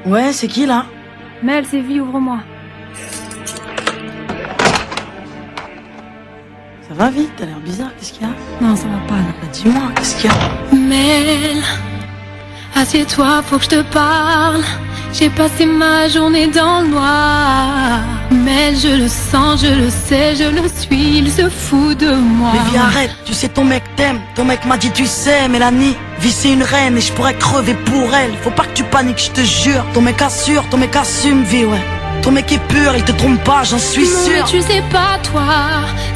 Ouais, 0.06 0.32
c'est 0.32 0.46
qui 0.46 0.64
là? 0.64 0.86
Mel, 1.42 1.66
c'est 1.68 1.80
vie, 1.80 1.98
ouvre-moi. 1.98 2.38
Ça 6.86 6.94
va 6.94 7.10
vite, 7.10 7.32
t'as 7.36 7.46
l'air 7.46 7.58
bizarre, 7.58 7.90
qu'est-ce 7.98 8.12
qu'il 8.12 8.22
y 8.22 8.26
a? 8.26 8.64
Non, 8.64 8.76
ça 8.76 8.84
va 8.84 8.98
pas. 9.08 9.14
Bah, 9.16 9.48
Dis-moi, 9.52 9.82
qu'est-ce 9.96 10.14
qu'il 10.20 10.30
y 10.30 10.32
a? 10.32 10.76
Mel, 10.76 11.62
assieds-toi, 12.76 13.42
faut 13.42 13.58
que 13.58 13.64
je 13.64 13.70
te 13.70 13.82
parle. 13.92 14.62
J'ai 15.12 15.30
passé 15.30 15.66
ma 15.66 16.06
journée 16.06 16.46
dans 16.46 16.82
le 16.82 16.88
noir. 16.88 18.00
Mel, 18.30 18.76
je 18.78 18.88
le 18.88 19.08
sens, 19.08 19.62
je 19.62 19.68
le 19.68 19.88
sais, 19.90 20.36
je 20.36 20.44
le 20.44 20.68
suis, 20.68 21.18
il 21.18 21.30
se 21.32 21.48
fout 21.48 21.96
de 21.96 22.12
moi. 22.14 22.50
Mais 22.52 22.70
viens, 22.70 22.82
arrête, 22.84 23.10
tu 23.24 23.32
sais 23.32 23.48
ton 23.48 23.64
mec 23.64 23.82
t'aime, 23.96 24.20
ton 24.34 24.44
mec 24.44 24.64
m'a 24.66 24.76
dit 24.76 24.90
tu 24.90 25.06
sais, 25.06 25.48
Mélanie, 25.48 25.96
vie 26.20 26.30
c'est 26.32 26.52
une 26.52 26.62
reine 26.62 26.96
et 26.98 27.00
je 27.00 27.12
pourrais 27.12 27.34
crever 27.34 27.74
pour 27.74 28.14
elle. 28.14 28.32
Faut 28.42 28.50
pas 28.50 28.64
que 28.64 28.74
tu 28.74 28.84
paniques, 28.84 29.22
je 29.24 29.30
te 29.30 29.40
jure. 29.40 29.84
Ton 29.94 30.02
mec 30.02 30.20
assure, 30.20 30.62
ton 30.68 30.76
mec 30.76 30.94
assume, 30.94 31.42
vie, 31.44 31.64
ouais. 31.64 31.82
Ton 32.22 32.32
mec 32.32 32.52
est 32.52 32.58
pur, 32.68 32.94
il 32.96 33.02
te 33.04 33.12
trompe 33.12 33.42
pas, 33.44 33.62
j'en 33.64 33.78
suis 33.78 34.04
Non, 34.04 34.24
sûr. 34.24 34.44
mais 34.44 34.50
tu 34.50 34.60
sais 34.60 34.82
pas, 34.90 35.18
toi. 35.22 35.46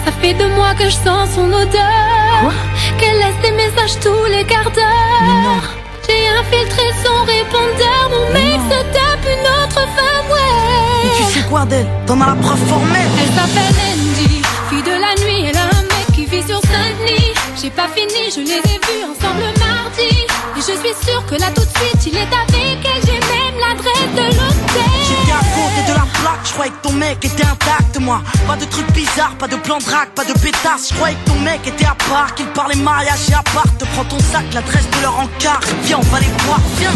Ça 0.05 0.12
fait 0.20 0.34
deux 0.34 0.48
mois 0.48 0.74
que 0.74 0.84
je 0.84 0.90
sens 1.06 1.30
son 1.34 1.51
odeur. 1.51 2.52
Qu'elle 2.98 3.18
laisse 3.18 3.40
des 3.43 3.52
messages 3.52 3.98
tous 4.02 4.24
les 4.30 4.44
quarts 4.44 4.70
d'heure. 4.72 5.62
J'ai 6.06 6.28
infiltré 6.40 6.82
son 7.05 7.24
répondeur. 7.24 8.10
Mon 8.10 8.32
mec 8.34 8.60
se 8.68 8.78
tape 8.93 9.24
une 9.24 9.47
autre 9.62 9.80
femme, 9.97 10.26
ouais. 10.30 10.91
Et 11.05 11.16
tu 11.16 11.24
sais 11.33 11.45
quoi 11.49 11.65
d'elle 11.65 11.87
T'en 12.07 12.20
as 12.20 12.27
la 12.27 12.35
preuve 12.35 12.65
formelle. 12.69 13.09
Elle 13.20 13.35
s'appelle 13.35 13.74
Andy, 13.93 14.43
fille 14.70 14.83
de 14.83 14.97
la 15.05 15.15
nuit. 15.24 15.47
Elle 15.49 15.57
a 15.57 15.65
un 15.65 15.83
mec 15.83 16.07
qui 16.15 16.24
vit 16.27 16.43
sur 16.47 16.61
Saint-Denis. 16.62 17.33
J'ai 17.61 17.70
pas 17.70 17.89
fini, 17.95 18.31
je 18.35 18.41
les 18.41 18.59
ai 18.59 18.79
vus 18.87 19.05
ensemble 19.05 19.45
mardi. 19.59 20.15
Et 20.57 20.61
je 20.61 20.73
suis 20.79 20.95
sûre 21.07 21.24
que 21.27 21.35
là 21.37 21.47
tout 21.55 21.62
de 21.62 21.79
suite, 21.79 22.07
il 22.07 22.16
est 22.16 22.20
avec 22.23 22.79
elle. 22.85 23.03
J'ai 23.07 23.20
même 23.20 23.59
l'adresse 23.61 24.12
de 24.15 24.24
l'hôtel. 24.37 24.93
J'étais 25.09 25.33
à 25.33 25.45
côté 25.55 25.91
de 25.91 25.95
la 25.95 26.07
plaque, 26.20 26.45
je 26.45 26.53
croyais 26.53 26.73
que 26.73 26.89
ton 26.89 26.93
mec 26.93 27.24
était 27.24 27.45
intact, 27.45 27.99
moi. 28.01 28.23
Pas 28.47 28.57
de 28.57 28.65
trucs 28.66 28.91
bizarres, 28.93 29.35
pas 29.39 29.49
de 29.49 29.57
plan 29.57 29.79
de 29.79 29.85
drague, 29.85 30.11
pas 30.11 30.24
de 30.24 30.33
pétasse. 30.33 30.89
Je 30.91 30.95
croyais 30.95 31.16
que 31.16 31.31
ton 31.31 31.39
mec 31.41 31.66
était 31.66 31.87
à 31.87 31.97
part, 32.09 32.35
qu'il 32.35 32.47
parlait 32.47 32.77
mariage 32.77 33.29
et 33.31 33.35
à 33.35 33.43
part. 33.55 33.66
Te 33.79 33.85
prends 33.85 34.05
ton 34.05 34.19
sac, 34.19 34.45
l'adresse 34.55 34.89
de 34.97 35.03
leur 35.03 35.19
encart. 35.19 35.61
Viens, 35.85 35.99
on 35.99 36.12
va 36.12 36.20
les 36.20 36.31
voir, 36.47 36.61
viens. 36.79 36.93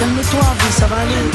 Calme-toi, 0.00 0.40
vie, 0.40 0.72
ça 0.72 0.86
va 0.86 0.96
aller. 0.96 1.30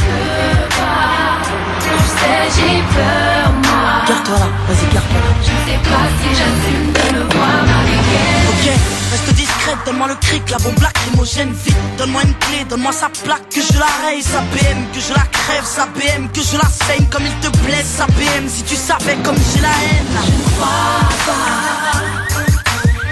Je 1.81 1.95
sais, 2.17 2.49
j'ai 2.55 2.81
peur, 2.95 3.53
moi. 3.63 4.01
Garde-toi 4.07 4.39
là, 4.39 4.49
vas-y, 4.67 4.91
garde-toi 4.91 5.19
là. 5.21 5.31
Je 5.39 5.53
sais 5.69 5.79
pas 5.87 6.05
si 6.17 6.29
j'assume 6.33 6.89
de 6.91 7.05
le 7.13 7.23
voir 7.35 7.61
avec 7.61 8.05
elle. 8.09 8.47
Ok, 8.49 8.65
reste 9.11 9.31
discrète, 9.35 9.77
donne-moi 9.85 10.07
le 10.07 10.15
cric, 10.15 10.49
la 10.49 10.57
bombe 10.57 10.81
lacrymogène 10.81 11.53
vite. 11.63 11.77
Donne-moi 11.99 12.23
une 12.23 12.33
clé, 12.33 12.65
donne-moi 12.67 12.91
sa 12.91 13.09
plaque, 13.09 13.47
que 13.49 13.61
je 13.61 13.77
la 13.77 13.85
raye, 14.03 14.23
sa 14.23 14.41
BM, 14.41 14.89
que 14.91 14.99
je 14.99 15.13
la 15.13 15.25
crève, 15.31 15.63
sa 15.63 15.85
BM, 15.85 16.27
que 16.29 16.41
je 16.41 16.57
la 16.57 16.67
saigne 16.87 17.05
comme 17.11 17.23
il 17.23 17.35
te 17.47 17.55
blesse, 17.59 17.85
sa 17.85 18.07
BM. 18.07 18.49
Si 18.49 18.63
tu 18.63 18.75
savais 18.75 19.17
comme 19.23 19.37
j'ai 19.53 19.61
la 19.61 19.67
haine. 19.69 20.17
Je 20.25 20.31
ne 20.31 20.43
crois 20.57 21.05
pas, 21.27 22.01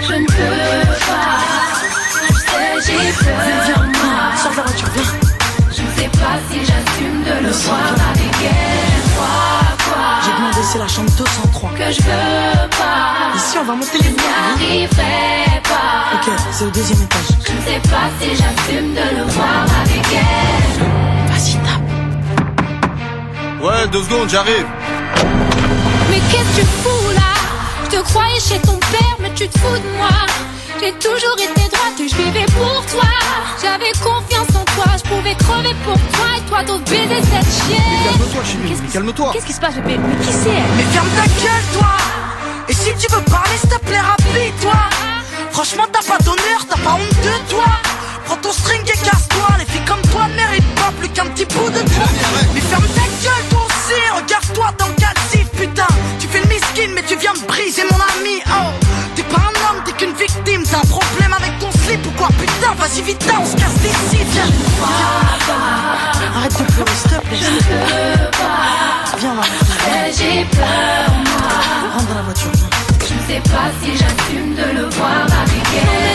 je 0.02 0.14
ne 0.14 0.26
peux 0.26 0.90
pas. 1.06 1.38
Je 2.26 2.34
sais, 2.34 2.84
j'ai 2.86 3.72
peur, 3.72 3.84
moi. 4.02 4.34
sors 4.42 4.50
de 4.50 4.56
la 4.56 4.62
voiture, 4.64 4.88
viens. 4.96 5.23
Je 6.24 6.30
ne 6.30 6.32
sais 6.32 6.38
pas 6.38 6.38
si 6.50 6.58
j'assume 6.60 7.22
de 7.22 7.46
le 7.46 7.52
voir 7.52 7.92
avec 8.10 8.34
elle. 8.42 9.02
Quoi, 9.14 9.26
quoi 9.84 10.04
J'ai 10.24 10.32
demandé, 10.32 10.58
c'est 10.72 10.78
la 10.78 10.88
chambre 10.88 11.10
203. 11.10 11.70
Que 11.70 11.92
je 11.92 12.02
veux 12.02 12.68
pas. 12.70 13.36
Ici, 13.36 13.58
on 13.60 13.64
va 13.64 13.74
monter 13.74 13.98
les 13.98 14.04
Je 14.04 14.10
n'y 14.10 14.16
arriverai 14.72 15.60
pas. 15.64 16.14
Ok, 16.14 16.32
c'est 16.50 16.64
au 16.64 16.70
deuxième 16.70 17.02
étage. 17.02 17.28
Je 17.46 17.52
ne 17.52 17.60
sais 17.60 17.80
pas 17.90 18.08
si 18.20 18.28
j'assume 18.30 18.94
de 18.94 19.16
le 19.18 19.24
voir 19.32 19.66
avec 19.82 20.06
elle. 20.12 20.86
Vas-y, 21.28 21.54
tape. 21.66 21.88
Ouais, 23.62 23.86
deux 23.88 24.02
secondes, 24.02 24.28
j'arrive. 24.30 24.66
Mais 26.10 26.20
qu'est-ce 26.30 26.56
que 26.56 26.60
tu 26.60 26.66
fous 26.82 27.10
là? 27.14 27.34
Je 27.84 27.96
te 27.96 28.02
croyais 28.02 28.40
chez 28.40 28.58
ton 28.60 28.78
père, 28.78 29.16
mais 29.20 29.30
tu 29.34 29.48
te 29.48 29.58
fous 29.58 29.76
de 29.76 29.96
moi. 29.98 30.08
J'ai 30.80 30.92
toujours 30.94 31.36
été 31.38 31.68
droite 31.68 32.00
et 32.00 32.08
je 32.08 32.16
vivais 32.16 32.46
pour 32.46 32.84
toi. 32.86 33.08
J'avais 33.62 33.92
confiance 33.92 34.48
en 34.54 34.64
toi, 34.74 34.84
je 34.96 35.08
pouvais 35.08 35.34
crever 35.36 35.74
pour 35.84 35.94
toi 35.94 36.26
et 36.36 36.42
toi 36.48 36.58
t'as 36.66 36.78
baiser 36.90 37.22
cette 37.22 37.66
chienne. 37.66 38.04
calme-toi, 38.04 38.42
calme-toi. 38.92 39.30
Qu'est-ce 39.32 39.46
qui 39.46 39.52
se 39.52 39.60
passe, 39.60 39.74
bébé? 39.76 39.96
Mais 39.98 40.24
qui 40.24 40.32
c'est 40.32 40.50
elle? 40.50 40.72
Mais 40.76 40.82
ferme 40.92 41.08
ta 41.16 41.26
gueule, 41.42 41.66
toi 41.72 41.96
Et 42.68 42.74
si 42.74 42.94
tu 42.98 43.12
veux 43.14 43.22
parler, 43.22 43.56
s'il 43.58 43.70
te 43.70 43.78
plaît, 43.78 44.00
rapide-toi. 44.00 44.80
Franchement, 45.52 45.84
t'as 45.92 46.02
pas 46.02 46.18
d'honneur, 46.24 46.66
t'as 46.68 46.78
pas 46.78 46.94
honte 46.94 47.22
de 47.22 47.50
toi. 47.50 47.64
Prends 48.26 48.36
ton 48.36 48.52
string 48.52 48.82
et 48.82 48.98
casse-toi. 49.04 49.48
Les 49.58 49.66
filles 49.66 49.84
comme 49.86 50.02
toi 50.10 50.26
ne 50.28 50.34
méritent 50.34 50.74
pas 50.74 50.92
plus 50.98 51.08
qu'un 51.08 51.26
petit 51.26 51.46
bout 51.46 51.70
de 51.70 51.78
toi. 51.78 52.04
Mais 52.52 52.60
ferme 52.60 52.86
ta 52.88 53.06
gueule, 53.22 53.44
toi 53.50 53.64
aussi. 53.66 54.00
Regarde-toi 54.16 54.66
dans 54.78 54.88
le 54.88 54.94
calcif, 54.94 55.48
putain. 55.56 55.86
Tu 56.18 56.26
fais 56.26 56.40
le 56.40 56.48
miskin, 56.48 56.92
mais 56.94 57.02
tu 57.02 57.16
viens 57.16 57.32
me 57.32 57.46
briser, 57.46 57.84
mon 57.84 57.98
ami. 58.18 58.42
Oh. 58.48 58.83
T'as 60.74 60.80
un 60.80 60.86
problème 60.86 61.32
avec 61.32 61.56
ton 61.60 61.70
slip 61.70 62.04
ou 62.04 62.10
quoi 62.18 62.26
Putain 62.36 62.74
vas-y 62.76 63.02
vite 63.02 63.24
là, 63.26 63.34
on 63.40 63.46
se 63.46 63.54
casse 63.54 63.74
d'ici 63.74 64.24
Viens 64.32 64.42
Arrête 66.36 66.58
de 66.58 66.64
pleurer 66.72 66.90
s'il 67.00 67.10
te 67.12 67.20
plaît. 67.28 67.38
Viens 69.20 69.34
là 69.36 69.42
J'ai 70.18 70.44
peur, 70.46 71.14
moi. 71.26 71.92
Rentre 71.92 72.08
dans 72.08 72.14
la 72.16 72.22
voiture. 72.22 72.50
Je 73.08 73.14
ne 73.14 73.20
sais 73.28 73.40
pas 73.50 73.70
si 73.80 73.92
j'assume 73.92 74.56
de 74.56 74.80
le 74.80 74.88
voir 74.88 75.22
avec 75.22 75.64
elle. 75.76 76.13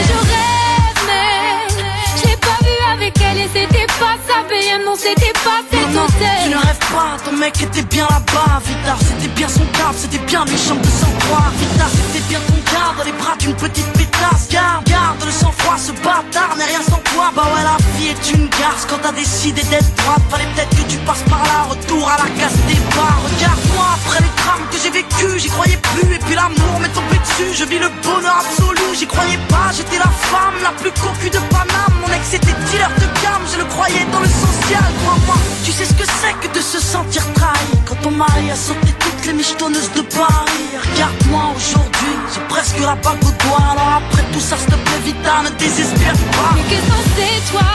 Avec 3.10 3.22
elle 3.22 3.38
et 3.40 3.50
c'était 3.54 3.88
pas 4.00 4.16
sa 4.28 4.44
BM, 4.44 4.86
non, 4.86 4.96
c'était 4.96 5.34
pas 5.44 5.62
cet 5.72 5.94
Non, 5.94 6.04
hôtel. 6.04 6.44
tu 6.44 6.50
ne 6.50 6.56
rêves 6.56 6.86
pas, 6.92 7.18
ton 7.26 7.36
mec 7.38 7.62
était 7.62 7.82
bien 7.84 8.08
là-bas 8.10 8.62
Vita, 8.66 8.96
c'était 9.00 9.34
bien 9.34 9.48
son 9.48 9.66
taf, 9.78 9.96
c'était 9.98 10.20
bien 10.26 10.46
chambres 10.46 10.82
de 10.82 10.88
sang-froid 10.88 11.52
Vita, 11.58 11.86
c'était 11.90 12.26
bien 12.28 12.40
ton 12.48 12.56
gars 12.72 12.94
dans 12.98 13.04
les 13.04 13.12
bras 13.14 13.36
d'une 13.40 13.56
petite 13.56 13.88
pétasse. 13.94 14.48
Garde, 14.50 14.84
garde 14.86 15.24
le 15.26 15.32
sang-froid, 15.32 15.78
ce 15.78 15.92
bâtard 16.04 16.56
n'est 16.58 16.66
rien 16.66 16.82
sans 16.82 17.00
toi. 17.14 17.32
Bah 17.36 17.44
ouais, 17.56 17.64
la 17.64 17.78
vie 17.98 18.10
est 18.10 18.32
une 18.34 18.48
garce. 18.50 18.86
Quand 18.90 19.00
t'as 19.02 19.12
décidé 19.12 19.62
d'être 19.64 19.94
droite 19.96 20.22
Fallait 20.30 20.48
peut-être 20.56 20.76
que 20.78 20.86
tu 20.92 20.98
passes 21.00 21.24
par 21.30 21.44
là, 21.44 21.64
retour 21.70 22.10
à 22.10 22.18
la 22.18 22.30
case 22.40 22.58
départ. 22.68 23.20
Regarde-moi, 23.26 23.86
après 23.98 24.20
les 24.22 24.34
drames 24.42 24.66
que 24.72 24.78
j'ai 24.84 24.90
vécu, 24.92 25.40
j'y 25.40 25.50
croyais 25.50 25.78
plus 25.94 26.14
Et 26.16 26.20
puis 26.20 26.36
l'amour 26.36 26.80
m'est 26.82 26.94
tombé 26.94 27.18
dessus, 27.18 27.50
je 27.58 27.64
vis 27.66 27.80
le 27.80 27.90
bonheur 28.04 28.38
absolu. 28.38 28.86
J'y 28.98 29.08
croyais 29.08 29.40
pas, 29.50 29.72
j'étais 29.76 29.98
la 29.98 30.12
femme 30.30 30.58
la 30.62 30.72
plus 30.82 30.92
cocu 30.92 31.30
de 31.30 31.40
Paname. 31.50 31.96
Mon 32.02 32.14
ex 32.14 32.34
était 32.34 32.56
dealer 32.70 32.90
de 33.02 33.08
gamme, 33.24 33.46
je 33.52 33.58
le 33.58 33.66
croyais 33.66 34.06
dans 34.12 34.20
le 34.20 34.28
social. 34.28 34.86
Crois-moi, 35.02 35.38
tu 35.66 35.72
sais 35.72 35.86
ce 35.86 35.94
que 35.94 36.06
c'est 36.20 36.36
que 36.42 36.54
de 36.54 36.62
se 36.62 36.80
sentir 36.80 37.24
trahi. 37.34 37.72
Quand 37.88 37.96
ton 38.04 38.12
mari 38.12 38.52
a 38.52 38.56
sauté 38.56 38.94
toutes 39.00 39.26
les 39.28 39.34
michetonneuses 39.34 39.92
de 39.96 40.02
Paris. 40.02 40.68
Regarde-moi 40.86 41.46
aujourd'hui, 41.56 42.14
j'ai 42.34 42.42
presque 42.54 42.80
la 42.80 42.96
bague 42.96 43.24
au 43.24 43.34
doigt. 43.44 43.66
Alors 43.72 44.02
après 44.02 44.24
tout 44.34 44.40
ça, 44.40 44.56
s'il 44.58 44.68
te 44.68 44.80
plaît, 44.86 45.02
Vita, 45.06 45.36
ne 45.46 45.50
désespère 45.58 46.18
pas. 46.36 46.52
Mais 46.56 46.64
qu'est-ce 46.70 46.90
que 46.90 47.02
c'est 47.18 47.52
toi? 47.52 47.68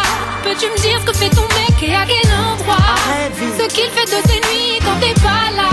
Peux-tu 0.45 0.67
me 0.69 0.79
dire 0.87 1.01
ce 1.01 1.07
que 1.11 1.17
fait 1.17 1.31
ton 1.31 1.47
mec 1.57 1.77
et 1.83 1.95
à 1.97 2.05
quel 2.05 2.31
endroit? 2.33 2.95
Ce 3.59 3.67
qu'il 3.75 3.91
fait 3.97 4.05
de 4.05 4.21
ses 4.29 4.41
nuits 4.47 4.79
quand 4.85 4.99
t'es 5.01 5.15
pas 5.21 5.49
là. 5.57 5.71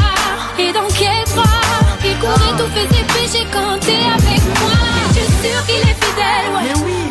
Et 0.57 0.71
dans 0.71 0.87
quel 0.97 1.23
droit 1.33 1.59
Il 2.03 2.17
courait 2.19 2.55
tout 2.57 2.71
fait 2.73 2.87
ses 2.93 3.03
péchés 3.13 3.47
quand 3.51 3.79
t'es 3.81 4.03
avec 4.17 4.41
moi. 4.61 4.77
Es-tu 5.11 5.23
sûr 5.43 5.59
qu'il 5.67 5.83
est 5.89 5.99
fidèle 6.03 6.47
ouais. 6.55 6.71
As-tu 6.71 6.79
consulté 6.79 7.10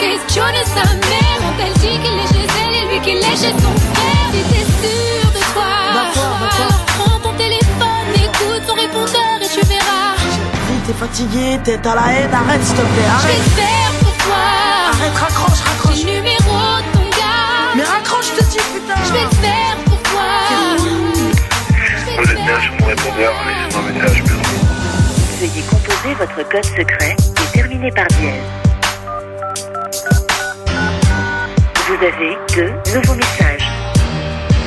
messages, 0.00 0.18
questionne 0.18 0.54
sa 0.66 0.84
mère 0.94 1.38
Quand 1.40 1.64
elle 1.64 1.72
dit 1.74 1.98
qu'il 1.98 2.18
est 2.18 2.28
chez 2.28 2.46
elle 2.64 2.74
et 2.74 2.92
lui 2.92 3.00
qu'il 3.00 3.18
est 3.18 3.36
chez 3.36 3.52
son 3.52 3.74
frère 3.92 4.28
Si 4.32 4.42
t'es 4.42 4.64
sûr 4.64 5.30
de 5.30 5.42
toi 5.52 5.64
Alors 5.90 6.84
prends 6.98 7.18
ton 7.20 7.32
téléphone, 7.36 8.08
écoute 8.14 8.62
son 8.66 8.74
répondeur 8.74 9.38
et 9.40 9.48
tu 9.48 9.66
verras 9.66 10.14
Oui, 10.70 10.76
t'es 10.86 10.92
fatigué, 10.92 11.60
t'es 11.64 11.86
à 11.86 11.94
la 11.94 12.12
haine, 12.12 12.34
arrête 12.34 12.62
s'il 12.64 12.76
te 12.76 12.82
plaît, 12.82 13.02
je 13.04 13.10
arrête 13.10 13.36
vais 13.36 13.62
faire 13.62 13.92
pour 14.00 14.16
toi. 14.24 14.36
Arrête, 14.92 15.16
raccroche, 15.16 15.60
raccroche. 15.60 15.96
J'ai 15.96 16.04
le 16.04 16.12
numéro 16.18 16.56
de 16.78 16.98
ton 16.98 17.04
gars. 17.10 17.74
Mais 17.76 17.84
raccroche, 17.84 18.26
je 18.36 18.42
te 18.42 18.50
dis, 18.50 18.58
putain. 18.58 18.94
Je 19.06 19.12
vais 19.12 19.22
le 19.22 19.36
faire 19.36 19.76
pour 19.86 20.02
toi. 20.02 20.26
Vous 22.18 22.30
êtes 22.30 22.44
bien 22.44 22.60
sur 22.60 22.72
mon 22.80 22.86
répondeur, 22.86 23.32
laissez-moi 23.46 23.80
un 23.80 23.92
message, 23.92 24.22
merci. 24.26 24.50
Veuillez 25.40 25.62
composer 25.62 26.14
votre 26.18 26.48
code 26.48 26.64
secret 26.64 27.16
et 27.18 27.56
terminer 27.56 27.90
par 27.92 28.06
dièse. 28.08 28.69
Vous 32.00 32.06
avez 32.06 32.32
deux 32.56 32.72
nouveaux 32.94 33.14
messages. 33.14 33.68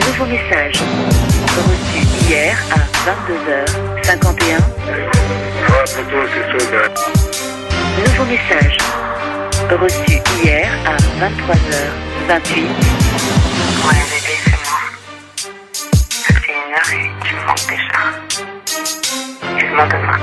Nouveau 0.06 0.26
message 0.26 0.76
reçu 1.58 2.00
hier 2.28 2.56
à 2.70 2.78
22h51. 3.10 4.62
Nouveau 7.98 8.26
message 8.26 8.78
reçu 9.72 10.22
hier 10.44 10.70
à 10.86 10.96
23h28. 11.26 12.54
Ouais, 13.82 14.04
bébé, 14.12 14.36
c'est 14.44 14.60
moi. 14.70 14.82
Ça 16.12 16.34
fait 16.36 16.54
une 16.54 16.72
heure 16.72 16.92
et 16.92 17.10
tu 17.26 17.34
me 17.34 17.42
manques 17.48 17.66
déjà. 17.68 18.00
Tu 19.58 19.66
me 19.66 19.74
manques 19.76 19.92
demain. 19.92 20.20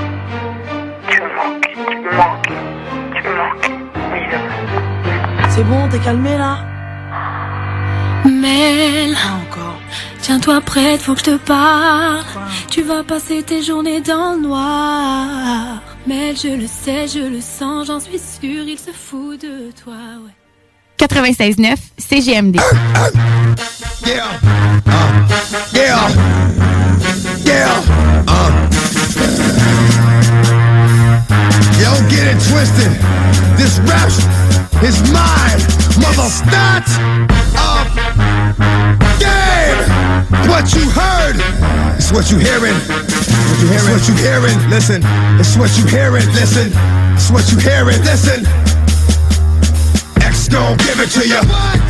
Tu 1.08 1.16
me 1.20 1.28
manques, 1.34 1.66
tu 1.72 1.76
me 1.76 2.10
manques, 2.16 2.52
tu 3.16 3.20
me 3.28 3.32
manques. 3.36 3.68
Oui, 4.12 4.20
demain. 4.30 5.48
C'est 5.48 5.64
bon, 5.64 5.88
t'es 5.88 5.98
calmé 5.98 6.38
là? 6.38 6.58
Mel, 8.24 9.16
tiens-toi 10.20 10.60
prête, 10.60 11.00
faut 11.00 11.14
que 11.14 11.20
je 11.20 11.24
te 11.24 11.36
parle. 11.36 12.24
Tu 12.70 12.82
vas 12.82 13.02
passer 13.02 13.42
tes 13.42 13.62
journées 13.62 14.00
dans 14.00 14.34
le 14.34 14.40
noir. 14.40 15.82
Mel, 16.06 16.36
je 16.36 16.48
le 16.48 16.66
sais, 16.66 17.08
je 17.08 17.20
le 17.20 17.40
sens, 17.40 17.86
j'en 17.86 18.00
suis 18.00 18.18
sûre, 18.18 18.64
il 18.66 18.78
se 18.78 18.90
fout 18.90 19.40
de 19.40 19.70
toi. 19.82 19.94
Ouais. 20.24 20.32
96.9 20.98 21.76
CGMD. 21.98 22.56
Yeah. 24.06 24.38
Uh, 24.86 25.28
yeah. 25.72 26.08
Yeah. 27.44 27.82
Uh. 28.28 28.50
Yo, 31.80 31.90
get 32.08 32.26
it 32.28 32.38
twisted. 32.48 32.92
This 33.56 33.78
rap 33.80 34.08
is 34.82 35.00
mine. 35.10 35.60
Motherfucker. 36.00 36.80
Of 37.30 37.49
game. 39.18 39.78
What 40.48 40.74
you 40.74 40.84
heard 40.90 41.36
is 41.98 42.12
what 42.12 42.30
you 42.30 42.38
hearing. 42.38 42.76
What 42.76 43.58
you 43.60 43.68
hearing? 43.68 43.80
It's 43.80 43.88
what 43.88 44.08
you 44.08 44.14
hearing. 44.16 44.58
Listen. 44.70 45.02
It's 45.40 45.56
what 45.56 45.76
you 45.78 45.86
hearing. 45.86 46.26
Listen. 46.32 46.72
It's 47.14 47.30
what 47.30 47.50
you 47.50 47.58
hearing. 47.58 48.00
Listen. 48.02 48.46
X 50.22 50.48
gon' 50.48 50.76
give 50.78 51.00
it 51.00 51.10
to 51.10 51.26
you. 51.26 51.89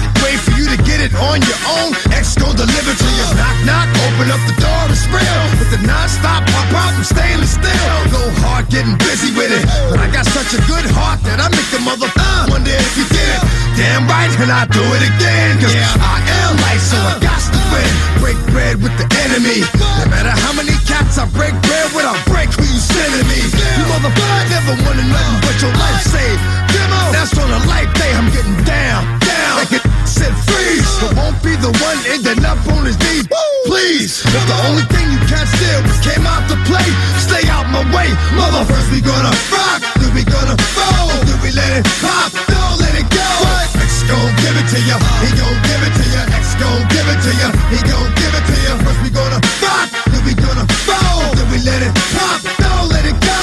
Get 1.01 1.13
it 1.13 1.17
on 1.17 1.41
your 1.41 1.61
own. 1.81 1.91
X 2.13 2.37
gon' 2.37 2.57
deliver 2.57 2.93
to 2.93 3.09
you. 3.17 3.27
Knock, 3.37 3.57
knock, 3.65 3.89
open 4.05 4.29
up 4.29 4.43
the 4.45 4.57
door, 4.61 4.83
it's 4.93 5.07
real. 5.09 5.41
With 5.57 5.71
the 5.73 5.81
non-stop 5.87 6.45
pop 6.53 6.69
out 6.77 6.93
from 6.93 7.05
stainless 7.05 7.57
steel. 7.57 7.97
Go 8.13 8.21
hard, 8.45 8.69
getting 8.69 8.97
busy 9.01 9.33
with 9.33 9.49
it. 9.49 9.65
But 9.89 10.01
I 10.01 10.09
got 10.13 10.27
such 10.29 10.53
a 10.53 10.61
good 10.69 10.85
heart 10.93 11.25
that 11.25 11.41
I 11.41 11.49
make 11.49 11.69
the 11.73 11.81
mother 11.81 12.09
uh, 12.09 12.53
wonder 12.53 12.73
if 12.73 12.93
you 13.01 13.07
did 13.09 13.29
it. 13.33 13.41
Damn 13.81 14.05
right, 14.09 14.29
and 14.45 14.53
I 14.53 14.69
do 14.69 14.83
it 14.97 15.03
again. 15.17 15.57
Cause 15.61 15.73
I 15.73 16.21
am 16.45 16.53
light, 16.61 16.83
so 16.85 16.99
I 17.01 17.17
got 17.25 17.41
to 17.41 17.61
win. 17.73 17.91
Break 18.21 18.39
bread 18.53 18.77
with 18.85 18.93
the 19.01 19.09
enemy. 19.25 19.65
No 19.81 20.05
matter 20.13 20.33
how 20.45 20.53
many 20.53 20.77
cats 20.85 21.17
I 21.17 21.25
break 21.33 21.57
bread 21.65 21.89
with, 21.97 22.05
I'll 22.05 22.21
break 22.29 22.53
who 22.53 22.65
you 22.67 22.81
sending 22.81 23.25
me. 23.25 23.41
You 23.41 23.85
motherfucker 23.89 24.45
never 24.53 24.75
wanted 24.85 25.09
nothing 25.09 25.39
but 25.41 25.57
your 25.65 25.73
life 25.81 26.03
saved. 26.05 26.43
Demo, 26.69 27.01
that's 27.15 27.33
on 27.41 27.49
a 27.49 27.61
light 27.73 27.89
day, 27.97 28.13
I'm 28.13 28.29
getting 28.37 28.59
down, 28.69 29.01
down. 29.25 29.57
Like 29.73 29.90
said 30.11 30.35
freeze, 30.51 30.91
but 30.99 31.15
won't 31.15 31.39
be 31.39 31.55
the 31.63 31.71
one 31.79 31.99
ending 32.11 32.43
up 32.43 32.59
on 32.75 32.83
his 32.85 32.99
knees. 32.99 33.31
Please, 33.71 34.27
if 34.27 34.45
the 34.51 34.59
only 34.67 34.83
thing 34.91 35.07
you 35.15 35.23
can't 35.31 35.47
steal 35.47 35.81
came 36.03 36.27
out 36.27 36.43
to 36.51 36.59
play, 36.67 36.89
stay 37.23 37.47
out 37.47 37.71
my 37.71 37.87
way. 37.95 38.11
Mother, 38.35 38.67
first 38.67 38.91
we 38.91 38.99
gonna 38.99 39.31
rock, 39.55 39.81
then 40.03 40.11
we 40.11 40.27
gonna 40.27 40.57
roll, 40.75 41.15
then 41.23 41.39
we 41.47 41.55
let 41.55 41.71
it 41.79 41.87
pop, 42.03 42.35
don't 42.51 42.77
let 42.83 42.95
it 42.99 43.07
go. 43.07 43.31
X 43.79 44.03
gon' 44.11 44.35
give 44.43 44.57
it 44.59 44.67
to 44.75 44.79
ya, 44.91 44.97
he 45.23 45.31
gon' 45.39 45.59
give 45.63 45.83
it 45.87 45.95
to 45.95 46.05
ya. 46.11 46.23
X 46.43 46.59
gon' 46.59 46.83
give 46.91 47.07
it 47.07 47.21
to 47.23 47.33
ya, 47.39 47.49
he 47.71 47.79
gon' 47.87 48.11
give 48.19 48.35
it 48.35 48.45
to 48.51 48.57
ya. 48.67 48.73
First 48.83 49.01
we 49.07 49.11
gonna 49.15 49.39
rock, 49.63 49.89
then 50.11 50.23
we 50.27 50.35
gonna 50.35 50.67
roll, 50.91 51.31
then 51.39 51.47
we 51.55 51.59
let 51.63 51.81
it 51.87 51.95
pop, 52.19 52.39
don't 52.59 52.89
let 52.91 53.07
it 53.07 53.15
go. 53.23 53.40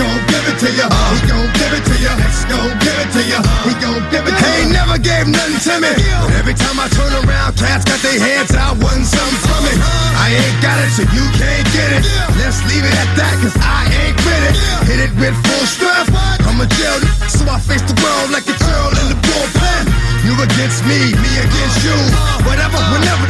Gon' 0.00 0.16
give 0.32 0.48
it 0.48 0.56
to 0.64 0.68
ya, 0.80 0.88
he 1.12 1.18
gon' 1.28 1.44
give 1.60 1.76
it 1.76 1.84
to 1.84 1.96
ya. 2.00 2.16
X 2.24 2.48
gon' 2.48 2.72
give 2.80 2.96
it 3.04 3.10
to 3.12 3.22
ya, 3.28 3.40
he 3.68 3.72
gon' 3.84 4.00
give 4.08 4.24
it 4.24 4.32
to 4.32 4.46
ya. 4.48 4.56
Ain't 4.56 4.72
never 4.72 4.96
gave 4.96 5.28
nothing 5.28 5.60
to 5.60 5.74
me, 5.76 5.92
but 6.24 6.32
every 6.40 6.56
time 6.56 6.80
I 6.80 6.88
turn 6.88 7.12
around, 7.20 7.60
cats 7.60 7.84
got 7.84 8.00
their 8.00 8.16
hands 8.16 8.56
out, 8.56 8.80
wanting 8.80 9.04
something 9.04 9.40
from 9.44 9.60
it. 9.68 9.76
I 10.16 10.32
ain't 10.40 10.58
got 10.64 10.80
it, 10.80 10.88
so 10.96 11.04
you 11.04 11.24
can't 11.36 11.68
get 11.76 12.00
it. 12.00 12.02
Let's 12.40 12.64
leave 12.64 12.80
it 12.80 12.96
at 12.96 13.12
that, 13.20 13.34
cause 13.44 13.52
I 13.60 13.92
ain't 13.92 14.16
with 14.24 14.42
it. 14.48 14.54
Hit 14.88 15.00
it 15.04 15.12
with 15.20 15.36
full 15.44 15.66
strength. 15.68 16.08
I'm 16.48 16.56
a 16.64 16.68
jail, 16.80 16.96
so 17.28 17.44
I 17.44 17.60
face 17.60 17.84
the 17.84 17.92
world 18.00 18.32
like 18.32 18.48
a 18.48 18.56
girl 18.56 18.88
in 19.04 19.06
the 19.12 19.18
bullpen. 19.20 19.99
You 20.24 20.36
against 20.36 20.84
me, 20.84 21.16
me 21.16 21.32
against 21.40 21.80
you. 21.80 21.96
Whatever, 22.44 22.76
whenever 22.92 23.26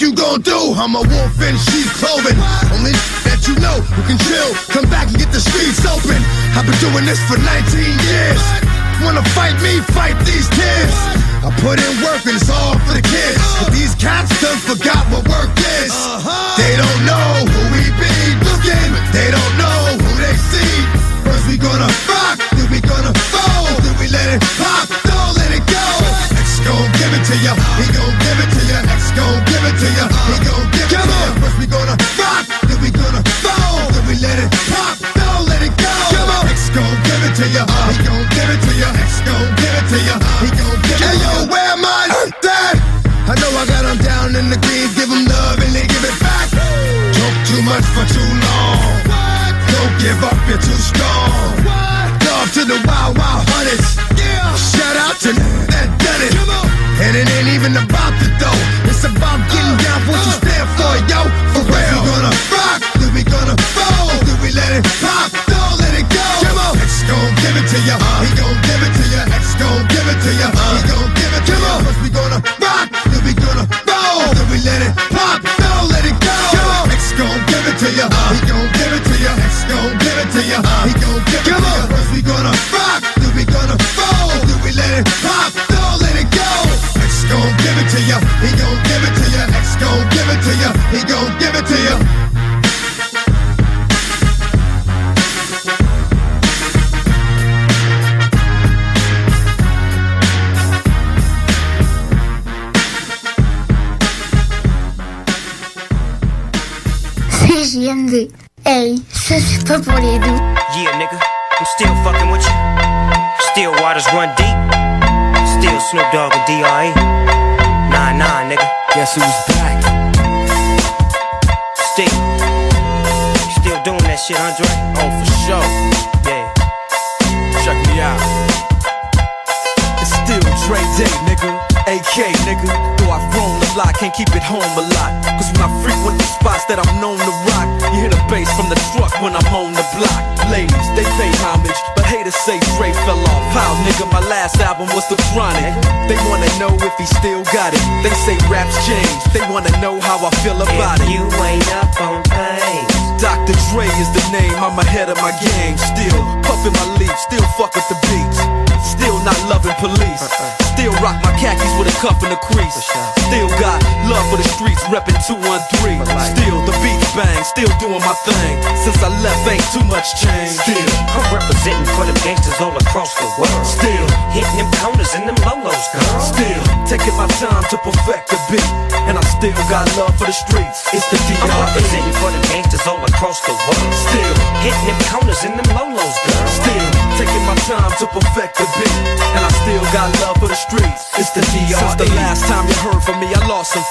you 0.00 0.16
gon' 0.16 0.40
do, 0.40 0.72
I'm 0.72 0.96
a 0.96 1.04
wolf 1.04 1.36
in 1.44 1.54
sheep's 1.68 1.92
clothing. 2.00 2.38
Only 2.72 2.96
that 3.28 3.44
you 3.44 3.54
know 3.60 3.84
who 3.92 4.00
can 4.08 4.16
chill. 4.26 4.50
Come 4.72 4.88
back 4.88 5.12
and 5.12 5.18
get 5.20 5.28
the 5.28 5.44
streets 5.44 5.84
open. 5.84 6.16
I've 6.56 6.64
been 6.64 6.80
doing 6.80 7.04
this 7.04 7.20
for 7.28 7.36
19 7.36 7.84
years. 7.84 8.42
Wanna 9.04 9.24
fight 9.36 9.60
me, 9.60 9.84
fight 9.92 10.16
these 10.24 10.48
kids. 10.56 10.94
I 11.44 11.50
put 11.60 11.76
in 11.76 11.92
work 12.00 12.24
and 12.24 12.38
it's 12.38 12.48
all 12.48 12.78
for 12.86 12.94
the 12.96 13.04
kids. 13.04 13.42
But 13.60 13.74
these 13.74 13.92
cats 13.98 14.32
done 14.40 14.56
forgot 14.62 15.04
what 15.12 15.28
work 15.28 15.52
is. 15.84 15.92
Uh-huh. 15.92 16.56
They 16.56 16.71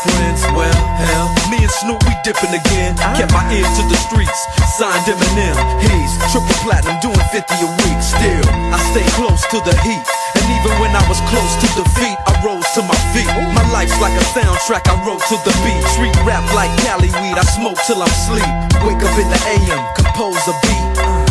friends. 0.04 0.42
Well, 0.56 0.80
hell, 0.98 1.28
me 1.52 1.62
and 1.64 1.74
Snoop 1.84 2.02
we 2.08 2.14
dipping 2.24 2.54
again. 2.54 2.96
Kept 3.18 3.32
my 3.34 3.44
ear 3.52 3.66
to 3.66 3.84
the 3.88 3.98
streets, 4.08 4.40
signed 4.78 5.06
Eminem. 5.08 5.56
He's 5.84 6.12
triple 6.32 6.58
platinum, 6.64 6.98
doing 7.02 7.26
50 7.32 7.44
a 7.44 7.70
week. 7.84 8.00
Still, 8.02 8.46
I 8.72 8.78
stay 8.92 9.06
close 9.18 9.44
to 9.52 9.60
the 9.64 9.76
heat. 9.84 10.06
And 10.36 10.46
even 10.58 10.74
when 10.80 10.96
I 10.96 11.04
was 11.12 11.20
close 11.30 11.54
to 11.62 11.68
defeat, 11.76 12.18
I 12.28 12.34
rose 12.44 12.68
to 12.78 12.82
my 12.84 12.98
feet. 13.14 13.30
My 13.54 13.66
life's 13.72 13.98
like 14.00 14.16
a 14.16 14.26
soundtrack, 14.32 14.88
I 14.88 14.96
wrote 15.06 15.24
to 15.30 15.38
the 15.44 15.54
beat. 15.64 15.84
Street 15.96 16.16
rap 16.24 16.46
like 16.56 16.72
Cali 16.84 17.12
weed, 17.22 17.38
I 17.38 17.46
smoke 17.58 17.78
till 17.88 18.02
I'm 18.02 18.16
sleep. 18.28 18.52
Wake 18.86 19.02
up 19.04 19.16
in 19.20 19.28
the 19.30 19.42
AM, 19.56 19.82
compose 19.96 20.42
a 20.48 20.56
beat. 20.64 21.31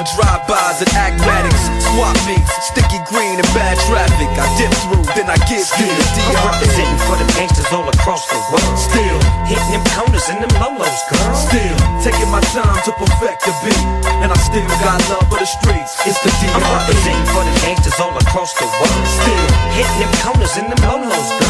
of 0.00 0.08
drive-bys 0.16 0.80
and 0.80 0.92
acmatics. 0.96 1.68
Swap 1.92 2.16
meets, 2.24 2.48
sticky 2.64 3.00
green 3.12 3.36
and 3.36 3.50
bad 3.52 3.76
traffic. 3.84 4.32
I 4.40 4.48
dip 4.56 4.72
through, 4.88 5.04
then 5.12 5.28
I 5.28 5.36
get 5.44 5.60
the 5.76 5.86
I'm 6.32 6.40
representing 6.48 7.00
for 7.04 7.16
the 7.20 7.28
gangsters 7.36 7.68
all 7.68 7.84
across 7.84 8.24
the 8.32 8.40
world. 8.48 8.76
Still 8.80 9.18
hitting 9.44 9.70
them 9.76 9.84
corners 9.92 10.26
and 10.32 10.40
them 10.40 10.52
lolos, 10.56 11.00
girl. 11.12 11.34
Still 11.36 11.76
taking 12.00 12.32
my 12.32 12.40
time 12.56 12.80
to 12.88 12.92
perfect 12.96 13.44
the 13.44 13.52
beat, 13.60 13.84
and 14.24 14.32
I 14.32 14.38
still 14.40 14.64
got 14.80 15.04
love 15.12 15.28
for 15.28 15.38
the 15.38 15.46
streets. 15.46 15.92
It's 16.08 16.16
the 16.24 16.32
I'm 16.48 16.64
representing 16.64 17.28
for 17.36 17.44
the 17.44 17.54
gangsters 17.60 18.00
all 18.00 18.16
across 18.16 18.56
the 18.56 18.64
world. 18.64 19.04
Still 19.04 19.46
hitting 19.76 20.00
them 20.00 20.12
corners 20.24 20.56
and 20.56 20.72
them 20.72 20.80
lolos, 20.88 21.28
girl. 21.36 21.49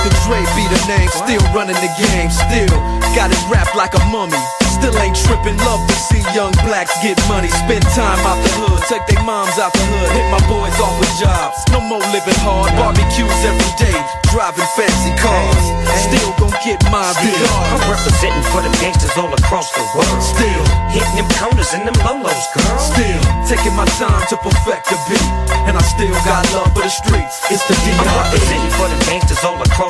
Dr. 0.00 0.16
Dre 0.24 0.40
be 0.56 0.64
the 0.64 0.80
name, 0.88 1.10
still 1.12 1.44
running 1.52 1.76
the 1.76 1.92
game, 2.00 2.30
still 2.32 2.72
got 3.12 3.28
it 3.28 3.42
wrapped 3.52 3.76
like 3.76 3.92
a 3.92 4.00
mummy. 4.08 4.40
Still 4.80 4.96
ain't 4.96 5.12
tripping, 5.12 5.60
love 5.60 5.84
to 5.84 5.92
see 5.92 6.24
young 6.32 6.56
blacks 6.64 6.96
get 7.04 7.20
money. 7.28 7.52
Spend 7.52 7.84
time 7.92 8.16
out 8.24 8.40
the 8.40 8.48
hood, 8.64 8.80
take 8.88 9.04
their 9.12 9.20
moms 9.28 9.60
out 9.60 9.76
the 9.76 9.84
hood, 9.92 10.08
hit 10.16 10.24
my 10.32 10.40
boys 10.48 10.72
off 10.80 10.96
with 10.96 11.12
jobs. 11.20 11.60
No 11.68 11.84
more 11.84 12.00
living 12.16 12.40
hard, 12.40 12.72
barbecues 12.80 13.28
every 13.44 13.72
day, 13.76 13.98
driving 14.32 14.64
fancy 14.72 15.12
cars. 15.20 15.64
Still 16.08 16.32
gon' 16.40 16.56
get 16.64 16.80
my 16.88 17.04
I'm 17.04 17.20
regard. 17.20 17.92
representing 17.92 18.46
for 18.48 18.64
the 18.64 18.72
gangsters 18.80 19.12
all 19.20 19.28
across 19.28 19.68
the 19.76 19.84
world. 19.92 20.20
Still 20.24 20.64
hitting 20.96 21.16
them 21.20 21.28
corners 21.36 21.76
and 21.76 21.84
them 21.84 21.98
lolos, 22.00 22.46
girl. 22.56 22.78
Still 22.80 23.20
taking 23.44 23.76
my 23.76 23.84
time 24.00 24.24
to 24.32 24.36
perfect 24.40 24.88
the 24.88 24.96
beat, 25.12 25.28
and 25.68 25.76
I 25.76 25.82
still 25.82 26.14
got 26.24 26.46
love 26.56 26.72
for 26.72 26.80
the 26.80 26.88
streets. 26.88 27.36
It's 27.52 27.60
the 27.68 27.74
I'm 27.74 28.06
representing 28.16 28.72
for 28.78 28.86
the 28.86 28.98
gangsters 29.10 29.42
all 29.42 29.60
across 29.60 29.89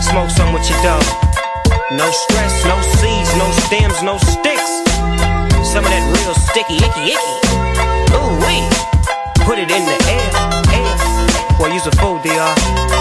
Smoke 0.00 0.30
some 0.30 0.52
with 0.52 0.68
your 0.70 0.80
dog. 0.82 1.02
No 1.92 2.10
stress, 2.10 2.64
no 2.64 2.80
seeds, 2.98 3.30
no 3.36 3.50
stems, 3.66 4.02
no 4.02 4.18
sticks. 4.18 4.70
Some 5.72 5.84
of 5.84 5.90
that 5.90 6.04
real 6.14 6.34
sticky, 6.34 6.76
icky, 6.76 7.14
icky. 7.14 7.34
Ooh 8.14 8.32
wee. 8.46 8.62
Put 9.44 9.58
it 9.58 9.70
in 9.70 9.84
the 9.84 9.98
air, 10.08 10.30
air. 10.74 11.58
Boy, 11.58 11.72
use 11.72 11.86
a 11.86 11.92
fool, 11.96 12.18
DR. 12.20 12.97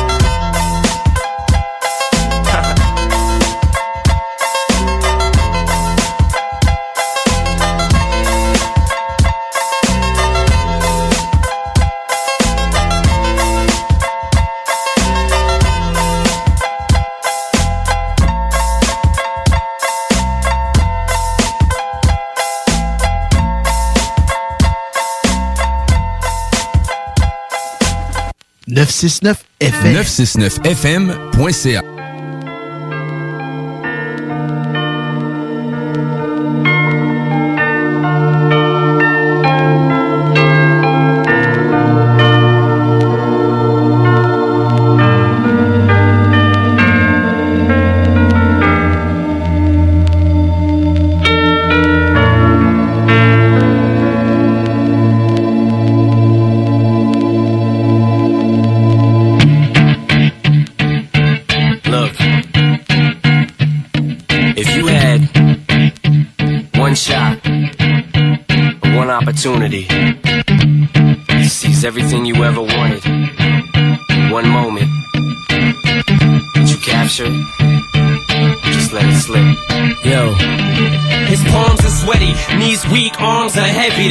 969 28.78 29.46
FM. 29.60 29.96
969fm.ca 29.96 31.97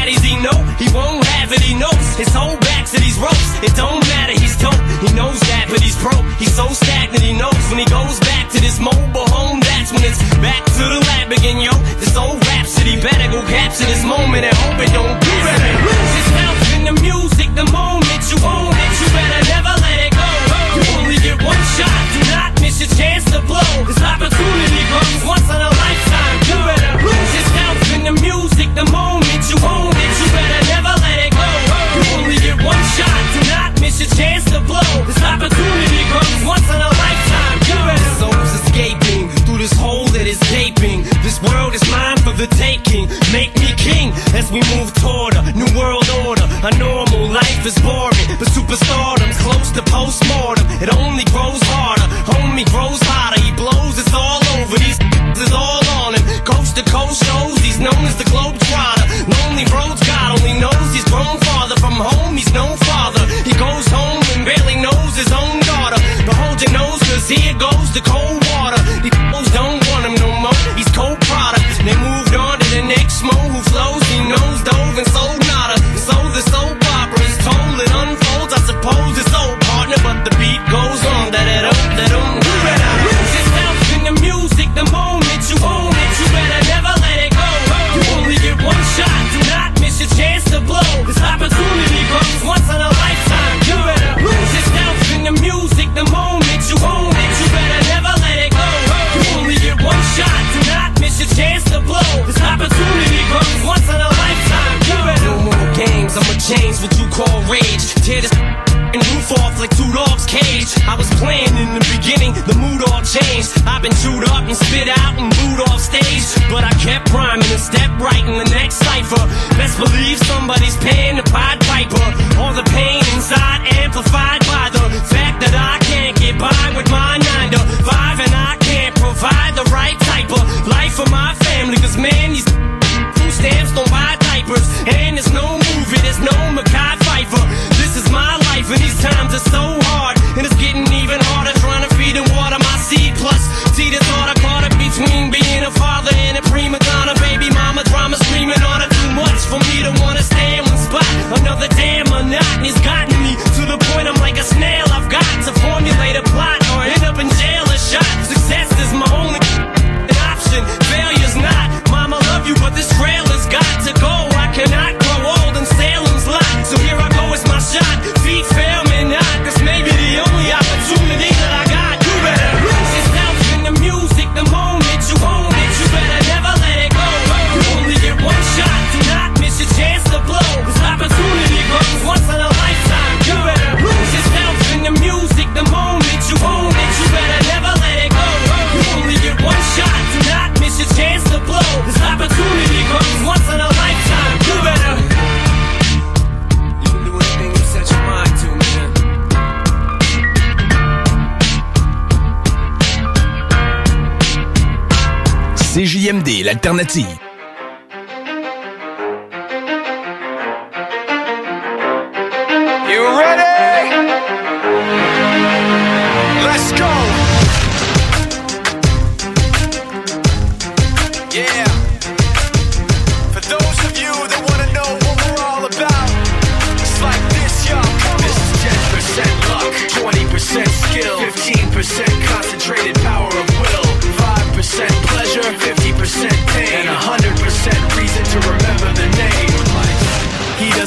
baddies 0.00 0.24
he 0.24 0.36
know, 0.40 0.56
he 0.80 0.88
won't 0.96 1.24
have 1.24 1.52
it, 1.52 1.60
he 1.60 1.74
knows. 1.74 2.04
His 2.16 2.32
whole 2.32 2.56
back 2.58 2.86
to 2.86 3.00
these 3.00 3.18
ropes, 3.18 3.50
it 3.62 3.74
don't 3.76 4.00
matter, 4.08 4.32
he's 4.32 4.56
dope. 4.56 4.80
He 5.04 5.12
knows 5.12 5.38
that, 5.52 5.66
but 5.68 5.80
he's 5.80 5.96
broke, 6.00 6.24
he's 6.40 6.54
so 6.54 6.68
stagnant, 6.68 7.22
he 7.22 7.32
knows. 7.36 7.60
When 7.68 7.78
he 7.78 7.86
goes 7.86 8.18
back 8.20 8.50
to 8.50 8.60
this 8.60 8.80
mobile 8.80 9.28
home, 9.28 9.60
that's 9.60 9.92
when 9.92 10.02
it's 10.04 10.20
back 10.40 10.64
to 10.64 10.84
the 10.88 11.00
lab 11.12 11.32
again, 11.32 11.60
yo. 11.60 11.72
This 12.00 12.16
old 12.16 12.40
rhapsody 12.46 13.00
better 13.00 13.28
go 13.30 13.40
capture 13.46 13.84
this 13.84 14.04
moment 14.04 14.44
and 14.44 14.56
hope 14.56 14.80
it 14.80 14.92
don't 14.92 15.29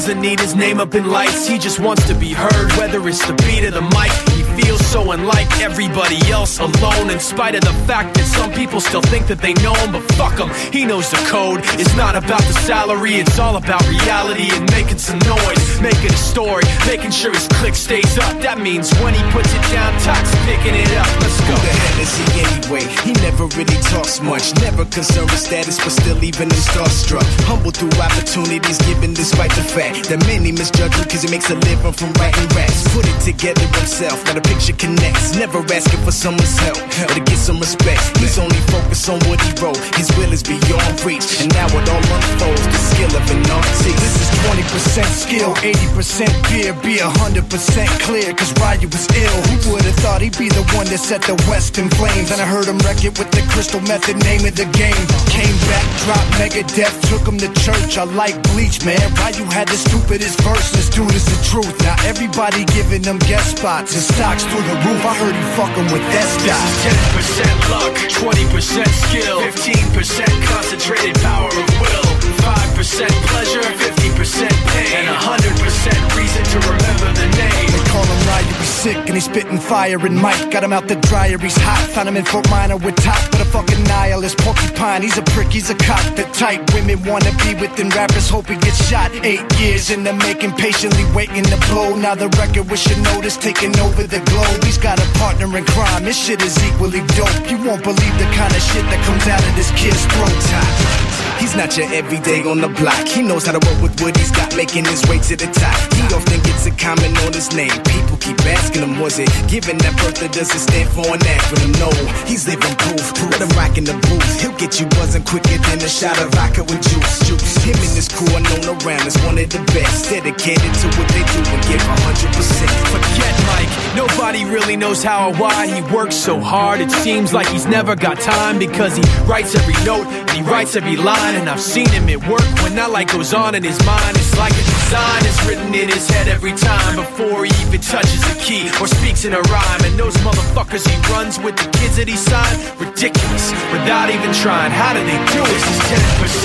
doesn't 0.06 0.20
need 0.20 0.38
his 0.38 0.54
name 0.54 0.80
up 0.80 0.94
in 0.94 1.06
lights, 1.08 1.46
he 1.46 1.56
just 1.56 1.80
wants 1.80 2.06
to 2.06 2.14
be 2.14 2.34
heard, 2.34 2.70
whether 2.72 3.08
it's 3.08 3.26
the 3.26 3.32
beat 3.46 3.64
of 3.64 3.72
the 3.72 3.80
mic. 3.80 4.12
He 4.36 4.42
feels 4.60 4.83
so 4.94 5.10
unlike 5.10 5.50
everybody 5.58 6.22
else, 6.30 6.60
alone, 6.60 7.10
in 7.10 7.18
spite 7.18 7.56
of 7.56 7.62
the 7.62 7.74
fact 7.82 8.14
that 8.14 8.26
some 8.30 8.52
people 8.52 8.78
still 8.78 9.02
think 9.02 9.26
that 9.26 9.40
they 9.42 9.52
know 9.54 9.74
him, 9.82 9.90
but 9.90 10.06
fuck 10.14 10.38
him, 10.38 10.46
he 10.70 10.86
knows 10.86 11.10
the 11.10 11.18
code. 11.26 11.66
It's 11.82 11.96
not 11.98 12.14
about 12.14 12.46
the 12.46 12.54
salary, 12.62 13.18
it's 13.18 13.40
all 13.40 13.56
about 13.56 13.82
reality 13.90 14.54
and 14.54 14.62
making 14.70 14.98
some 15.02 15.18
noise, 15.26 15.82
making 15.82 16.14
a 16.14 16.22
story, 16.32 16.62
making 16.86 17.10
sure 17.10 17.34
his 17.34 17.48
click 17.58 17.74
stays 17.74 18.14
up. 18.22 18.38
That 18.46 18.62
means 18.62 18.86
when 19.02 19.18
he 19.18 19.22
puts 19.34 19.50
it 19.50 19.66
down, 19.74 19.98
Tak 19.98 20.22
picking 20.46 20.78
it 20.78 20.92
up. 20.94 21.10
Let's 21.18 21.42
go. 21.42 21.58
Who 21.58 21.66
the 21.66 21.74
hell 21.74 21.98
is 21.98 22.14
he 22.14 22.26
anyway? 22.46 22.84
He 23.02 23.12
never 23.18 23.50
really 23.58 23.80
talks 23.90 24.22
much, 24.22 24.54
never 24.62 24.86
concerned 24.86 25.26
with 25.34 25.42
status, 25.42 25.74
but 25.82 25.90
still 25.90 26.22
even 26.22 26.46
him 26.54 26.62
starstruck. 26.70 27.26
Humble 27.50 27.74
through 27.74 27.90
opportunities 27.98 28.78
given 28.86 29.10
despite 29.10 29.50
the 29.58 29.66
fact 29.66 30.06
that 30.06 30.22
many 30.30 30.54
misjudge 30.54 30.94
him 30.94 31.02
because 31.02 31.26
he 31.26 31.30
makes 31.34 31.50
a 31.50 31.58
living 31.66 31.94
from 31.98 32.14
writing 32.22 32.46
raps. 32.54 32.86
Put 32.94 33.10
it 33.10 33.18
together 33.26 33.66
himself, 33.74 34.22
now 34.30 34.38
the 34.38 34.44
picture 34.46 34.76
connects. 34.84 35.34
Never 35.34 35.64
asking 35.72 36.00
for 36.04 36.12
someone's 36.12 36.56
help 36.60 36.78
or 36.78 37.08
to 37.16 37.20
get 37.24 37.40
some 37.40 37.58
respect. 37.58 38.04
He's 38.20 38.38
only 38.38 38.60
focused 38.70 39.08
on 39.08 39.18
what 39.26 39.40
he 39.40 39.50
wrote. 39.58 39.80
His 39.96 40.12
will 40.16 40.30
is 40.30 40.44
beyond 40.44 40.94
reach, 41.02 41.40
and 41.40 41.48
now 41.56 41.66
it 41.66 41.88
all 41.88 42.04
unfolds. 42.04 42.64
The 42.68 42.80
skill 42.92 43.12
of 43.16 43.24
an 43.32 43.42
artist. 43.50 43.82
This 43.82 44.14
is 44.20 44.28
20% 44.44 45.08
skill, 45.24 45.50
80% 45.64 46.30
fear, 46.46 46.72
be 46.84 47.00
100% 47.00 47.88
clear. 48.04 48.28
Cause 48.36 48.52
Ryu 48.60 48.88
was 48.92 49.08
ill. 49.16 49.38
Who 49.48 49.72
would 49.72 49.84
have 49.88 49.98
thought 50.04 50.20
he'd 50.20 50.38
be 50.38 50.48
the 50.48 50.62
one 50.76 50.86
that 50.92 51.00
set 51.00 51.22
the 51.22 51.34
West 51.48 51.78
in 51.78 51.88
flames? 51.98 52.30
And 52.30 52.40
I 52.40 52.46
heard 52.46 52.66
him 52.66 52.78
wreck 52.84 53.02
it 53.04 53.18
with 53.18 53.30
the 53.32 53.42
crystal 53.50 53.80
method, 53.88 54.20
name 54.22 54.44
of 54.44 54.54
the 54.54 54.68
game. 54.76 55.04
Came 55.32 55.58
back, 55.72 55.86
dropped 56.04 56.30
Megadef, 56.38 56.92
took 57.10 57.24
him 57.26 57.38
to 57.42 57.50
church. 57.64 57.96
I 57.98 58.04
like 58.04 58.36
bleach, 58.52 58.84
man. 58.84 59.02
Ryu 59.18 59.44
had 59.50 59.66
the 59.68 59.80
stupidest 59.80 60.40
verse. 60.42 60.70
This 60.76 60.88
dude 60.90 61.14
is 61.14 61.26
the 61.26 61.40
truth. 61.50 61.74
Now 61.82 61.96
everybody 62.04 62.64
giving 62.76 63.02
them 63.02 63.18
guest 63.26 63.58
spots 63.58 63.94
and 63.94 64.02
stocks 64.02 64.44
through 64.44 64.62
the 64.68 64.73
roof. 64.82 65.02
I 65.04 65.14
heard 65.14 65.36
he 65.36 65.44
fucking 65.54 65.88
with 65.92 66.04
that 66.12 66.26
is 66.26 66.54
10% 66.82 67.70
luck, 67.70 67.94
20% 68.08 68.86
skill, 69.06 69.40
15% 69.40 70.26
concentrated 70.48 71.14
power 71.22 71.48
of 71.48 71.68
will, 71.80 72.03
5% 72.44 73.08
pleasure, 73.32 73.64
50% 73.64 74.52
pain, 74.68 74.92
and 75.00 75.08
100% 75.08 76.16
reason 76.16 76.42
to 76.52 76.58
remember 76.68 77.08
the 77.16 77.28
name. 77.40 77.68
They 77.72 77.84
call 77.88 78.04
him 78.04 78.20
Ryu, 78.28 78.52
he's 78.60 78.68
sick 78.68 79.00
and 79.08 79.14
he's 79.16 79.24
spitting 79.24 79.58
fire 79.58 79.96
and 80.04 80.14
Mike 80.14 80.50
got 80.50 80.62
him 80.62 80.72
out 80.72 80.86
the 80.86 80.96
dryer, 81.08 81.38
he's 81.38 81.56
hot. 81.56 81.80
Found 81.94 82.08
him 82.08 82.16
in 82.16 82.24
Fort 82.26 82.48
Minor 82.50 82.76
with 82.76 82.96
top, 82.96 83.30
but 83.30 83.40
a 83.40 83.46
fucking 83.46 83.82
nihilist 83.84 84.36
porcupine. 84.38 85.00
He's 85.00 85.16
a 85.16 85.22
prick, 85.32 85.48
he's 85.48 85.70
a 85.70 85.74
cock. 85.74 86.04
The 86.16 86.24
type 86.36 86.60
women 86.74 87.02
wanna 87.08 87.32
be 87.40 87.54
within 87.54 87.88
rappers, 87.88 88.28
hope 88.28 88.48
he 88.48 88.56
gets 88.56 88.80
shot. 88.90 89.10
Eight 89.24 89.44
years 89.58 89.90
in 89.90 90.04
the 90.04 90.12
making, 90.12 90.52
patiently 90.52 91.06
waiting 91.16 91.44
to 91.44 91.56
blow. 91.72 91.96
Now 91.96 92.14
the 92.14 92.28
record 92.36 92.68
with 92.68 92.84
notice 93.14 93.38
taking 93.38 93.72
over 93.80 94.04
the 94.04 94.20
globe. 94.28 94.64
He's 94.64 94.78
got 94.78 95.00
a 95.00 95.08
partner 95.16 95.48
in 95.56 95.64
crime, 95.64 96.04
this 96.04 96.18
shit 96.20 96.42
is 96.42 96.56
equally 96.68 97.00
dope. 97.16 97.50
You 97.50 97.56
won't 97.64 97.82
believe 97.82 98.14
the 98.20 98.28
kind 98.36 98.52
of 98.52 98.60
shit 98.60 98.84
that 98.92 99.00
comes 99.08 99.26
out 99.32 99.40
of 99.40 99.56
this 99.56 99.70
kid's 99.80 100.04
throat. 100.12 101.13
He's 101.44 101.54
not 101.54 101.76
your 101.76 101.92
everyday 101.92 102.40
on 102.48 102.62
the 102.62 102.68
block. 102.68 103.06
He 103.06 103.20
knows 103.20 103.44
how 103.44 103.52
to 103.52 103.60
work 103.68 103.82
with 103.82 104.00
what 104.00 104.16
he's 104.16 104.30
got, 104.30 104.56
making 104.56 104.86
his 104.86 105.04
way 105.04 105.18
to 105.28 105.36
the 105.36 105.44
top. 105.52 105.76
He 105.92 106.00
often 106.08 106.40
gets 106.40 106.64
a 106.64 106.70
comment 106.70 107.12
on 107.20 107.34
his 107.34 107.52
name. 107.52 107.68
People 107.84 108.13
keep 108.24 108.40
asking 108.48 108.82
him, 108.82 108.98
was 108.98 109.18
it 109.20 109.28
giving 109.52 109.76
that 109.84 109.92
birth 110.00 110.16
that 110.24 110.32
doesn't 110.32 110.56
stand 110.56 110.88
for 110.88 111.04
an 111.12 111.20
acronym? 111.20 111.76
No, 111.76 111.92
he's 112.24 112.48
living 112.48 112.72
proof. 112.80 113.04
Let 113.28 113.44
him 113.44 113.52
rock 113.52 113.76
in 113.76 113.84
the 113.84 113.92
booth. 114.08 114.40
He'll 114.40 114.56
get 114.56 114.80
you 114.80 114.88
buzzing 114.96 115.24
quicker 115.28 115.60
than 115.68 115.84
a 115.84 115.90
shot 115.90 116.16
of 116.24 116.32
vodka 116.32 116.64
with 116.64 116.80
juice. 116.80 117.14
juice. 117.28 117.52
Him 117.60 117.76
and 117.76 117.92
his 117.92 118.08
crew 118.08 118.32
are 118.32 118.40
known 118.40 118.80
around 118.80 119.04
as 119.04 119.16
one 119.28 119.36
of 119.36 119.48
the 119.52 119.60
best. 119.76 120.08
Dedicated 120.08 120.72
to 120.80 120.86
what 120.96 121.08
they 121.12 121.24
do 121.36 121.40
and 121.44 121.60
give 121.68 121.84
100%. 121.84 122.64
Forget 122.96 123.34
Mike, 123.52 123.72
nobody 123.92 124.48
really 124.48 124.76
knows 124.76 125.04
how 125.04 125.28
or 125.28 125.34
why 125.36 125.68
he 125.68 125.84
works 125.92 126.16
so 126.16 126.40
hard. 126.40 126.80
It 126.80 126.90
seems 127.04 127.32
like 127.36 127.46
he's 127.48 127.66
never 127.66 127.94
got 127.94 128.18
time 128.20 128.58
because 128.58 128.96
he 128.96 129.04
writes 129.28 129.54
every 129.54 129.76
note 129.84 130.08
and 130.08 130.30
he 130.32 130.42
writes 130.42 130.76
every 130.76 130.96
line. 130.96 131.36
And 131.36 131.48
I've 131.48 131.60
seen 131.60 131.88
him 131.90 132.08
at 132.08 132.24
work 132.24 132.48
when 132.64 132.74
that 132.76 132.90
light 132.90 133.12
goes 133.12 133.34
on 133.34 133.54
in 133.54 133.62
his 133.62 133.78
mind. 133.84 134.16
It's 134.16 134.36
like 134.38 134.52
a 134.52 134.64
design 134.64 135.22
is 135.28 135.38
written 135.46 135.74
in 135.74 135.88
his 135.92 136.08
head 136.08 136.28
every 136.28 136.52
time 136.52 136.96
before 136.96 137.44
he 137.44 137.52
even 137.66 137.80
touches 137.80 138.13
a 138.22 138.36
key 138.38 138.70
or 138.78 138.86
speaks 138.86 139.24
in 139.24 139.32
a 139.34 139.42
rhyme. 139.50 139.82
And 139.82 139.98
those 139.98 140.14
motherfuckers 140.22 140.86
he 140.86 140.94
runs 141.10 141.38
with 141.40 141.56
the 141.56 141.66
kids 141.78 141.96
that 141.96 142.06
he 142.06 142.16
signed, 142.16 142.60
ridiculous 142.78 143.50
without 143.74 144.10
even 144.10 144.30
trying. 144.30 144.70
How 144.70 144.94
do 144.94 145.02
they 145.02 145.18
do 145.34 145.40
it? 145.42 145.50
This 145.50 145.66
is 145.66 145.80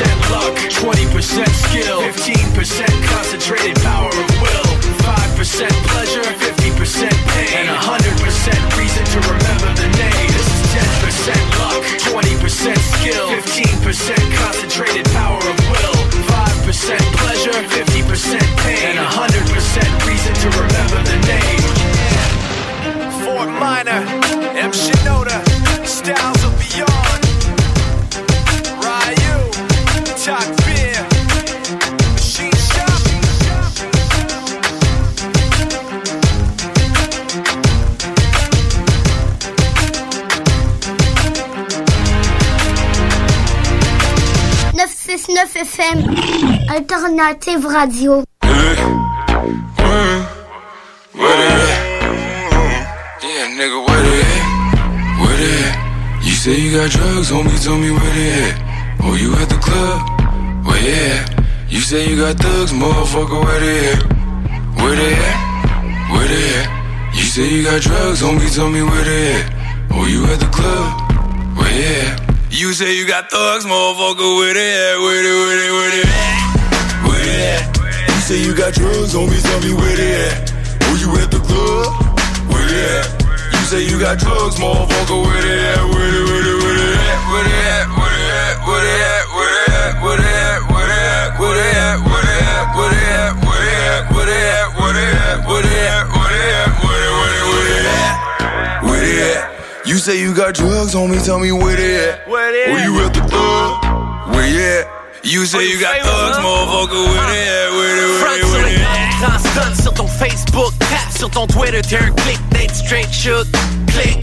10% 0.10 0.32
luck, 0.34 0.54
20% 0.82 1.46
skill, 1.70 2.00
15% 2.02 2.88
concentrated 3.14 3.78
power 3.86 4.10
of 4.10 4.30
will, 4.42 4.70
5% 5.04 5.70
pleasure, 5.92 6.24
50% 6.24 7.10
pain, 7.34 7.52
and 7.60 7.70
100% 7.70 8.80
reason 8.80 9.04
to 9.06 9.20
remember 9.30 9.72
the 9.78 9.90
name. 10.00 10.30
This 10.34 10.50
is 10.50 10.64
10% 10.74 11.60
luck, 11.60 11.82
20% 12.16 12.78
skill, 12.98 13.28
15% 13.30 14.16
concentrated 14.40 15.06
power 15.12 15.38
of 15.38 15.58
will, 15.72 15.98
5% 16.66 17.00
pleasure, 17.20 17.52
50% 17.52 18.40
pain, 18.64 18.96
and 18.96 19.00
100% 19.00 20.08
reason 20.08 20.34
to 20.34 20.48
remember 20.60 21.00
the 21.04 21.18
name. 21.28 21.59
Fort 23.40 23.52
Minor, 23.52 24.04
M. 24.58 24.72
Shinoda, 24.74 25.40
Styles 25.88 26.44
of 26.44 26.54
Beyond, 26.60 27.24
Ryu, 28.84 29.38
Talk 30.20 30.50
Beer, 30.66 31.00
Machine 32.12 32.52
Shop. 32.52 33.00
FM. 44.76 44.76
969 44.76 45.48
FM. 45.56 45.98
Alternative 46.70 47.64
Radio. 47.64 48.24
Yeah, 51.16 51.69
nigga, 53.60 53.80
where 53.86 54.02
they 54.08 54.22
at? 54.24 54.46
Where 55.20 55.36
they 55.36 55.56
at? 55.68 55.76
You 56.24 56.32
say 56.32 56.56
you 56.56 56.72
got 56.80 56.90
drugs, 56.92 57.30
homie, 57.30 57.60
tell 57.62 57.78
me 57.78 57.92
where 57.92 58.14
they 58.16 58.32
at? 58.48 58.56
Oh, 59.04 59.16
you 59.20 59.36
at 59.36 59.50
the 59.52 59.60
club? 59.60 60.00
Well, 60.66 60.80
yeah. 60.80 61.28
You 61.68 61.82
say 61.82 62.08
you 62.10 62.16
got 62.16 62.40
thugs, 62.40 62.72
motherfucker, 62.72 63.44
where 63.44 63.60
they 63.60 63.80
at? 63.92 64.02
Where 64.80 64.96
they 64.96 65.12
at? 65.12 65.40
Where 66.08 66.28
they 66.32 66.46
at? 66.60 66.68
You 67.14 67.26
say 67.36 67.50
you 67.52 67.64
got 67.66 67.82
drugs, 67.82 68.22
homie, 68.22 68.48
tell 68.56 68.70
me 68.70 68.82
where 68.82 69.04
they 69.04 69.34
at? 69.44 69.46
Oh, 69.92 70.06
you 70.08 70.24
at 70.32 70.40
the 70.40 70.52
club? 70.56 70.88
Well, 71.58 71.68
yeah. 71.68 72.16
You 72.50 72.72
say 72.72 72.96
you 72.96 73.06
got 73.06 73.30
thugs, 73.30 73.66
motherfucker, 73.66 74.38
where 74.40 74.54
they 74.54 74.72
at? 74.88 74.98
Where 75.04 75.20
they, 75.20 75.36
where 75.44 75.58
they, 75.60 75.72
where 75.80 75.92
they 75.92 76.06
at? 76.08 76.48
Where 77.04 77.22
they 77.28 77.40
at? 77.60 77.64
You 78.08 78.22
say 78.24 78.40
you 78.40 78.56
got 78.56 78.72
drugs, 78.74 79.14
homie, 79.14 79.42
tell 79.44 79.60
me 79.68 79.74
where 79.74 79.98
they 79.98 80.12
at? 80.32 80.54
Oh, 80.88 80.96
you 80.96 81.10
at 81.22 81.30
the 81.30 81.44
club? 81.44 81.88
Where 82.48 82.66
they 82.66 83.00
at? 83.00 83.19
You 83.70 83.78
say 83.78 83.86
you 83.86 84.00
got 84.00 84.18
drugs, 84.18 84.56
motherfucker, 84.56 85.22
where 85.22 85.42
they 85.46 85.60
at? 85.62 85.78
Where 85.94 86.10
they, 86.10 86.26
where 86.26 86.42
they, 86.42 86.58
where 86.58 86.74
they 86.74 86.90
at? 86.90 87.22
Where 87.30 87.46
they 87.46 87.70
at? 87.70 87.86
Where 87.94 88.10
they 88.10 88.34
at? 88.34 88.58
Where 88.66 88.82
they 88.82 88.98
at? 88.98 89.94
Where 90.02 90.18
they 90.18 90.34
at? 90.34 90.58
Where 90.58 90.90
they 90.90 91.06
at? 91.06 91.38
Where 91.38 91.54
they 91.54 91.70
at? 91.70 92.02
Where 92.02 92.26
they 92.26 92.34
at? 92.34 92.66
Where 92.74 92.90
they 92.90 93.14
at? 93.14 93.38
Where 93.38 93.62
they 93.62 93.78
at? 93.78 94.02
Where 94.02 94.26
they 94.26 94.42
at? 94.50 94.74
Where 94.74 94.98
they 94.98 95.14
at? 95.22 95.46
Where 95.46 95.62
they 95.62 95.86
at? 95.86 96.10
Where 96.10 96.34
they 96.34 96.50
at? 96.50 96.82
Where 96.82 96.98
they? 96.98 97.14
Where 97.14 97.30
they, 97.30 97.46
where 97.46 97.70
they, 97.70 97.86
at? 97.94 98.82
Where 98.90 99.02
they 99.06 99.38
at? 99.38 99.86
You 99.86 99.98
say 100.02 100.18
you 100.20 100.34
got 100.34 100.56
drugs, 100.56 100.96
homie, 100.96 101.24
tell 101.24 101.38
me 101.38 101.52
where 101.52 101.76
they 101.76 102.10
at? 102.10 102.28
Where 102.28 102.52
they 102.52 102.64
at? 102.64 102.74
Where 102.74 102.84
you 102.90 103.06
at 103.06 103.14
the 103.14 103.22
club? 103.22 104.34
Where 104.34 104.50
you 104.50 104.82
at? 104.82 104.90
You 105.22 105.46
say 105.46 105.70
you 105.70 105.80
got 105.80 106.02
thugs, 106.02 106.38
motherfucker, 106.42 107.06
where 107.06 107.28
they 107.30 107.46
at? 107.46 107.70
Where 107.70 107.94
they, 107.94 108.08
where 108.18 108.34
they, 108.34 108.44
where 108.50 108.64
they 108.66 108.74
at? 108.74 108.79
Grand 109.20 109.38
stun 109.38 109.76
sur 109.82 109.94
ton 109.94 110.08
Facebook, 110.08 110.72
tap 110.80 111.12
sur 111.18 111.30
ton 111.30 111.46
Twitter, 111.46 111.82
t'es 111.82 111.98
un 111.98 112.12
click, 112.12 112.40
d'être 112.52 112.74
straight 112.74 113.12
shook, 113.12 113.46
click. 113.88 114.20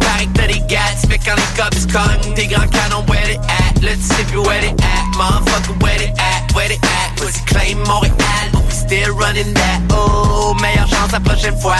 Pareil 0.00 0.28
que 0.28 0.38
t'as 0.38 0.46
des 0.46 0.60
gats, 0.68 0.78
fait 1.08 1.18
quand 1.18 1.34
les 1.34 1.60
cops 1.60 1.86
cognent, 1.86 2.34
tes 2.34 2.46
grands 2.46 2.68
canons, 2.68 3.04
where 3.08 3.24
they 3.26 3.38
at? 3.38 3.82
Let's 3.82 4.02
see 4.02 4.22
if 4.22 4.32
you 4.32 4.42
where 4.42 4.60
they 4.60 4.70
at, 4.70 5.04
motherfucker, 5.18 5.82
where 5.82 5.98
they 5.98 6.12
at? 6.18 6.54
Where 6.54 6.68
they 6.68 6.76
at? 6.76 7.16
Pussy 7.16 7.40
claim 7.44 7.78
Montréal, 7.86 8.59
still 8.80 9.14
running 9.14 9.52
that. 9.54 9.80
Oh, 9.92 10.54
meilleure 10.60 10.88
chance 10.88 11.12
la 11.12 11.20
prochaine 11.20 11.56
fois. 11.56 11.76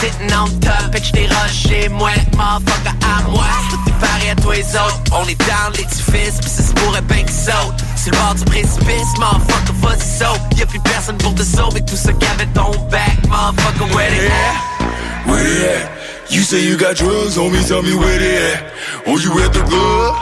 Sitting 0.00 0.32
on 0.32 0.48
top, 0.60 0.94
et 0.94 1.02
j't'ai 1.02 1.26
rushé, 1.26 1.88
moi, 1.88 2.10
motherfucker, 2.36 2.94
à 3.02 3.28
moi. 3.30 3.44
Tout 3.70 3.90
est 3.90 4.00
pareil 4.06 4.30
à 4.30 4.36
toi 4.36 4.54
les 4.54 4.76
autres, 4.76 5.00
on 5.12 5.26
est 5.26 5.38
dans 5.38 5.70
l'édifice, 5.76 6.38
pis 6.42 6.48
ça 6.48 6.62
se 6.62 6.72
pourrait 6.74 7.02
bien 7.02 7.22
qu'ils 7.24 7.30
sautent. 7.30 7.82
C'est 7.96 8.10
le 8.10 8.16
bord 8.18 8.34
du 8.34 8.44
précipice, 8.44 9.12
motherfucker, 9.18 9.72
vas-y 9.82 10.06
saute. 10.20 10.58
Y'a 10.58 10.66
plus 10.66 10.80
personne 10.80 11.16
pour 11.18 11.34
te 11.34 11.42
sauver, 11.42 11.80
tout 11.82 11.96
ça 11.96 12.12
qu'avait 12.12 12.46
ton 12.54 12.70
back, 12.90 13.16
motherfucker, 13.28 13.94
where 13.94 14.10
they 14.10 14.26
at? 14.26 15.26
Where 15.26 15.42
they 15.42 15.68
at? 15.76 15.90
You 16.30 16.42
say 16.42 16.60
you 16.60 16.76
got 16.76 16.96
drugs, 16.96 17.36
homie, 17.36 17.66
tell 17.66 17.82
me 17.82 17.94
where 17.94 18.18
they 18.18 18.36
at. 18.52 18.64
Oh, 19.06 19.18
you 19.18 19.32
at 19.42 19.52
the 19.52 19.60
club? 19.60 20.14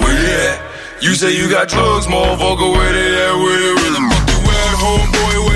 Where 0.00 0.14
they 0.14 0.48
at? 0.50 0.60
You 1.00 1.14
say 1.14 1.32
you 1.36 1.48
got 1.48 1.68
drugs, 1.68 2.06
motherfucker, 2.06 2.72
where 2.72 2.92
they 2.92 3.10
at? 3.24 3.34
Where 3.36 3.58
they, 3.58 3.90
the 3.90 4.00
at, 4.00 5.10
where 5.14 5.32
you 5.32 5.48
at? 5.48 5.53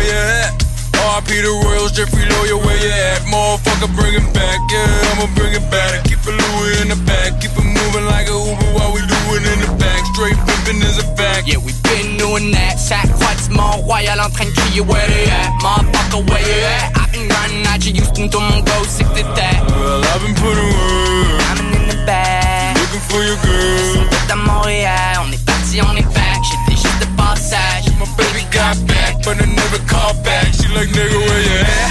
The 1.28 1.52
Royals, 1.64 1.92
Jeffrey 1.92 2.24
Lawyer, 2.24 2.56
where 2.56 2.76
you 2.80 2.88
at? 2.88 3.20
Motherfucker, 3.28 3.92
bring 3.94 4.16
it 4.16 4.24
back, 4.32 4.59
yeah, 4.72 5.12
I'ma 5.12 5.28
bring 5.36 5.52
it 5.52 5.62
back. 5.70 6.02
Keep 6.09 6.24
a 6.24 6.32
Louis 6.32 6.80
in 6.80 6.88
the 6.88 6.96
back, 7.05 7.36
keep 7.40 7.52
it 7.52 7.68
moving 7.68 8.09
like 8.09 8.26
a 8.26 8.34
Uber 8.34 8.68
while 8.72 8.92
we 8.96 9.05
do 9.05 9.20
it 9.36 9.44
in 9.44 9.60
the 9.60 9.70
back. 9.76 10.02
Straight 10.16 10.34
pimping 10.48 10.80
is 10.82 10.96
a 10.98 11.06
fact. 11.20 11.46
Yeah, 11.46 11.60
we 11.60 11.76
been 11.84 12.16
doing 12.16 12.50
that. 12.52 12.80
Chaque 12.80 13.12
croisement 13.20 13.84
royal 13.84 14.18
en 14.18 14.30
train 14.32 14.48
de 14.48 14.56
crier 14.56 14.82
where 14.82 15.06
they 15.06 15.28
at. 15.28 15.52
Motherfucker, 15.60 16.24
where 16.26 16.42
you 16.42 16.59
at? 16.64 16.96
I've 16.96 17.12
been 17.12 17.28
grinding 17.28 17.66
at 17.68 17.84
you, 17.84 17.92
Houston, 17.92 18.28
tout 18.32 18.40
mon 18.40 18.64
go, 18.64 18.82
sick 18.88 19.06
to 19.12 19.22
that. 19.36 19.62
Well, 19.76 20.00
I've 20.09 20.24
been 20.24 20.34
putting 20.34 20.64
work. 20.64 21.44
I'm 21.55 21.60
in 21.76 21.84
the 21.92 21.98
back. 22.09 22.74
Looking 22.80 23.05
for 23.05 23.20
your 23.22 23.38
girl. 23.44 24.09
Tout 24.10 24.32
à 24.32 24.36
Montréal, 24.36 25.20
on 25.22 25.30
est 25.30 25.44
parti, 25.44 25.80
on 25.84 25.94
est 25.94 26.09
back. 26.16 26.40
J'étais 27.19 27.82
juste. 27.82 27.99
My 27.99 28.07
baby 28.16 28.47
got 28.53 28.78
back, 28.86 29.16
but 29.24 29.43
I 29.43 29.47
never 29.47 29.78
called 29.90 30.23
back. 30.23 30.47
She 30.55 30.69
like, 30.69 30.89
nigga, 30.90 31.19
where 31.19 31.43
you 31.43 31.59
at? 31.66 31.90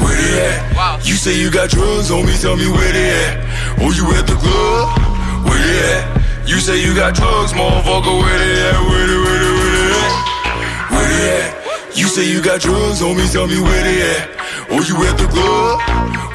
Where 0.00 0.16
they 0.16 0.48
at? 0.48 0.74
Wow. 0.74 0.98
You 1.04 1.14
say 1.14 1.36
you 1.38 1.50
got 1.50 1.68
drugs, 1.68 2.08
homie, 2.10 2.40
tell 2.40 2.56
me 2.56 2.68
where 2.70 2.92
they 2.92 3.10
at. 3.28 3.36
Oh, 3.80 3.92
you 3.92 4.08
at 4.16 4.26
the 4.26 4.34
club? 4.34 4.96
Where 5.44 5.60
they 5.60 5.78
at? 5.92 6.48
You 6.48 6.58
say 6.60 6.80
you 6.80 6.94
got 6.94 7.14
drugs, 7.14 7.52
motherfucker, 7.52 8.16
where 8.16 8.38
they 8.38 8.54
at? 8.64 8.80
Where 8.88 9.06
they, 9.06 9.18
where 9.18 9.38
they, 9.44 9.52
where 9.60 9.72
they 9.76 9.92
at? 9.92 10.12
Where 10.90 11.08
they 11.08 11.42
at? 11.42 11.96
You 11.96 12.06
say 12.08 12.24
you 12.24 12.40
got 12.40 12.60
drugs, 12.60 13.02
homie, 13.02 13.30
tell 13.30 13.46
me 13.46 13.60
where 13.60 13.82
they 13.84 14.00
at. 14.16 14.28
Oh, 14.70 14.80
you 14.80 14.96
at 15.04 15.18
the 15.18 15.28
club? 15.28 15.80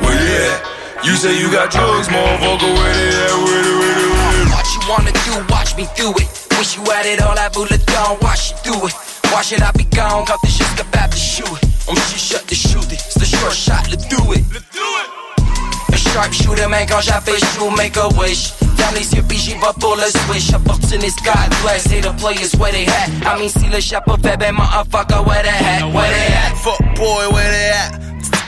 Where 0.01 0.13
they 0.13 0.45
at? 0.45 0.61
You 1.03 1.15
say 1.15 1.33
you 1.39 1.49
got 1.51 1.71
drugs, 1.71 2.07
motherfucker, 2.07 2.69
where 2.69 2.93
they 2.93 3.09
at? 3.17 3.33
Where 3.33 3.63
they, 3.65 3.75
where 3.81 3.95
they, 3.97 4.09
where 4.13 4.29
they 4.29 4.45
at? 4.45 4.53
What 4.53 4.67
you 4.73 4.81
wanna 4.85 5.11
do, 5.25 5.53
watch 5.53 5.75
me 5.75 5.87
do 5.95 6.13
it. 6.21 6.40
Wish 6.61 6.77
you 6.77 6.83
had 6.93 7.07
it 7.07 7.19
all, 7.23 7.33
I 7.33 7.49
voulais 7.49 7.83
down, 7.87 8.19
watch 8.21 8.51
you 8.51 8.73
do 8.73 8.85
it. 8.85 8.93
Why 9.33 9.41
should 9.41 9.63
I 9.63 9.71
be 9.71 9.83
gone, 9.85 10.25
quand 10.27 10.37
t'es 10.43 10.51
juste 10.51 10.75
capable 10.75 11.11
de 11.11 11.17
shoot 11.17 11.49
it? 11.57 11.69
On 11.87 11.95
me 11.95 11.99
shut 12.15 12.45
the 12.45 12.53
shoot 12.53 12.85
it, 12.93 13.01
c'est 13.01 13.19
the 13.19 13.25
short 13.25 13.51
shot, 13.51 13.89
let's 13.89 14.05
do 14.05 14.21
it. 14.31 14.45
Let's 14.53 14.69
do 14.69 14.85
it. 15.01 15.91
A 15.91 15.97
sharpshooter, 15.97 16.67
man, 16.69 16.85
quand 16.87 17.01
j'avais 17.01 17.39
chaud, 17.39 17.71
make 17.71 17.97
a 17.97 18.07
wish. 18.09 18.53
Ferme 18.77 18.93
les 18.93 19.11
yeux, 19.11 19.23
puis 19.23 19.39
j'y 19.39 19.53
vais 19.53 19.73
pour 19.79 19.95
le 19.95 20.05
switch. 20.05 20.53
Opportunist, 20.53 21.17
God 21.25 21.49
bless, 21.63 21.81
say 21.89 21.99
the 21.99 22.13
players 22.21 22.53
where 22.59 22.71
they 22.71 22.85
at. 22.85 23.09
I 23.25 23.39
mean, 23.39 23.49
si 23.49 23.65
le 23.67 23.81
chapeau 23.81 24.15
fait, 24.21 24.37
ben, 24.37 24.53
motherfucker, 24.53 25.25
where 25.25 25.41
they 25.41 25.49
at, 25.49 25.91
where 25.91 26.13
they 26.13 26.31
at. 26.31 26.55
Fuck 26.57 26.77
boy, 26.93 27.27
where 27.33 27.49
they 27.49 27.71
at? 27.71 27.99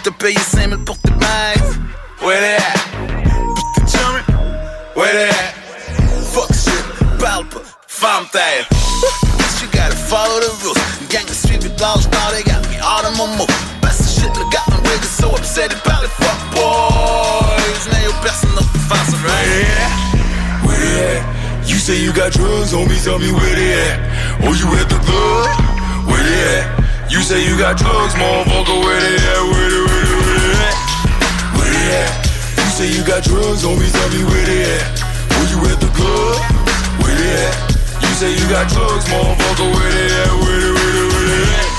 Te 0.03 0.11
payer 0.11 0.37
5000 0.37 0.85
pour 0.85 0.99
tes 0.99 1.13
bags. 1.13 1.79
Where 2.21 2.39
they 2.39 2.57
at? 2.57 2.77
Jamais. 3.89 4.21
Where 4.93 5.11
they 5.13 5.29
at? 5.29 5.62
You 8.03 9.71
gotta 9.71 9.95
follow 9.95 10.43
the 10.43 10.51
rules. 10.59 10.75
Gang 11.07 11.23
of 11.23 11.39
street 11.39 11.63
with 11.63 11.79
dogs, 11.79 12.03
now 12.11 12.35
they 12.35 12.43
got 12.43 12.59
me 12.67 12.75
all 12.83 12.99
in 13.07 13.15
my 13.15 13.31
move. 13.39 13.47
Best 13.79 14.03
of 14.03 14.11
shit, 14.11 14.31
look 14.35 14.51
got 14.51 14.67
so 15.07 15.31
upset. 15.31 15.71
Fuck 15.71 16.41
boys, 16.51 17.83
now 17.87 18.03
you're 18.03 18.19
best 18.19 18.43
enough 18.43 18.67
to 18.75 18.79
find 18.91 19.07
some 19.07 19.23
right 19.23 19.47
here. 19.55 19.87
Where 20.67 20.75
they 20.83 21.15
at? 21.15 21.23
You 21.63 21.79
say 21.79 21.95
you 21.95 22.11
got 22.11 22.33
drugs, 22.33 22.75
homie, 22.75 22.99
tell 22.99 23.19
me 23.19 23.31
where 23.31 23.55
they 23.55 23.71
at. 23.71 23.95
Oh, 24.43 24.51
you 24.51 24.67
at 24.75 24.91
the 24.91 24.99
club? 24.99 25.47
Where 26.03 26.19
they 26.19 26.59
at? 26.59 27.09
You 27.09 27.23
say 27.23 27.39
you 27.39 27.55
got 27.55 27.79
drugs, 27.79 28.19
motherfucker, 28.19 28.83
where 28.83 28.99
they 28.99 29.15
at? 29.15 29.43
Where 29.47 29.69
they, 29.71 29.79
where 29.79 30.03
they, 30.03 30.19
where 30.27 30.39
they 30.43 30.59
at? 30.59 30.75
Where 31.55 31.71
they 31.71 31.87
at? 32.03 32.11
You 32.51 32.69
say 32.75 32.87
you 32.91 33.07
got 33.07 33.23
drugs, 33.23 33.63
homie, 33.63 33.87
tell 33.95 34.09
me 34.11 34.27
where 34.27 34.43
they 34.43 34.75
at. 34.75 34.91
Oh, 35.39 35.45
you 35.47 35.71
at 35.71 35.79
the 35.79 35.87
club? 35.95 36.35
Where 36.99 37.15
they 37.15 37.31
at? 37.47 37.72
You 38.23 38.29
say 38.29 38.41
you 38.41 38.49
got 38.49 38.69
drugs, 38.69 39.03
motherfucker, 39.07 39.73
at? 40.07 40.31
Where 40.39 40.59
they, 40.61 40.71
where 40.71 40.93
they, 40.93 41.07
where 41.11 41.27
they 41.27 41.43
at? 41.59 41.72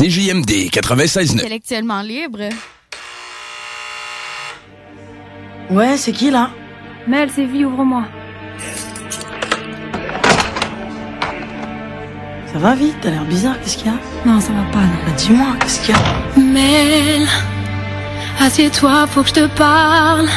CJMD 0.00 0.70
96.9. 0.70 1.32
Intellectuellement 1.40 2.00
libre. 2.00 2.48
Ouais, 5.68 5.98
c'est 5.98 6.12
qui 6.12 6.30
là? 6.30 6.48
Mel, 7.06 7.28
c'est 7.34 7.44
vie, 7.44 7.66
ouvre-moi. 7.66 8.04
Ça 12.50 12.58
va 12.58 12.74
vite, 12.74 12.94
t'as 13.02 13.10
l'air 13.10 13.26
bizarre, 13.26 13.60
qu'est-ce 13.60 13.76
qu'il 13.76 13.88
y 13.88 13.90
a? 13.90 13.98
Non, 14.24 14.40
ça 14.40 14.52
va 14.54 14.62
pas, 14.72 14.78
non. 14.78 14.86
Bah, 15.06 15.12
Dis-moi, 15.18 15.48
qu'est-ce 15.60 15.80
qu'il 15.82 15.94
y 15.94 15.98
a? 15.98 16.40
Mel, 16.40 17.28
assieds-toi, 18.40 19.06
faut 19.06 19.20
que 19.22 19.28
je 19.28 19.34
te 19.34 19.46
parle. 19.48 20.28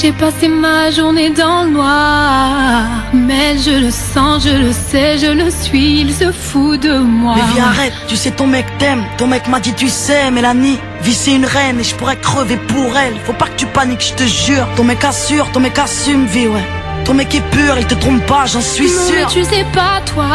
J'ai 0.00 0.12
passé 0.12 0.46
ma 0.46 0.92
journée 0.92 1.30
dans 1.30 1.64
le 1.64 1.70
noir. 1.70 2.84
Mel, 3.12 3.58
je 3.58 3.84
le 3.86 3.90
sens, 3.90 4.44
je 4.44 4.50
le 4.56 4.72
sais, 4.72 5.18
je 5.18 5.26
le 5.26 5.50
suis, 5.50 6.02
il 6.02 6.14
se 6.14 6.30
fout 6.30 6.80
de 6.80 6.98
moi. 6.98 7.34
Mais 7.34 7.42
viens, 7.54 7.64
arrête, 7.64 7.92
tu 8.06 8.14
sais, 8.14 8.30
ton 8.30 8.46
mec 8.46 8.64
t'aime. 8.78 9.04
Ton 9.16 9.26
mec 9.26 9.48
m'a 9.48 9.58
dit, 9.58 9.72
tu 9.74 9.88
sais, 9.88 10.30
Mélanie, 10.30 10.78
vie 11.02 11.14
c'est 11.14 11.34
une 11.34 11.44
reine 11.46 11.80
et 11.80 11.82
je 11.82 11.96
pourrais 11.96 12.16
crever 12.16 12.58
pour 12.58 12.96
elle. 12.96 13.14
Faut 13.24 13.32
pas 13.32 13.46
que 13.46 13.56
tu 13.56 13.66
paniques, 13.66 14.06
je 14.10 14.14
te 14.14 14.22
jure. 14.22 14.68
Ton 14.76 14.84
mec 14.84 15.02
assure, 15.02 15.50
ton 15.50 15.58
mec 15.58 15.76
assume, 15.76 16.26
vie, 16.26 16.46
ouais. 16.46 16.64
Ton 17.04 17.14
mec 17.14 17.34
est 17.34 17.50
pur, 17.50 17.76
il 17.76 17.86
te 17.86 17.94
trompe 17.94 18.24
pas, 18.26 18.46
j'en 18.46 18.60
suis 18.60 18.86
Non, 18.86 18.92
mais 19.10 19.18
sûr. 19.18 19.28
tu 19.30 19.42
sais 19.42 19.66
pas, 19.72 20.00
toi. 20.06 20.28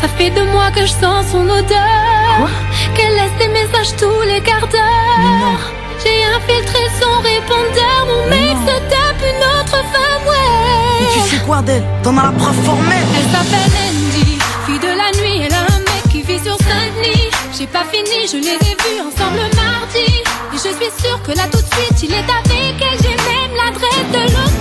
Ça 0.00 0.08
fait 0.08 0.30
deux 0.30 0.46
mois 0.46 0.70
que 0.70 0.80
je 0.80 0.92
sens 0.92 1.26
son 1.32 1.46
odeur. 1.46 2.48
Qu'elle 2.94 3.14
laisse 3.14 3.36
des 3.40 3.48
messages 3.48 3.94
tous 3.98 4.22
les 4.26 4.40
quarts 4.40 4.68
d'heure. 4.68 5.75
J'ai 6.06 6.22
infiltré 6.22 6.78
son 7.00 7.20
répondeur. 7.20 8.06
Mon 8.06 8.30
mec 8.30 8.56
se 8.64 8.76
tape 8.92 9.22
une 9.26 9.42
autre 9.58 9.78
femme, 9.92 10.22
ouais. 10.28 11.00
Mais 11.00 11.08
tu 11.14 11.20
sais 11.28 11.42
quoi 11.44 11.62
d'elle 11.62 11.82
T'en 12.04 12.16
as 12.16 12.22
la 12.26 12.30
preuve 12.30 12.54
formelle. 12.64 13.06
Elle 13.16 13.30
s'appelle 13.34 13.72
Andy, 13.88 14.38
fille 14.66 14.78
de 14.78 14.86
la 14.86 15.10
nuit. 15.20 15.42
Elle 15.46 15.52
a 15.52 15.62
un 15.62 15.80
mec 15.80 16.02
qui 16.10 16.22
vit 16.22 16.38
sur 16.38 16.56
Saint-Denis. 16.58 17.30
J'ai 17.58 17.66
pas 17.66 17.84
fini, 17.92 18.28
je 18.30 18.36
les 18.36 18.54
ai 18.54 18.76
vus 18.84 19.00
ensemble 19.00 19.40
mardi. 19.56 20.06
Et 20.54 20.56
je 20.56 20.70
suis 20.78 20.92
sûre 21.02 21.20
que 21.24 21.32
là 21.32 21.48
tout 21.50 21.58
de 21.58 21.74
suite, 21.74 22.02
il 22.04 22.12
est 22.12 22.18
avec 22.18 22.76
elle. 22.80 22.98
J'ai 23.02 23.16
même 23.16 23.52
l'adresse 23.56 24.08
de 24.12 24.32
l'hôtel. 24.32 24.55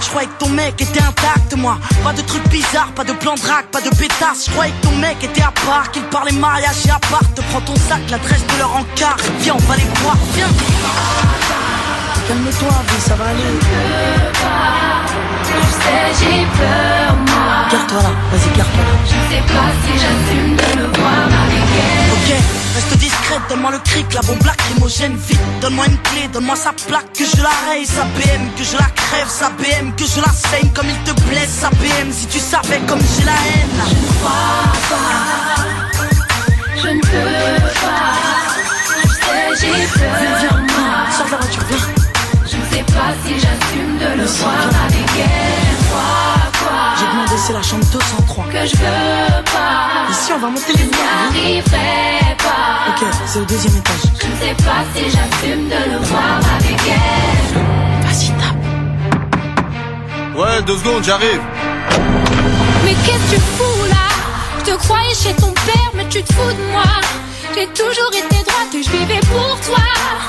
Je 0.00 0.08
croyais 0.08 0.28
que 0.28 0.44
ton 0.44 0.48
mec 0.50 0.80
était 0.80 1.02
intact, 1.02 1.56
moi. 1.56 1.78
Pas 2.04 2.12
de 2.12 2.22
trucs 2.22 2.46
bizarres, 2.48 2.92
pas 2.94 3.04
de 3.04 3.12
plan 3.12 3.34
de 3.34 3.40
pas 3.40 3.80
de 3.80 3.90
pétasse. 3.90 4.46
Je 4.46 4.50
croyais 4.50 4.72
que 4.72 4.86
ton 4.86 4.96
mec 4.96 5.22
était 5.22 5.42
à 5.42 5.52
part, 5.66 5.90
qu'il 5.90 6.02
parlait 6.04 6.32
mariage 6.32 6.86
et 6.86 6.90
à 6.90 6.98
part. 7.10 7.20
Te 7.34 7.40
prends 7.50 7.60
ton 7.60 7.76
sac, 7.76 8.00
l'adresse 8.10 8.46
de 8.46 8.58
leur 8.58 8.74
encart. 8.74 9.16
Viens, 9.40 9.54
on 9.54 9.62
va 9.70 9.76
les 9.76 9.88
voir, 10.02 10.16
viens. 10.34 10.48
Calme-toi, 12.28 12.68
ça 13.06 13.14
va 13.14 13.24
aller. 13.26 13.58
Tu 15.44 15.52
sais, 15.52 16.06
j'ai 16.18 16.46
peur, 16.58 17.14
moi. 17.28 17.68
Garde-toi 17.70 18.02
là, 18.02 18.10
vas-y, 18.32 18.50
garde-toi 18.56 18.84
là. 18.84 18.94
Je 19.04 19.18
sais 19.30 19.42
pas 19.42 19.70
si 19.82 19.92
j'assume 19.94 20.56
de 20.56 20.68
me 20.80 20.86
voir 20.98 21.24
avec 21.24 21.66
elle. 21.78 22.10
Ok, 22.12 22.28
reste 22.74 22.94
donne-moi 23.48 23.70
le 23.72 23.78
cric, 23.78 24.12
la 24.14 24.20
bombe 24.22 24.44
lacrymogène 24.44 25.16
vite. 25.16 25.40
Donne-moi 25.60 25.86
une 25.86 25.98
clé, 25.98 26.28
donne-moi 26.32 26.56
sa 26.56 26.72
plaque, 26.72 27.12
que 27.12 27.24
je 27.24 27.42
la 27.42 27.50
raye, 27.68 27.86
sa 27.86 28.04
BM, 28.04 28.50
que 28.56 28.64
je 28.64 28.76
la 28.76 28.86
crève, 28.94 29.28
sa 29.28 29.50
BM, 29.50 29.92
que 29.96 30.04
je 30.04 30.20
la 30.20 30.32
saigne 30.32 30.70
comme 30.74 30.86
il 30.88 30.98
te 31.04 31.20
blesse, 31.22 31.50
sa 31.50 31.70
BM. 31.70 32.12
Si 32.12 32.26
tu 32.26 32.38
savais 32.38 32.80
comme 32.86 33.00
j'ai 33.00 33.24
la 33.24 33.32
haine. 33.32 33.80
Je 33.88 33.94
ne 33.94 34.06
crois 34.18 34.72
pas, 34.90 35.64
je 36.82 36.88
ne 36.88 37.00
peux 37.00 37.66
pas. 37.80 38.26
Tu 39.02 39.08
sais, 39.08 39.66
j'ai 39.66 39.98
peur, 39.98 40.16
Viens, 40.18 40.38
viens, 40.38 40.58
viens. 41.68 42.06
Je 42.48 42.56
ne 42.56 42.62
sais 42.70 42.84
pas 42.92 43.12
si 43.24 43.34
j'assume 43.34 43.98
de 43.98 44.20
le 44.20 44.26
voir 44.26 44.68
avec 44.86 45.08
elle. 45.18 45.65
C'est 47.46 47.52
la 47.52 47.62
chambre 47.62 47.84
203. 47.92 48.44
Que 48.46 48.66
je 48.66 48.76
veux 48.76 49.42
pas. 49.44 50.10
Ici, 50.10 50.32
on 50.34 50.38
va 50.38 50.48
monter 50.48 50.72
les 50.72 50.78
J'y 50.78 50.84
voies. 50.84 50.98
arriverai 51.28 52.36
pas. 52.38 52.90
Ok, 52.90 53.06
c'est 53.26 53.38
au 53.40 53.44
deuxième 53.44 53.76
étage. 53.76 53.94
Je 54.20 54.26
ne 54.26 54.36
sais 54.40 54.64
pas 54.64 54.82
si 54.94 55.04
j'assume 55.04 55.68
de 55.68 55.90
le 55.92 55.98
voir 56.06 56.40
avec 56.56 56.80
elle. 56.88 57.60
Vas-y, 58.02 58.28
tape. 58.40 58.62
Ouais, 60.36 60.62
deux 60.62 60.76
secondes, 60.78 61.04
j'arrive. 61.04 61.40
Mais 62.84 62.94
qu'est-ce 63.04 63.30
que 63.30 63.36
tu 63.36 63.40
fous 63.40 63.84
là? 63.90 64.08
Je 64.60 64.72
te 64.72 64.76
croyais 64.78 65.14
chez 65.14 65.32
ton 65.34 65.52
père, 65.52 65.90
mais 65.94 66.06
tu 66.08 66.22
te 66.22 66.32
fous 66.32 66.52
de 66.52 66.72
moi. 66.72 66.82
J'ai 67.56 67.66
toujours 67.68 68.12
été 68.12 68.44
droite 68.44 68.74
et 68.74 68.82
je 68.82 68.90
vivais 68.90 69.20
pour 69.32 69.58
toi. 69.60 69.82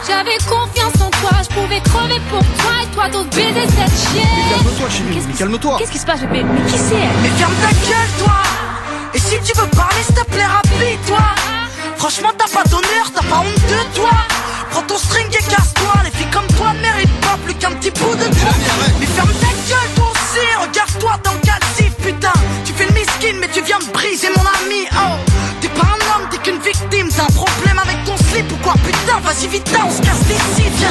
J'avais 0.07 0.37
confiance 0.47 0.93
en 1.01 1.09
toi, 1.09 1.31
je 1.43 1.53
pouvais 1.53 1.81
crever 1.81 2.21
pour 2.29 2.39
toi 2.39 2.71
et 2.81 2.87
toi 2.95 3.09
d'autres 3.09 3.35
baiser 3.35 3.67
cette 3.67 4.13
chienne. 4.13 4.63
Calme-toi, 4.63 4.89
chérie, 4.89 5.25
mais 5.27 5.33
calme-toi. 5.33 5.75
Qu'est-ce 5.77 5.91
qui 5.91 5.97
se 5.97 6.05
passe, 6.05 6.21
bébé 6.21 6.45
Mais 6.45 6.71
qui 6.71 6.77
c'est 6.77 6.95
elle. 6.95 7.17
Mais 7.21 7.29
ferme 7.37 7.53
ta 7.55 7.67
gueule, 7.85 8.11
toi. 8.23 8.33
Et 9.13 9.19
si 9.19 9.35
tu 9.43 9.59
veux 9.59 9.67
parler, 9.75 10.03
s'il 10.05 10.15
te 10.15 10.23
plaît, 10.23 10.45
rapide-toi 10.45 11.17
Franchement, 11.97 12.29
t'as 12.37 12.47
pas 12.47 12.63
d'honneur, 12.69 13.11
t'as 13.13 13.23
pas 13.23 13.39
honte 13.39 13.67
de 13.67 13.95
toi. 13.97 14.11
Prends 14.71 14.83
ton 14.83 14.97
string 14.97 15.27
et 15.27 15.51
casse-toi. 15.51 15.93
Les 16.05 16.11
filles 16.11 16.31
comme 16.31 16.47
toi 16.55 16.71
ne 16.75 16.79
méritent 16.79 17.19
pas 17.19 17.37
plus 17.43 17.55
qu'un 17.55 17.71
petit 17.71 17.91
bout 17.91 18.15
de 18.15 18.23
toi. 18.23 18.51
Mais 19.01 19.05
ferme 19.05 19.33
ta 19.33 19.51
gueule, 19.67 19.91
toi 19.97 20.07
aussi. 20.13 20.47
Regarde-toi 20.61 21.11
dans 21.25 21.33
le 21.33 21.39
calcif, 21.39 21.93
putain. 22.01 22.39
Tu 22.63 22.71
fais 22.71 22.85
le 22.85 22.93
miskin, 22.93 23.35
mais 23.41 23.49
tu 23.49 23.61
viens 23.63 23.79
de 23.79 23.91
briser 23.91 24.29
mon 24.29 24.45
ami. 24.63 24.87
Oh 24.93 25.26
quoi 28.67 28.75
Putain, 28.83 29.19
vas-y 29.23 29.47
vite, 29.47 29.69
on 29.85 29.91
se 29.91 30.01
casse 30.01 30.23
d'ici 30.25 30.69
Viens 30.77 30.89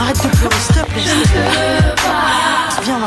Arrête 0.00 0.22
de 0.22 0.28
pleurer, 0.36 0.54
s'il 0.60 0.74
te 0.74 0.90
plaît. 0.90 1.02
Viens 2.82 2.98
là. 2.98 3.06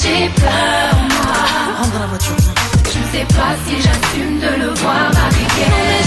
J'ai 0.00 0.28
peur, 0.40 0.94
moi. 1.10 1.78
Rentre 1.78 1.92
dans 1.92 2.00
la 2.00 2.06
voiture 2.06 2.34
Je 2.92 2.98
ne 2.98 3.04
sais 3.12 3.34
pas 3.34 3.54
si 3.66 3.76
j'assume 3.82 4.38
de 4.38 4.64
le 4.64 4.74
voir 4.74 5.10
avec 5.26 5.50
elle. 5.58 6.05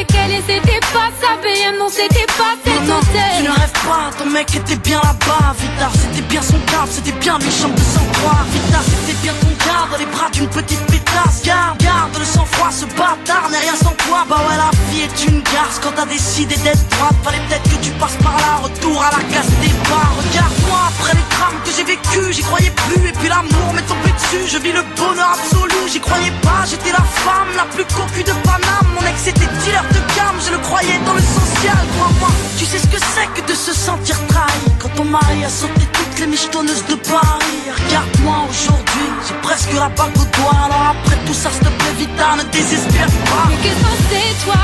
Avec 0.00 0.14
elle 0.14 0.32
et 0.32 0.42
c'était 0.46 0.80
pas 0.92 1.10
sa 1.20 1.36
BM, 1.42 1.76
non 1.78 1.88
c'était 1.90 2.26
pas 2.38 2.56
cette 2.64 2.88
Non, 2.88 2.96
hôtel. 2.98 3.36
tu 3.36 3.42
ne 3.44 3.50
rêves 3.50 3.72
pas, 3.84 4.10
ton 4.18 4.30
mec 4.30 4.54
était 4.54 4.76
bien 4.76 4.98
là-bas 4.98 5.54
Vita, 5.58 5.90
c'était 5.92 6.22
bien 6.22 6.40
son 6.42 6.58
cadre, 6.72 6.88
c'était 6.90 7.12
bien 7.12 7.38
méchant 7.38 7.68
de 7.68 7.80
s'en 7.80 8.04
croire. 8.20 8.44
Vita, 8.52 8.78
c'était 8.80 9.18
bien 9.22 9.32
ton 9.40 9.48
gars 9.66 9.88
dans 9.90 9.98
les 9.98 10.06
bras 10.06 10.30
d'une 10.32 10.48
petite 10.48 10.80
pétasse. 10.86 11.42
Garde, 11.44 11.78
garde 11.82 12.16
le 12.18 12.24
sang-froid, 12.24 12.70
ce 12.70 12.86
bâtard 12.96 13.50
n'est 13.50 13.58
rien 13.58 13.76
sans 13.76 13.92
toi. 14.06 14.24
Bah 14.28 14.40
ouais, 14.48 14.56
la 14.56 14.70
vie 14.90 15.02
est 15.02 15.26
une 15.28 15.40
garce 15.42 15.78
quand 15.82 15.92
t'as 15.94 16.06
décidé 16.06 16.56
d'être 16.56 16.88
droite 16.96 17.16
Fallait 17.22 17.42
peut-être 17.48 17.68
que 17.68 17.84
tu 17.84 17.90
passes 18.00 18.16
par 18.22 18.36
là, 18.36 18.56
retour 18.62 19.02
à 19.02 19.10
la 19.10 19.22
case 19.34 19.50
départ. 19.60 20.12
Regarde-moi, 20.16 20.78
après 20.88 21.12
les 21.14 21.26
drames 21.36 21.60
que 21.64 21.70
j'ai 21.76 21.84
vécu, 21.84 22.32
j'y 22.32 22.42
croyais 22.42 22.72
plus 22.88 23.08
Et 23.08 23.12
puis 23.12 23.28
l'amour 23.28 23.72
m'est 23.74 23.86
tombé 23.86 24.10
dessus, 24.16 24.48
je 24.48 24.58
vis 24.58 24.72
le 24.72 24.82
bonheur 24.96 25.30
absolu 25.36 25.76
J'y 25.92 26.00
croyais 26.00 26.32
pas, 26.42 26.64
j'étais 26.68 26.92
la 26.92 27.04
femme 27.04 27.50
la 27.56 27.64
plus 27.64 27.84
cocu 27.84 28.22
de 28.22 28.32
Paname. 28.46 28.88
Mon 28.94 29.06
ex 29.06 29.26
était 29.26 29.50
dealer 29.64 29.84
de 29.94 30.00
je 30.44 30.52
le 30.52 30.58
croyais 30.58 30.98
dans 31.04 31.14
le 31.14 31.20
social. 31.20 31.80
Crois-moi, 31.96 32.30
tu 32.58 32.64
sais 32.64 32.78
ce 32.78 32.86
que 32.86 32.98
c'est 32.98 33.28
que 33.34 33.46
de 33.46 33.54
se 33.54 33.74
sentir 33.74 34.16
trahi. 34.28 34.64
Quand 34.80 34.88
ton 34.96 35.04
mari 35.04 35.44
a 35.44 35.48
sauté 35.48 35.86
toutes 35.92 36.18
les 36.20 36.26
michetonneuses 36.26 36.84
de 36.86 36.94
Paris. 36.94 37.60
Regarde-moi 37.84 38.36
aujourd'hui, 38.48 39.06
j'ai 39.26 39.34
presque 39.42 39.72
la 39.74 39.88
bague 39.90 40.16
au 40.16 40.26
doigt. 40.36 40.60
Alors 40.64 40.94
après 40.94 41.18
tout 41.26 41.34
ça, 41.34 41.50
s'il 41.50 41.60
te 41.60 41.72
plaît, 41.78 41.94
Vita, 41.98 42.36
ne 42.38 42.44
désespère 42.50 43.12
pas. 43.30 43.44
Mais 43.48 43.56
qu'est-ce 43.62 43.84
que 43.84 43.94
c'est 44.10 44.44
toi? 44.44 44.62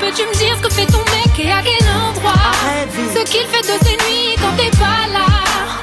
Peux-tu 0.00 0.22
me 0.22 0.34
dire 0.34 0.56
ce 0.56 0.62
que 0.68 0.72
fait 0.72 0.86
ton 0.86 1.04
mec 1.12 1.32
et 1.38 1.52
à 1.52 1.60
quel 1.62 1.86
endroit? 1.90 2.52
Ce 3.14 3.22
qu'il 3.30 3.46
fait 3.52 3.66
de 3.70 3.76
ses 3.84 3.96
nuits 4.04 4.36
quand 4.40 4.54
t'es 4.56 4.70
pas 4.78 5.04
là. 5.12 5.28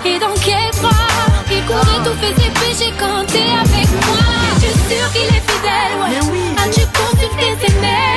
Et 0.05 0.17
dans 0.19 0.33
quel 0.43 0.71
bras? 0.81 1.05
Il 1.51 1.63
courait 1.65 2.01
tout 2.03 2.17
fait 2.19 2.33
ses 2.41 2.49
péchés 2.59 2.93
quand 2.99 3.25
t'es 3.27 3.49
avec 3.63 3.89
moi. 4.07 4.25
Es-tu 4.57 4.71
sûr 4.89 5.05
qu'il 5.13 5.29
est 5.37 5.45
fidèle 5.49 5.93
ouais. 6.01 6.17
As-tu 6.63 6.81
consulté 6.97 7.47
ses 7.61 7.73
mails 7.79 8.14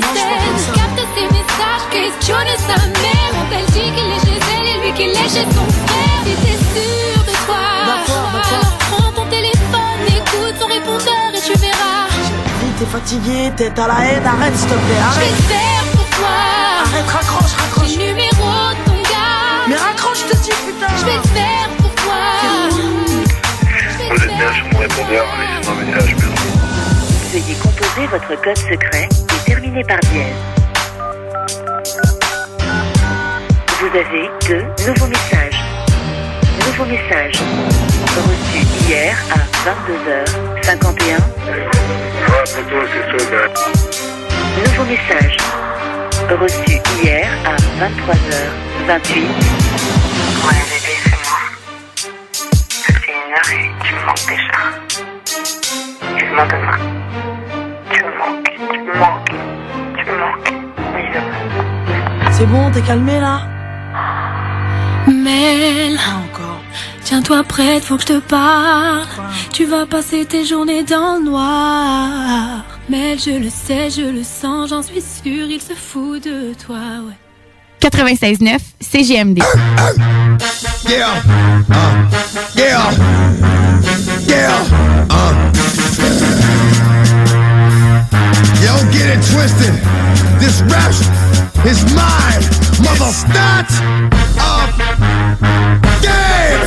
MSN 0.00 0.72
Capté 0.74 1.02
ses 1.14 1.26
messages, 1.26 1.84
questionné 1.90 2.56
sa 2.66 2.76
mère 2.86 3.20
elle 3.52 3.66
dit 3.66 3.92
qu'il 3.92 4.10
est 4.10 4.20
chez 4.20 4.40
elle 4.54 4.66
et 4.66 4.80
lui 4.80 4.92
qu'il 4.92 5.10
est 5.10 5.28
chez 5.28 5.44
son 5.44 5.66
frère 5.84 6.22
Si 6.24 6.34
t'es 6.42 6.56
sûr 6.72 7.24
de 7.24 7.34
toi 7.46 7.56
Alors 7.84 8.78
prends 8.90 9.12
ton 9.12 9.26
téléphone, 9.28 10.02
écoute 10.08 10.56
son 10.60 10.66
répondeur 10.66 11.30
et 11.34 11.40
tu 11.40 11.58
verras 11.58 12.06
Vite, 12.62 12.76
t'es 12.78 12.86
fatigué, 12.86 13.52
t'es 13.56 13.80
à 13.80 13.88
la 13.88 14.04
haine, 14.04 14.26
arrête 14.26 14.56
s'il 14.56 14.68
te 14.68 14.74
plaît, 14.74 14.96
je 14.96 15.18
arrête 15.18 15.30
vais 15.30 15.54
faire 15.54 15.84
pour 15.92 16.06
toi. 16.16 16.28
Arrête, 16.84 17.08
raccroche, 17.08 17.52
raccroche. 17.52 17.96
Le 17.96 18.04
numéro 18.04 18.48
de 18.70 18.90
ton 18.90 19.02
gars. 19.02 19.68
Mais 19.68 19.76
raccroche, 19.76 20.18
je 20.18 20.32
te 20.32 20.36
dis, 20.42 20.50
putain. 20.66 20.86
Je 20.98 21.04
vais 21.04 21.28
faire 21.34 21.68
pour 21.78 21.94
toi. 21.94 22.20
Vous 24.10 24.22
êtes 24.24 24.36
bien 24.36 24.52
sur 24.52 24.66
mon 24.72 24.78
répondeur, 24.78 25.26
laissez-moi 25.38 25.72
un 25.72 25.84
message, 25.84 26.16
merci. 26.18 26.46
Veuillez 27.32 27.54
composer 27.62 28.06
votre 28.06 28.42
code 28.42 28.58
secret 28.58 29.08
et 29.50 29.54
terminer 29.54 29.84
par 29.84 29.98
dièse. 30.00 30.34
Vous 33.80 33.86
avez 33.86 34.30
deux 34.46 34.64
nouveaux 34.86 35.06
messages. 35.06 35.64
Nouveau 36.66 36.84
message. 36.84 37.34
Reçu 38.16 38.60
hier 38.86 39.16
à 39.30 39.38
22h51. 39.66 41.18
Ouais, 42.28 42.44
plutôt, 42.44 42.84
c'est 42.92 43.04
ça, 43.10 43.30
ben. 43.30 43.46
Nouveau 44.64 44.84
message. 44.84 45.36
Reçu 46.40 46.80
hier 47.02 47.26
à 47.44 47.56
23h28. 47.82 49.16
Ouais, 50.46 50.60
bébé, 50.70 50.94
c'est 51.02 51.20
moi. 51.24 51.40
Ça 52.70 52.92
fait 52.94 53.12
une 53.12 53.32
heure 53.32 53.50
et 53.50 53.70
tu 53.84 53.90
me 53.94 54.00
manques 54.06 54.26
déjà. 54.28 54.58
Manques 56.36 56.50
demain. 56.50 57.39
Tu 58.22 58.26
me 58.26 58.28
manques, 58.28 58.44
tu 58.54 58.60
me 58.60 58.98
manques, 58.98 59.28
tu 59.96 60.04
me 60.10 60.18
manques. 60.18 60.52
Oui, 60.94 61.02
demain. 61.14 62.32
C'est 62.32 62.46
bon, 62.46 62.70
t'es 62.70 62.82
calmé 62.82 63.18
là? 63.18 63.40
Mel, 65.06 65.98
Ah, 65.98 66.18
encore. 66.24 66.60
tiens-toi 67.02 67.42
prête, 67.44 67.82
faut 67.82 67.96
que 67.96 68.02
je 68.02 68.06
te 68.08 68.18
parle. 68.20 69.06
Tu 69.52 69.64
vas 69.64 69.86
passer 69.86 70.24
tes 70.26 70.44
journées 70.44 70.82
dans 70.82 71.16
le 71.18 71.24
noir. 71.24 72.64
Mel, 72.90 73.18
je 73.18 73.30
le 73.30 73.48
sais, 73.50 73.88
je 73.90 74.02
le 74.02 74.22
sens, 74.22 74.68
j'en 74.70 74.82
suis 74.82 75.00
sûre, 75.00 75.46
il 75.48 75.60
se 75.60 75.72
fout 75.74 76.22
de 76.22 76.52
toi, 76.66 76.76
ouais. 77.06 77.16
96.9 77.80 78.58
CGMD. 78.80 79.38
Yeah. 80.88 81.08
Uh. 81.70 82.56
Yeah. 82.56 82.90
Yeah. 84.26 84.89
Get 89.00 89.16
it 89.16 89.22
twisted. 89.32 89.72
This 90.36 90.60
rap 90.68 90.92
is 91.64 91.80
mine. 91.96 92.44
Mother 92.84 93.12
start 93.12 93.72
up 94.36 94.76
game. 96.04 96.60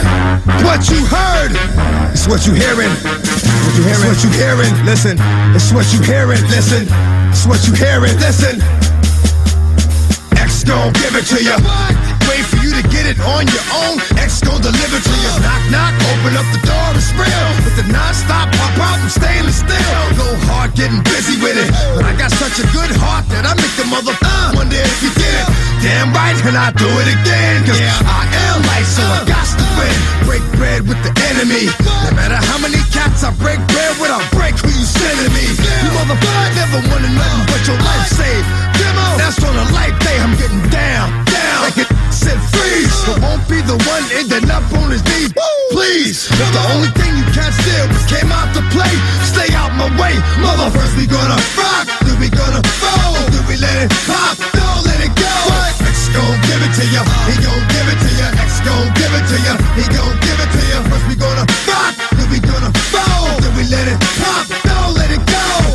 What 0.65 0.89
you 0.89 1.05
heard 1.05 1.53
is 2.11 2.27
what 2.27 2.47
you 2.47 2.53
hearing. 2.53 2.89
What 2.89 3.73
you 3.77 3.83
hearing? 3.85 4.01
It's 4.01 4.09
what 4.09 4.23
you 4.25 4.31
hearing. 4.33 4.73
Listen. 4.83 5.17
It's 5.53 5.71
what 5.71 5.85
you 5.93 6.01
hearing. 6.01 6.41
Listen. 6.49 6.87
It's 7.29 7.45
what 7.45 7.61
you 7.67 7.73
hearing. 7.73 8.17
Listen. 8.17 8.61
X 10.35 10.63
gon' 10.63 10.91
give 10.93 11.15
it 11.15 11.25
to 11.29 11.43
you. 11.43 12.02
Get 13.03 13.17
it 13.17 13.21
on 13.23 13.43
your 13.47 13.67
own. 13.83 13.99
Gon' 14.43 14.59
deliver 14.59 14.99
to 14.99 15.13
you. 15.23 15.33
Knock, 15.43 15.63
knock, 15.71 15.93
open 16.11 16.33
up 16.35 16.47
the 16.51 16.61
door, 16.65 16.87
it's 16.95 17.11
real. 17.15 17.47
With 17.63 17.75
the 17.79 17.85
non-stop 17.91 18.49
pop 18.55 18.73
out 18.79 18.97
from 18.99 19.11
stainless 19.11 19.59
steel. 19.59 20.03
Go 20.19 20.27
hard, 20.49 20.73
getting 20.75 21.03
busy 21.03 21.39
with 21.39 21.55
it. 21.55 21.69
But 21.95 22.05
I 22.07 22.13
got 22.17 22.31
such 22.31 22.59
a 22.59 22.65
good 22.75 22.91
heart 22.97 23.27
that 23.31 23.45
I 23.45 23.53
make 23.55 23.75
the 23.79 23.87
mother 23.87 24.11
uh, 24.11 24.55
wonder 24.57 24.79
if 24.79 24.99
you 25.03 25.11
did 25.15 25.35
it. 25.35 25.47
Damn 25.83 26.11
right, 26.11 26.35
and 26.43 26.55
I 26.57 26.71
do 26.75 26.87
it 26.87 27.09
again. 27.11 27.63
Cause 27.67 27.79
I 27.79 28.23
am 28.51 28.63
light, 28.67 28.87
so 28.87 29.03
I 29.03 29.21
got 29.27 29.47
to 29.47 29.65
win. 29.79 29.95
Break 30.27 30.43
bread 30.59 30.81
with 30.87 30.99
the 31.03 31.13
enemy. 31.33 31.71
No 32.07 32.11
matter 32.15 32.39
how 32.39 32.59
many 32.59 32.79
cats 32.91 33.23
I 33.23 33.31
break 33.39 33.59
bread 33.71 33.93
with, 33.99 34.11
I 34.11 34.19
break 34.35 34.55
who 34.59 34.71
you 34.71 34.87
sending 34.87 35.31
me. 35.31 35.45
You 35.83 35.89
motherfucker 35.93 36.49
never 36.55 36.79
wanted 36.89 37.13
nothing 37.15 37.45
but 37.47 37.61
your 37.67 37.79
life 37.79 38.07
saved. 38.11 38.47
Demo, 38.79 39.05
that's 39.19 39.39
on 39.43 39.55
a 39.55 39.67
light 39.75 39.95
day, 40.03 40.17
I'm 40.19 40.35
getting 40.39 40.63
down, 40.71 41.11
said 42.23 42.39
freeze, 42.55 42.95
but 43.03 43.19
won't 43.19 43.43
be 43.51 43.59
the 43.67 43.75
one 43.83 44.05
ending 44.15 44.47
up 44.47 44.63
on 44.79 44.87
his 44.95 45.03
knees. 45.11 45.35
Please, 45.75 46.31
the 46.31 46.63
only 46.71 46.91
thing 46.95 47.11
you 47.19 47.27
can't 47.35 47.51
steal 47.51 47.85
came 48.07 48.31
out 48.31 48.47
to 48.55 48.61
play, 48.71 48.93
stay 49.27 49.51
out 49.59 49.75
my 49.75 49.89
way. 49.99 50.15
Mother, 50.39 50.71
first 50.71 50.95
we 50.95 51.05
gonna 51.05 51.35
rock, 51.59 51.85
then 52.07 52.15
we 52.23 52.31
gonna 52.31 52.63
fold, 52.79 53.27
then 53.33 53.43
we 53.51 53.55
let 53.59 53.75
it 53.83 53.91
pop, 54.07 54.39
don't 54.55 54.81
let 54.87 54.99
it 55.03 55.11
go. 55.19 55.35
X 55.83 56.07
gon' 56.15 56.37
give 56.47 56.61
it 56.63 56.73
to 56.79 56.85
ya, 56.95 57.01
he 57.27 57.35
gon' 57.43 57.63
give 57.75 57.87
it 57.91 57.99
to 57.99 58.11
ya. 58.15 58.27
X 58.39 58.51
gon' 58.63 58.87
give 58.95 59.13
it 59.19 59.25
to 59.27 59.37
ya, 59.43 59.53
he 59.75 59.83
gon' 59.91 60.15
give 60.23 60.39
it 60.39 60.49
to 60.55 60.61
ya. 60.71 60.77
First 60.87 61.05
we 61.11 61.15
gonna 61.19 61.45
rock, 61.67 61.93
then 62.15 62.27
we 62.31 62.39
gonna 62.39 62.71
fold, 62.93 63.43
then 63.43 63.51
we 63.59 63.63
let 63.67 63.85
it 63.91 63.99
pop, 64.21 64.45
don't 64.63 64.93
let 64.95 65.11
it 65.11 65.23
go. 65.27 65.72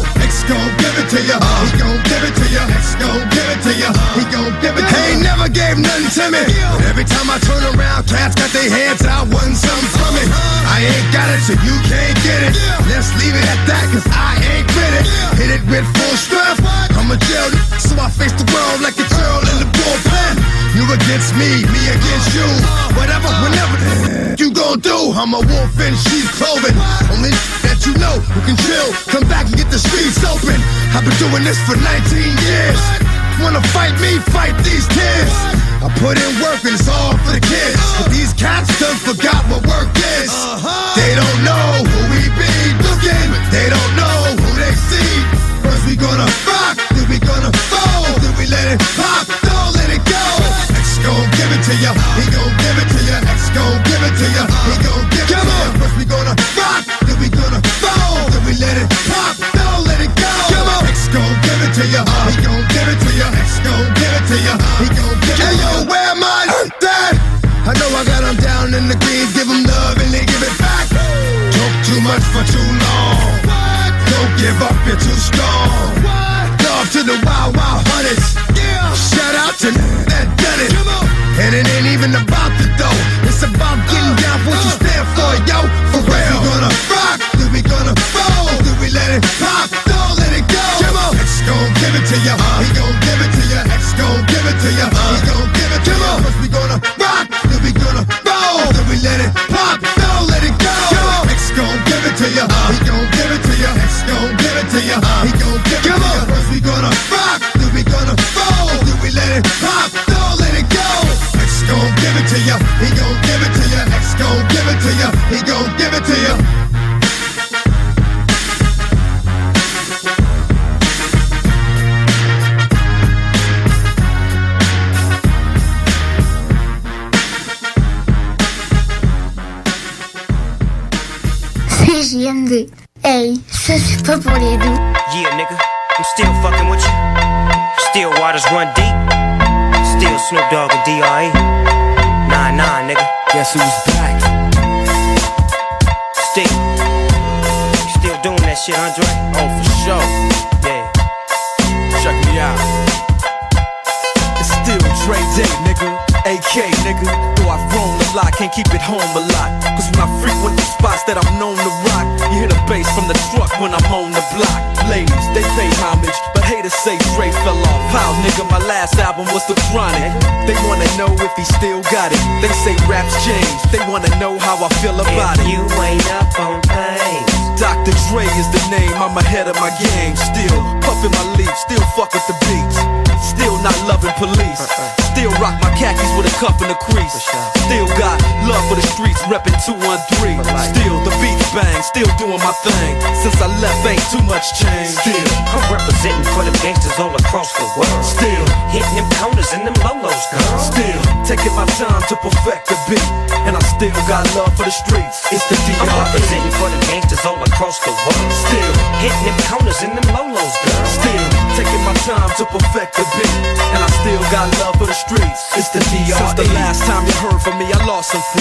Gon' 0.48 0.72
give 0.80 0.96
it 0.96 1.08
to 1.12 1.20
ya, 1.28 1.36
he 1.36 1.76
gon' 1.76 2.00
give 2.08 2.24
it 2.24 2.34
to 2.40 2.46
ya. 2.48 2.64
X 2.72 2.96
gon' 2.96 3.20
give 3.28 3.48
it 3.52 3.60
to 3.68 3.72
ya, 3.76 3.92
he 4.16 4.24
gon' 4.32 4.48
give 4.64 4.72
it 4.80 4.84
to 4.88 4.96
ya. 4.96 5.04
Ain't 5.12 5.20
never 5.20 5.44
gave 5.52 5.76
nothing 5.76 6.08
to 6.08 6.24
me, 6.32 6.40
but 6.72 6.88
every 6.88 7.04
time 7.04 7.28
I 7.28 7.36
turn 7.44 7.60
around, 7.76 8.08
cats 8.08 8.32
got 8.32 8.48
their 8.56 8.64
hands 8.64 9.04
out, 9.04 9.28
wanting 9.28 9.60
something 9.60 9.92
from 9.92 10.16
it. 10.16 10.24
Uh-huh. 10.24 10.72
I 10.72 10.88
ain't 10.88 11.08
got 11.12 11.28
it, 11.36 11.44
so 11.44 11.52
you 11.52 11.76
can't 11.84 12.16
get 12.24 12.40
it. 12.48 12.52
Let's 12.88 13.12
leave 13.20 13.36
it 13.36 13.44
at 13.44 13.60
that, 13.68 13.84
cause 13.92 14.08
I 14.08 14.40
ain't 14.40 14.68
with 14.72 14.92
it. 14.96 15.04
Hit 15.36 15.50
it 15.52 15.62
with 15.68 15.84
full 15.84 16.16
strength. 16.16 16.64
I'm 16.96 17.12
a 17.12 17.20
jail, 17.28 17.52
so 17.76 17.92
I 18.00 18.08
face 18.08 18.32
the 18.32 18.48
world 18.48 18.80
like 18.80 18.96
a 18.96 19.04
girl 19.04 19.40
in 19.52 19.56
the 19.60 19.68
bullpen. 19.68 20.47
You 20.76 20.84
against 20.92 21.34
me, 21.34 21.64
me 21.68 21.82
against 21.88 22.30
you. 22.34 22.48
Whatever, 22.98 23.28
whenever 23.44 23.76
you 24.36 24.52
gon' 24.52 24.80
do, 24.80 25.12
I'm 25.16 25.34
a 25.34 25.40
wolf 25.40 25.74
in 25.80 25.94
sheep's 25.96 26.32
clothing. 26.36 26.76
Only 27.10 27.32
that 27.64 27.82
you 27.86 27.94
know 27.96 28.20
who 28.20 28.40
can 28.44 28.56
chill. 28.68 28.88
Come 29.08 29.26
back 29.28 29.48
and 29.48 29.56
get 29.56 29.70
the 29.70 29.80
streets 29.80 30.22
open. 30.22 30.56
I've 30.94 31.04
been 31.04 31.16
doing 31.18 31.44
this 31.44 31.58
for 31.66 31.74
19 31.74 31.82
years. 32.20 32.80
Wanna 33.40 33.62
fight 33.70 33.94
me? 34.02 34.18
Fight 34.34 34.54
these 34.66 34.86
tears. 34.90 35.32
I 35.78 35.86
put 36.02 36.18
in 36.18 36.32
work 36.42 36.58
and 36.66 36.74
it's 36.74 36.90
all 36.90 37.14
for 37.22 37.32
the 37.32 37.42
kids. 37.42 37.78
But 37.96 38.10
these 38.10 38.34
cats 38.34 38.67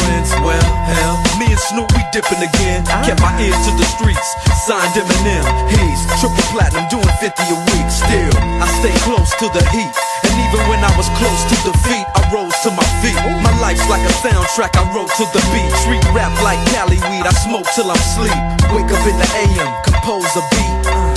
friends. 0.03 0.29
Well, 0.43 0.67
hell, 0.85 1.15
me 1.39 1.49
and 1.49 1.63
Snoop 1.71 1.89
we 1.95 2.03
dipping 2.13 2.41
again. 2.41 2.85
Kept 3.05 3.21
my 3.21 3.33
ear 3.41 3.53
to 3.53 3.71
the 3.77 3.87
streets, 3.97 4.27
signed 4.67 4.93
Eminem. 4.93 5.45
He's 5.71 6.01
triple 6.19 6.45
platinum, 6.53 6.85
doing 6.89 7.13
50 7.19 7.29
a 7.29 7.57
week. 7.73 7.87
Still, 7.89 8.33
I 8.61 8.67
stay 8.81 8.93
close 9.05 9.31
to 9.41 9.47
the 9.53 9.63
heat. 9.73 9.93
And 10.25 10.33
even 10.37 10.61
when 10.69 10.81
I 10.83 10.91
was 10.97 11.07
close 11.17 11.41
to 11.51 11.55
defeat, 11.65 12.05
I 12.15 12.21
rose 12.33 12.55
to 12.63 12.71
my 12.71 12.87
feet. 13.01 13.17
My 13.41 13.53
life's 13.59 13.85
like 13.89 14.03
a 14.03 14.13
soundtrack, 14.21 14.75
I 14.75 14.83
wrote 14.93 15.11
to 15.17 15.25
the 15.33 15.41
beat. 15.53 15.71
Street 15.83 16.03
rap 16.13 16.33
like 16.43 16.59
Cali 16.73 16.99
weed, 17.09 17.25
I 17.25 17.33
smoke 17.45 17.67
till 17.75 17.89
I'm 17.89 18.03
sleep. 18.15 18.37
Wake 18.73 18.91
up 18.91 19.03
in 19.07 19.15
the 19.17 19.29
AM, 19.45 19.71
compose 19.83 20.29
a 20.35 20.43
beat. 20.51 21.16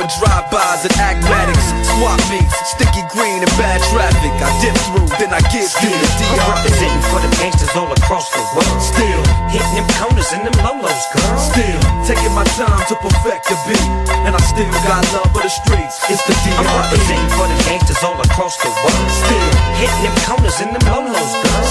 drive-bys 0.19 0.83
and 0.83 0.95
acmatics. 0.99 1.67
Swap 1.87 2.19
meets, 2.27 2.51
sticky 2.75 3.03
green 3.13 3.39
and 3.39 3.53
bad 3.55 3.79
traffic. 3.93 4.33
I 4.41 4.49
dip 4.59 4.75
through, 4.89 5.07
then 5.21 5.31
I 5.31 5.41
give 5.53 5.69
you 5.83 5.91
the 5.91 6.09
I'm 6.31 6.57
representing 6.57 7.03
for 7.11 7.19
the 7.21 7.31
gangsters 7.39 7.73
all 7.75 7.91
across 7.91 8.27
the 8.33 8.43
world. 8.55 8.79
Still 8.81 9.21
hitting 9.53 9.75
them 9.77 9.87
corners 9.99 10.31
and 10.33 10.43
them 10.43 10.57
lolos, 10.65 11.03
girl. 11.13 11.37
Still 11.39 11.79
taking 12.03 12.33
my 12.33 12.43
time 12.57 12.81
to 12.89 12.95
perfect 12.99 13.47
the 13.47 13.57
beat, 13.67 13.87
and 14.25 14.35
I 14.35 14.41
still 14.43 14.71
got 14.83 15.05
love 15.15 15.29
for 15.31 15.43
the 15.43 15.51
streets. 15.51 16.01
It's 16.11 16.23
the 16.27 16.35
I'm 16.57 16.65
DR. 16.65 16.75
representing 16.81 17.31
for 17.37 17.47
the 17.47 17.57
gangsters 17.67 18.01
all 18.03 18.19
across 18.19 18.57
the 18.59 18.71
world. 18.83 19.07
Still 19.11 19.49
hitting 19.79 20.01
them 20.03 20.15
corners 20.27 20.57
and 20.59 20.71
them 20.75 20.85
lolos, 20.91 21.31
girl. 21.45 21.70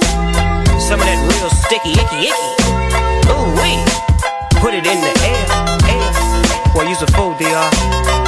Some 0.91 0.99
of 0.99 1.05
that 1.05 1.23
real 1.23 1.49
sticky, 1.49 1.91
icky, 1.91 2.27
icky. 2.27 3.31
Ooh 3.31 3.47
wee. 3.63 3.79
Put 4.59 4.73
it 4.73 4.85
in 4.85 4.99
the 4.99 5.13
air, 5.23 5.45
air. 5.87 6.71
Well, 6.75 6.85
use 6.85 7.01
a 7.01 7.07
fool, 7.13 7.33
DR. 7.35 8.20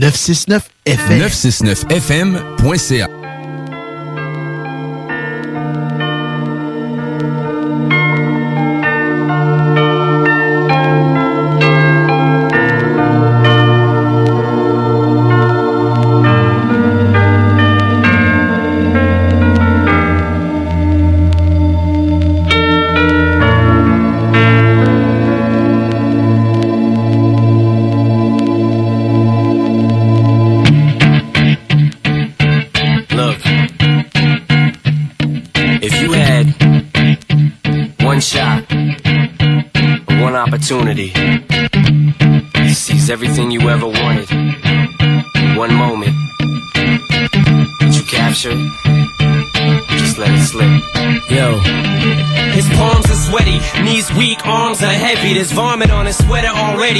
FM. 0.00 1.20
969fm.ca. 1.20 3.19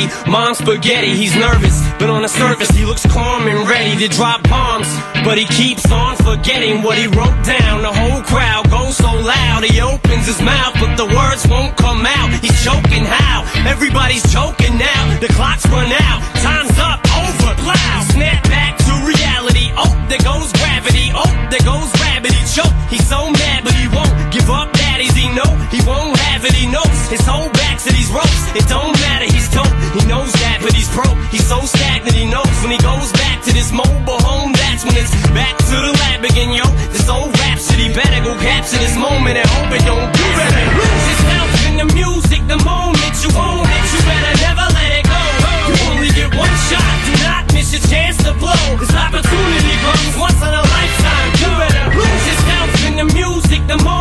already. 0.00 0.30
Mom's 0.30 0.58
spaghetti, 0.58 1.14
he's 1.14 1.34
nervous, 1.36 1.82
but 1.98 2.10
on 2.10 2.22
the 2.22 2.28
surface 2.28 2.70
he 2.70 2.84
looks 2.84 3.04
calm 3.06 3.48
and 3.48 3.68
ready 3.68 3.96
to 3.98 4.08
drop 4.14 4.42
bombs. 4.48 4.88
But 5.24 5.38
he 5.38 5.44
keeps 5.44 5.90
on 5.90 6.16
forgetting 6.16 6.82
what 6.82 6.98
he 6.98 7.06
wrote 7.06 7.44
down. 7.44 7.82
The 7.82 7.92
whole 7.92 8.22
crowd 8.22 8.70
goes 8.70 8.96
so 8.96 9.12
loud, 9.12 9.64
he 9.64 9.80
opens 9.80 10.26
his 10.26 10.40
mouth, 10.40 10.74
but 10.80 10.96
the 10.96 11.06
words 11.06 11.46
won't 11.48 11.76
come 11.76 12.06
out. 12.06 12.30
He's 12.40 12.64
choking 12.64 13.04
how? 13.04 13.44
Everybody's 13.66 14.24
choking 14.32 14.78
now. 14.78 15.18
The 15.20 15.28
clock's 15.28 15.66
run 15.68 15.92
out, 15.92 16.20
time's 16.40 16.78
up, 16.78 17.00
over, 17.16 17.54
plow. 17.62 18.00
Snap 18.12 18.42
back 18.44 18.78
to 18.78 18.92
reality. 19.04 19.72
Oh, 19.76 19.90
there 20.08 20.22
goes 20.24 20.52
gravity. 20.52 21.12
Oh, 21.14 21.28
there 21.50 21.64
goes. 21.64 21.90
He 22.20 22.44
choke. 22.54 22.72
He's 22.90 23.06
so 23.08 23.30
mad, 23.30 23.64
but 23.64 23.72
he 23.74 23.88
won't 23.88 24.32
give 24.32 24.50
up. 24.50 24.72
Daddies, 24.72 25.14
he 25.14 25.28
know 25.32 25.50
he 25.70 25.80
won't 25.86 26.19
He 26.48 26.64
knows 26.66 27.00
his 27.12 27.20
whole 27.20 27.52
back 27.52 27.76
to 27.84 27.92
these 27.92 28.08
ropes. 28.08 28.40
It 28.56 28.64
don't 28.64 28.96
matter. 29.04 29.28
He's 29.28 29.48
dope. 29.52 29.68
He 29.92 30.00
knows 30.08 30.32
that, 30.40 30.64
but 30.64 30.72
he's 30.72 30.88
broke. 30.88 31.16
He's 31.28 31.44
so 31.44 31.60
stagnant. 31.68 32.16
He 32.16 32.24
knows 32.24 32.48
when 32.64 32.72
he 32.72 32.80
goes 32.80 33.12
back 33.12 33.44
to 33.44 33.52
this 33.52 33.68
mobile 33.72 34.20
home. 34.24 34.52
That's 34.56 34.84
when 34.84 34.96
it's 34.96 35.12
back 35.36 35.52
to 35.56 35.76
the 35.76 35.92
lab 35.92 36.24
again, 36.24 36.56
yo. 36.56 36.64
This 36.92 37.04
old 37.12 37.32
rhapsody 37.44 37.92
better 37.92 38.24
go 38.24 38.32
capture 38.40 38.80
this 38.80 38.96
moment 38.96 39.36
and 39.36 39.48
hope 39.52 39.68
it 39.68 39.84
don't 39.84 40.08
do 40.16 40.26
better. 40.32 40.64
Lose 40.80 41.04
yourself 41.12 41.48
in 41.68 41.74
the 41.80 41.88
music 41.92 42.40
the 42.48 42.60
moment 42.64 43.12
you 43.20 43.30
own 43.36 43.64
it. 43.64 43.84
You 43.92 44.00
better 44.08 44.34
never 44.40 44.66
let 44.72 44.90
it 44.96 45.04
go. 45.04 45.20
You 45.68 45.74
only 45.92 46.10
get 46.16 46.28
one 46.32 46.56
shot. 46.72 46.92
Do 47.04 47.12
not 47.24 47.52
miss 47.52 47.72
your 47.72 47.84
chance 47.84 48.16
to 48.24 48.32
blow. 48.40 48.64
This 48.80 48.92
opportunity 48.96 49.76
comes 49.84 50.16
once 50.16 50.40
in 50.40 50.52
a 50.56 50.64
lifetime. 50.64 51.28
You 51.40 51.48
better 51.56 51.84
lose 52.00 52.24
yourself 52.28 52.68
in 52.88 52.92
the 52.96 53.06
music 53.12 53.60
the 53.68 53.76
moment 53.84 53.99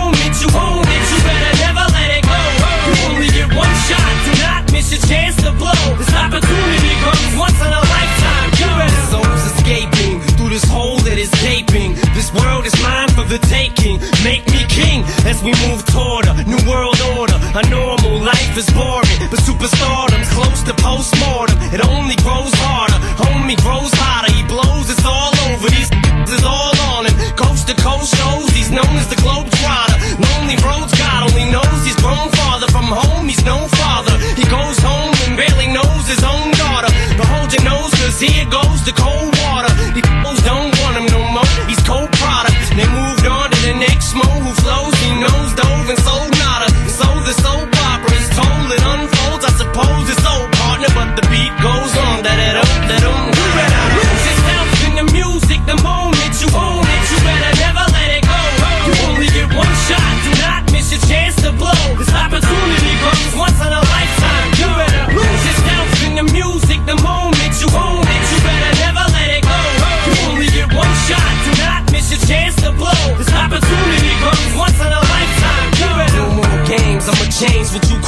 once 7.39 7.55
in 7.63 7.71
a 7.71 7.83
lifetime. 7.95 8.51
Better 8.79 9.03
souls 9.11 9.43
escaping 9.55 10.19
through 10.35 10.51
this 10.51 10.67
hole 10.67 10.99
that 11.07 11.17
is 11.17 11.31
gaping. 11.39 11.95
This 12.11 12.31
world 12.35 12.67
is 12.67 12.75
mine 12.83 13.07
for 13.15 13.23
the 13.23 13.39
taking. 13.47 13.99
Make 14.27 14.43
me 14.51 14.67
king 14.67 15.07
as 15.23 15.39
we 15.43 15.55
move 15.67 15.83
toward 15.87 16.27
a 16.27 16.35
new 16.43 16.59
world 16.67 16.99
order. 17.15 17.35
A 17.55 17.63
normal 17.71 18.19
life 18.19 18.55
is 18.59 18.67
boring, 18.75 19.19
but 19.31 19.39
superstardom's 19.39 20.29
close 20.35 20.63
to 20.67 20.73
postmortem. 20.83 21.55
It 21.71 21.79
only 21.87 22.15
grows 22.23 22.51
harder. 22.59 22.99
Homie 23.19 23.59
grows 23.63 23.91
hotter. 23.95 24.31
He 24.35 24.43
blows. 24.43 24.91
It's 24.91 25.03
all 25.07 25.31
over. 25.51 25.67
These 25.71 25.91
is 26.35 26.43
all 26.43 26.75
on 26.95 27.07
him. 27.07 27.15
Coast 27.39 27.67
to 27.71 27.75
coast 27.79 28.15
shows. 28.15 28.51
He's 28.51 28.71
known 28.71 28.93
as 28.99 29.07
the 29.07 29.19
globe 29.23 29.47
trotter. 29.59 29.97
Lonely 30.19 30.59
roads. 30.63 30.91
God 30.99 31.31
only 31.31 31.47
knows 31.51 31.79
he's 31.87 31.99
grown 32.03 32.27
farther 32.39 32.67
from 32.67 32.91
home. 32.91 33.27
He's 33.27 33.43
no 33.43 33.67
cause 38.19 38.29
here 38.29 38.45
goes 38.45 38.85
the 38.85 38.91
cold 38.91 39.38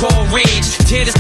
call 0.02 0.26
rage. 0.34 0.82
Tear 0.90 1.06
this 1.06 1.14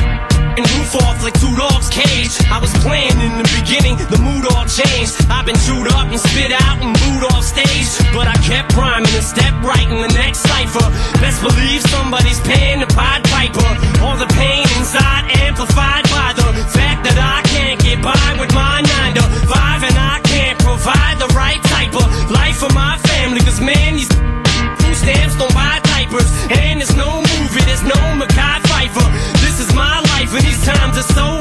and 0.57 0.65
roof 0.73 0.97
off 1.05 1.21
like 1.21 1.37
two 1.37 1.53
dogs 1.53 1.87
cage. 1.93 2.33
I 2.49 2.57
was 2.57 2.73
playing 2.81 3.13
in 3.21 3.37
the 3.37 3.47
beginning, 3.61 3.95
the 4.09 4.17
mood 4.17 4.49
all 4.49 4.65
changed. 4.65 5.21
I've 5.29 5.45
been 5.45 5.55
chewed 5.61 5.87
up 5.93 6.09
and 6.09 6.17
spit 6.17 6.49
out 6.49 6.81
and 6.81 6.91
booed 6.97 7.29
off 7.29 7.45
stage. 7.45 7.93
But 8.09 8.25
I 8.25 8.35
kept 8.41 8.73
rhyming 8.73 9.13
and 9.13 9.23
stepped 9.23 9.61
right 9.61 9.85
in 9.85 10.01
the 10.01 10.11
next 10.17 10.41
cipher. 10.49 10.83
Best 11.21 11.45
believe 11.45 11.85
somebody's 11.93 12.41
paying 12.41 12.81
the 12.81 12.89
Pied 12.89 13.21
Piper. 13.29 13.69
All 14.01 14.17
the 14.17 14.27
pain 14.33 14.65
inside 14.81 15.29
amplified 15.45 16.09
by 16.09 16.33
the 16.33 16.49
fact 16.73 17.05
that 17.05 17.17
I 17.21 17.45
can't 17.53 17.77
get 17.79 18.01
by 18.01 18.17
with 18.41 18.51
my 18.57 18.81
nine 18.81 19.13
to 19.13 19.23
five 19.45 19.85
and 19.85 19.95
I 19.95 20.19
can't 20.25 20.57
provide 20.57 21.21
the 21.21 21.29
right 21.37 21.61
type 21.69 21.93
of 21.93 22.09
life 22.33 22.57
for 22.57 22.73
my 22.73 22.97
family. 23.13 23.45
Cause 23.45 23.61
man, 23.61 23.93
these 23.93 24.09
food 24.09 24.97
stamps 24.97 25.37
don't 25.37 25.50
but 30.31 30.41
these 30.43 30.63
times 30.63 30.97
are 30.97 31.03
so 31.03 31.40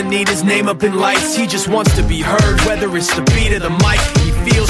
doesn't 0.00 0.18
need 0.18 0.28
his 0.28 0.42
name 0.42 0.66
up 0.66 0.82
in 0.82 0.94
lights, 0.94 1.36
he 1.36 1.46
just 1.46 1.68
wants 1.68 1.94
to 1.94 2.02
be 2.02 2.22
heard, 2.22 2.58
whether 2.62 2.88
it's 2.96 3.14
the 3.14 3.20
beat 3.34 3.52
of 3.52 3.60
the 3.60 3.68
mic. 3.84 4.00
He 4.24 4.50
feels 4.50 4.69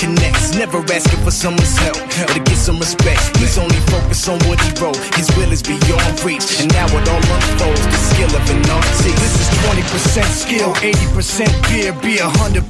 connects. 0.01 0.57
Never 0.57 0.81
asking 0.89 1.21
for 1.21 1.29
someone's 1.29 1.77
help 1.77 2.01
or 2.01 2.27
to 2.33 2.41
get 2.41 2.57
some 2.57 2.81
respect. 2.81 3.21
He's 3.37 3.57
only 3.61 3.77
focused 3.93 4.27
on 4.27 4.41
what 4.49 4.57
he 4.57 4.73
wrote. 4.81 4.97
His 5.13 5.29
will 5.37 5.53
is 5.53 5.61
beyond 5.61 6.17
reach, 6.25 6.59
and 6.59 6.73
now 6.73 6.89
it 6.89 7.05
all 7.05 7.21
unfolds. 7.21 7.85
The 7.85 8.01
skill 8.09 8.33
of 8.33 8.43
an 8.49 8.65
artist. 8.65 9.05
This 9.05 9.35
is 9.37 9.49
20% 9.61 10.25
skill, 10.33 10.73
80% 10.81 11.53
beer, 11.69 11.93
be 12.01 12.17
100% 12.17 12.65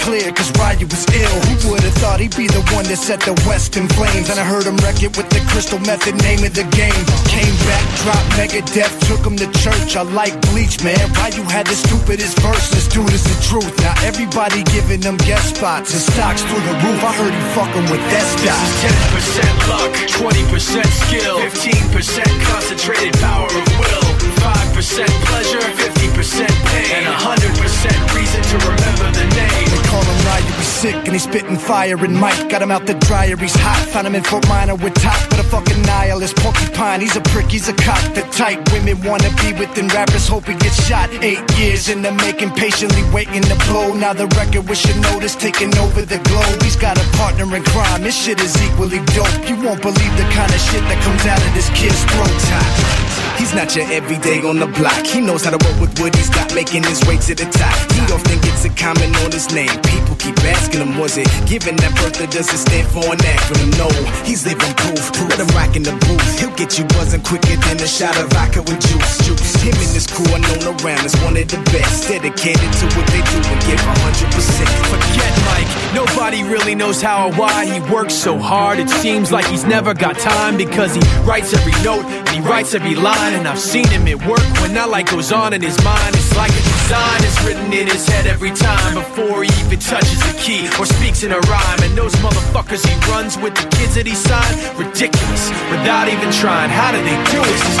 clear. 0.00 0.32
Cause 0.32 0.50
Ryu 0.56 0.88
was 0.88 1.04
ill. 1.12 1.36
Who 1.44 1.70
would 1.70 1.84
have 1.84 1.96
thought 2.00 2.18
he'd 2.18 2.36
be 2.36 2.48
the 2.48 2.64
one 2.72 2.88
that 2.88 2.96
set 2.96 3.20
the 3.20 3.36
West 3.44 3.76
in 3.76 3.86
flames? 3.92 4.30
And 4.32 4.40
I 4.40 4.44
heard 4.44 4.64
him 4.64 4.76
wreck 4.80 5.04
it 5.04 5.12
with 5.16 5.28
the 5.28 5.44
Crystal 5.52 5.78
Method, 5.84 6.16
name 6.24 6.42
of 6.48 6.56
the 6.56 6.64
game. 6.72 7.04
Came 7.28 7.56
back, 7.68 7.84
dropped 8.00 8.28
Megadef, 8.40 8.92
took 9.04 9.20
him 9.20 9.36
to 9.36 9.48
church. 9.60 9.96
I 9.96 10.02
like 10.16 10.34
bleach, 10.48 10.82
man. 10.82 11.04
Ryu 11.20 11.44
had 11.44 11.66
the 11.68 11.76
stupidest 11.76 12.40
verse. 12.40 12.72
This 12.72 12.88
dude 12.88 13.12
is 13.12 13.24
the 13.28 13.36
truth. 13.44 13.70
Now 13.84 13.94
everybody 14.08 14.64
giving 14.72 15.00
them 15.00 15.16
guest 15.28 15.56
spots 15.56 15.92
and 15.92 16.00
stocks 16.00 16.42
through 16.42 16.64
the 16.64 16.69
roof. 16.82 17.00
I 17.04 17.12
heard 17.14 17.34
he 17.34 17.42
fucking 17.54 17.86
with 17.90 18.04
that 18.12 18.26
stock. 18.36 18.66
This 19.14 19.26
is 19.26 19.38
10% 19.38 19.70
luck, 19.70 19.92
20% 20.06 20.86
skill, 21.06 21.36
15% 21.38 22.24
concentrated 22.46 23.14
power 23.20 23.46
of 23.46 23.66
will, 23.78 24.09
5% 24.40 25.06
pleasure, 25.28 25.60
50% 25.60 26.48
pain, 26.72 26.90
and 26.96 27.06
100% 27.06 28.16
reason 28.16 28.40
to 28.50 28.56
remember 28.64 29.06
the 29.12 29.26
name. 29.36 29.68
They 29.68 29.82
call 29.92 30.02
him 30.02 30.20
Ryu, 30.24 30.52
he's 30.56 30.66
sick 30.66 30.96
and 31.04 31.12
he's 31.12 31.24
spitting 31.24 31.58
fire 31.58 31.96
and 32.02 32.16
Mike 32.16 32.48
got 32.48 32.62
him 32.62 32.70
out 32.70 32.86
the 32.86 32.94
dryer, 32.94 33.36
he's 33.36 33.54
hot. 33.54 33.86
Found 33.92 34.06
him 34.06 34.14
in 34.14 34.22
Fort 34.22 34.48
Minor 34.48 34.76
with 34.76 34.94
Tak, 34.94 35.28
but 35.28 35.38
a 35.38 35.44
fucking 35.44 35.82
nihilist 35.82 36.36
porcupine. 36.36 37.00
He's 37.00 37.16
a 37.16 37.20
prick, 37.32 37.50
he's 37.50 37.68
a 37.68 37.74
cock. 37.74 38.02
The 38.14 38.22
type 38.32 38.60
women 38.72 38.96
wanna 39.02 39.30
be 39.42 39.52
within 39.52 39.88
rappers, 39.88 40.26
hope 40.26 40.46
he 40.46 40.54
gets 40.54 40.80
shot. 40.88 41.10
Eight 41.22 41.44
years 41.58 41.88
in 41.88 42.00
the 42.00 42.12
making, 42.12 42.50
patiently 42.50 43.04
waiting 43.12 43.42
to 43.42 43.56
blow. 43.68 43.92
Now 43.92 44.14
the 44.14 44.26
record 44.40 44.68
with 44.68 44.80
notice 45.00 45.34
taking 45.36 45.76
over 45.78 46.02
the 46.02 46.18
globe. 46.30 46.62
He's 46.62 46.76
got 46.76 46.96
a 46.96 47.04
partner 47.16 47.44
in 47.54 47.62
crime, 47.64 48.02
this 48.02 48.16
shit 48.16 48.40
is 48.40 48.56
equally 48.62 49.04
dope. 49.12 49.36
You 49.48 49.56
won't 49.60 49.82
believe 49.82 50.14
the 50.16 50.26
kind 50.32 50.50
of 50.50 50.60
shit 50.60 50.82
that 50.88 50.98
comes 51.04 51.26
out 51.26 51.40
of 51.44 51.52
this 51.54 51.68
kid's 51.76 52.02
throat. 52.04 53.09
He's 53.40 53.54
not 53.54 53.74
your 53.74 53.88
everyday 53.88 54.44
on 54.44 54.60
the 54.60 54.68
block. 54.68 55.00
He 55.00 55.18
knows 55.18 55.48
how 55.48 55.56
to 55.56 55.60
work 55.64 55.80
with 55.80 55.98
what 55.98 56.14
he's 56.14 56.28
got, 56.28 56.52
making 56.54 56.84
his 56.84 57.00
way 57.08 57.16
to 57.24 57.32
the 57.32 57.48
top. 57.48 57.72
He 57.96 58.04
often 58.12 58.36
gets 58.44 58.68
a 58.68 58.72
comment 58.76 59.16
on 59.24 59.32
his 59.32 59.48
name. 59.48 59.72
People 59.88 60.14
keep 60.20 60.36
asking 60.44 60.84
him, 60.84 61.00
was 61.00 61.16
it 61.16 61.24
given 61.48 61.74
that 61.80 61.96
birth 61.96 62.20
that 62.20 62.28
doesn't 62.36 62.60
stand 62.60 62.84
for 62.92 63.00
an 63.08 63.16
acronym? 63.16 63.72
No, 63.80 63.88
he's 64.28 64.44
living 64.44 64.68
proof. 64.76 65.00
Let 65.32 65.40
him 65.40 65.48
rock 65.56 65.72
in 65.72 65.88
the 65.88 65.96
booth. 66.04 66.20
He'll 66.36 66.52
get 66.52 66.76
you 66.76 66.84
buzzing 66.92 67.24
quicker 67.24 67.56
than 67.64 67.80
a 67.80 67.88
shot 67.88 68.12
of 68.20 68.28
vodka 68.36 68.60
with 68.60 68.76
juice. 68.76 69.24
Juice. 69.24 69.56
Him 69.64 69.72
and 69.72 69.92
his 69.96 70.04
crew 70.04 70.28
are 70.36 70.44
known 70.44 70.76
around 70.76 71.08
as 71.08 71.16
one 71.24 71.40
of 71.40 71.48
the 71.48 71.60
best. 71.72 72.12
Dedicated 72.12 72.70
to 72.76 72.84
what 72.92 73.08
they 73.08 73.24
do 73.24 73.40
and 73.40 73.60
give 73.64 73.80
100%. 73.80 74.68
Forget 74.92 75.32
Mike, 75.48 75.70
nobody 75.96 76.44
really 76.44 76.76
knows 76.76 77.00
how 77.00 77.24
or 77.24 77.32
why 77.40 77.64
he 77.64 77.80
works 77.88 78.12
so 78.12 78.36
hard. 78.36 78.76
It 78.78 78.92
seems 79.00 79.32
like 79.32 79.48
he's 79.48 79.64
never 79.64 79.96
got 79.96 80.20
time 80.20 80.60
because 80.60 80.92
he 80.92 81.00
writes 81.24 81.56
every 81.56 81.72
note 81.80 82.04
and 82.04 82.28
he 82.28 82.44
writes 82.44 82.76
every 82.76 82.94
line. 82.94 83.29
And 83.30 83.46
I've 83.46 83.62
seen 83.62 83.86
him 83.86 84.10
at 84.10 84.18
work 84.26 84.42
when 84.58 84.74
that 84.74 84.90
light 84.90 85.06
goes 85.06 85.30
on 85.30 85.54
in 85.54 85.62
his 85.62 85.78
mind. 85.86 86.18
It's 86.18 86.34
like 86.34 86.50
a 86.50 86.62
design 86.66 87.22
is 87.22 87.36
written 87.46 87.70
in 87.70 87.86
his 87.86 88.02
head 88.10 88.26
every 88.26 88.50
time 88.50 88.98
before 88.98 89.46
he 89.46 89.50
even 89.62 89.78
touches 89.78 90.18
a 90.26 90.34
key 90.34 90.66
or 90.82 90.84
speaks 90.84 91.22
in 91.22 91.30
a 91.30 91.38
rhyme. 91.46 91.80
And 91.86 91.94
those 91.94 92.10
motherfuckers 92.18 92.82
he 92.82 92.90
runs 93.06 93.38
with 93.38 93.54
the 93.54 93.70
kids 93.78 93.94
that 93.94 94.04
he 94.10 94.18
signed, 94.18 94.58
ridiculous 94.74 95.46
without 95.70 96.10
even 96.10 96.26
trying. 96.42 96.74
How 96.74 96.90
do 96.90 96.98
they 97.06 97.18
do 97.30 97.38
it? 97.38 97.54
This 97.54 97.66
is 97.70 97.78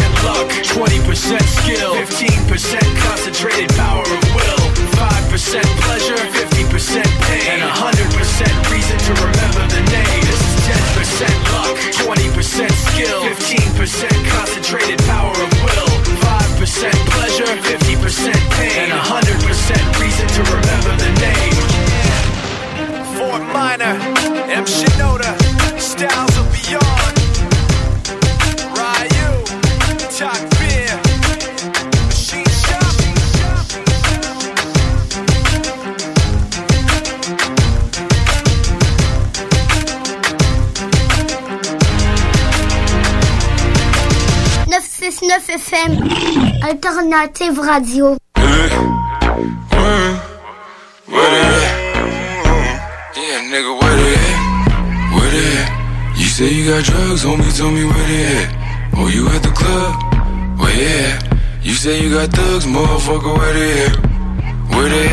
10% 0.00 0.24
luck, 0.24 0.48
20% 0.72 1.04
skill, 1.60 1.92
15% 2.00 2.80
concentrated 3.04 3.68
power 3.76 4.00
of 4.00 4.22
will, 4.32 4.64
5% 4.96 5.60
pleasure, 5.84 6.16
50% 6.16 7.04
pain, 7.28 7.60
and 7.60 7.62
100% 7.68 8.72
reason 8.72 8.96
to 8.96 9.12
remember 9.20 9.62
the 9.68 9.82
name. 9.92 10.29
10% 11.20 11.52
luck, 11.52 11.76
20% 12.08 12.72
skill, 12.72 13.20
15% 13.20 14.08
concentrated 14.32 14.98
power 15.04 15.32
of 15.32 15.52
will, 15.60 15.92
5% 16.56 16.88
pleasure, 17.12 17.44
50% 17.44 18.32
pain, 18.56 18.88
and 18.88 18.92
100% 18.92 20.00
reason 20.00 20.26
to 20.28 20.40
remember 20.48 20.96
the 20.96 21.12
name. 21.20 21.56
Fort 23.18 23.42
Minor, 23.52 24.00
M. 24.48 24.64
Shinoda, 24.64 25.36
Styles 25.78 26.29
89 45.30 45.58
FM, 45.60 45.90
Alternative 46.64 47.58
Radio. 47.58 48.18
Mmh. 48.34 48.58
Yeah, 53.14 53.38
nigga. 53.46 53.72
What? 53.78 53.90
You 56.18 56.26
say 56.26 56.52
you 56.52 56.64
got 56.68 56.82
drugs, 56.84 57.24
homie, 57.24 57.56
tell 57.56 57.70
me 57.70 57.84
what 57.84 58.10
it? 58.10 58.48
Oh, 58.96 59.06
you 59.06 59.28
at 59.28 59.42
the 59.42 59.50
club? 59.50 59.94
Well, 60.58 60.74
yeah. 60.76 61.20
You 61.62 61.74
say 61.74 62.02
you 62.02 62.10
got 62.12 62.30
thugs, 62.30 62.66
motherfucker, 62.66 63.32
what 63.32 63.54
it? 63.54 63.96
What 64.74 64.90
it? 64.90 65.12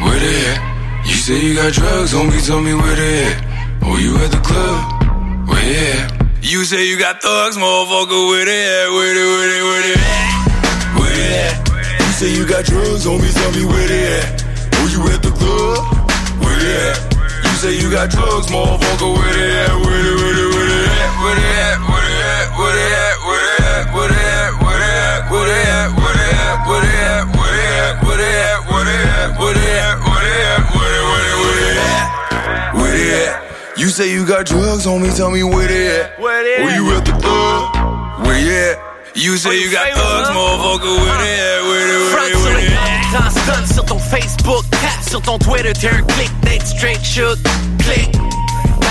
What 0.00 0.22
it? 0.22 0.58
You 1.06 1.16
say 1.16 1.38
you 1.38 1.54
got 1.54 1.72
drugs, 1.74 2.14
homie, 2.14 2.46
tell 2.46 2.62
me 2.62 2.72
what 2.72 2.98
it? 2.98 3.36
Oh, 3.82 3.98
you 3.98 4.16
at 4.16 4.30
the 4.30 4.40
club? 4.40 5.48
Well, 5.48 5.64
yeah. 5.64 6.17
You 6.40 6.62
say 6.62 6.86
you 6.86 6.96
got 6.96 7.20
thugs, 7.20 7.56
motherfucker, 7.56 8.30
at? 8.46 8.90
Where 8.94 9.10
they, 9.10 9.26
where 9.26 9.48
they, 9.50 9.62
where 9.62 9.82
they 9.82 9.98
at? 9.98 10.94
Where 10.94 11.10
they 11.10 11.34
at? 11.34 11.58
You 11.98 12.12
say 12.14 12.30
you 12.30 12.46
got 12.46 12.64
drugs, 12.64 13.04
homie, 13.04 13.26
tell 13.34 13.50
me 13.58 13.66
where 13.66 13.88
they 13.88 14.22
at. 14.22 14.46
Oh, 14.78 14.86
you 14.86 15.02
at 15.10 15.18
the 15.20 15.34
club? 15.34 15.82
Where 16.38 16.54
they 16.62 16.94
at? 16.94 17.10
You 17.42 17.50
say 17.58 17.74
you 17.74 17.90
got 17.90 18.10
drugs, 18.10 18.46
motherfucker, 18.54 19.18
where 19.18 19.34
they 19.34 19.50
at? 19.50 19.82
Where 19.82 19.98
they, 19.98 20.14
where 20.14 20.34
they, 20.38 20.46
where 20.54 20.66
they 20.70 20.86
at? 20.94 21.10
Where 21.18 21.34
they 21.34 21.58
at? 21.58 21.78
Where 21.90 22.06
they 22.06 22.22
at? 22.22 22.54
Where 22.54 22.70
they 22.70 22.86
at? 22.86 23.18
Where 23.26 23.42
they 23.42 23.58
at? 23.58 23.90
Where 23.90 24.08
they 24.08 24.30
at? 24.38 24.62
Where 24.62 24.78
they 24.78 24.94
at? 24.94 25.26
Where 25.26 25.42
they 25.42 25.58
at? 25.58 25.74
Where 26.38 26.86
they 26.88 27.02
at? 27.02 27.26
Where 27.28 27.50
they 27.50 27.66
at? 27.68 27.98
Where 27.98 28.14
they 28.14 28.38
at? 28.38 28.62
Where 28.62 28.78
they 28.78 29.02
at? 29.10 29.34
Where 29.34 29.54
they 29.54 29.58
at? 29.58 29.58
Where 29.58 29.58
they 29.58 29.74
at? 29.74 29.98
Where 29.98 30.22
they 30.22 30.38
at? 30.38 30.62
Where 30.70 30.86
they, 30.88 31.02
they, 31.02 31.34
where 31.34 31.58
they 31.58 31.82
at? 31.82 32.06
Where 32.78 32.94
they 32.94 33.26
at? 33.26 33.47
You 33.78 33.90
say 33.90 34.10
you 34.12 34.26
got 34.26 34.44
drugs, 34.46 34.84
homie, 34.86 35.14
tell 35.16 35.30
me 35.30 35.44
where 35.44 35.68
they 35.68 36.00
at. 36.00 36.18
Where 36.18 36.42
they 36.42 36.64
Where 36.64 36.74
you 36.74 36.96
at 36.98 37.04
the 37.06 37.12
club? 37.12 38.26
Where 38.26 38.36
you 38.36 38.50
at? 38.50 38.76
You 39.14 39.36
say 39.36 39.54
you 39.54 39.70
got 39.70 39.92
thugs, 39.94 40.28
motherfucker, 40.34 40.96
where 40.98 41.18
they 41.22 41.38
at? 41.38 41.62
Where 41.62 41.86
they, 41.86 41.98
where 42.10 42.28
they, 42.28 42.34
where 42.42 42.60
they 42.60 42.74
at? 42.74 43.30
Stun 43.30 43.66
sur 43.66 43.84
ton 43.84 43.98
Facebook, 44.00 44.64
tap 44.70 45.02
sur 45.08 45.22
ton 45.22 45.38
Twitter, 45.38 45.70
un 45.88 46.02
click, 46.02 46.30
d'être 46.42 46.66
straight 46.66 47.04
shoot, 47.04 47.38
click. 47.84 48.10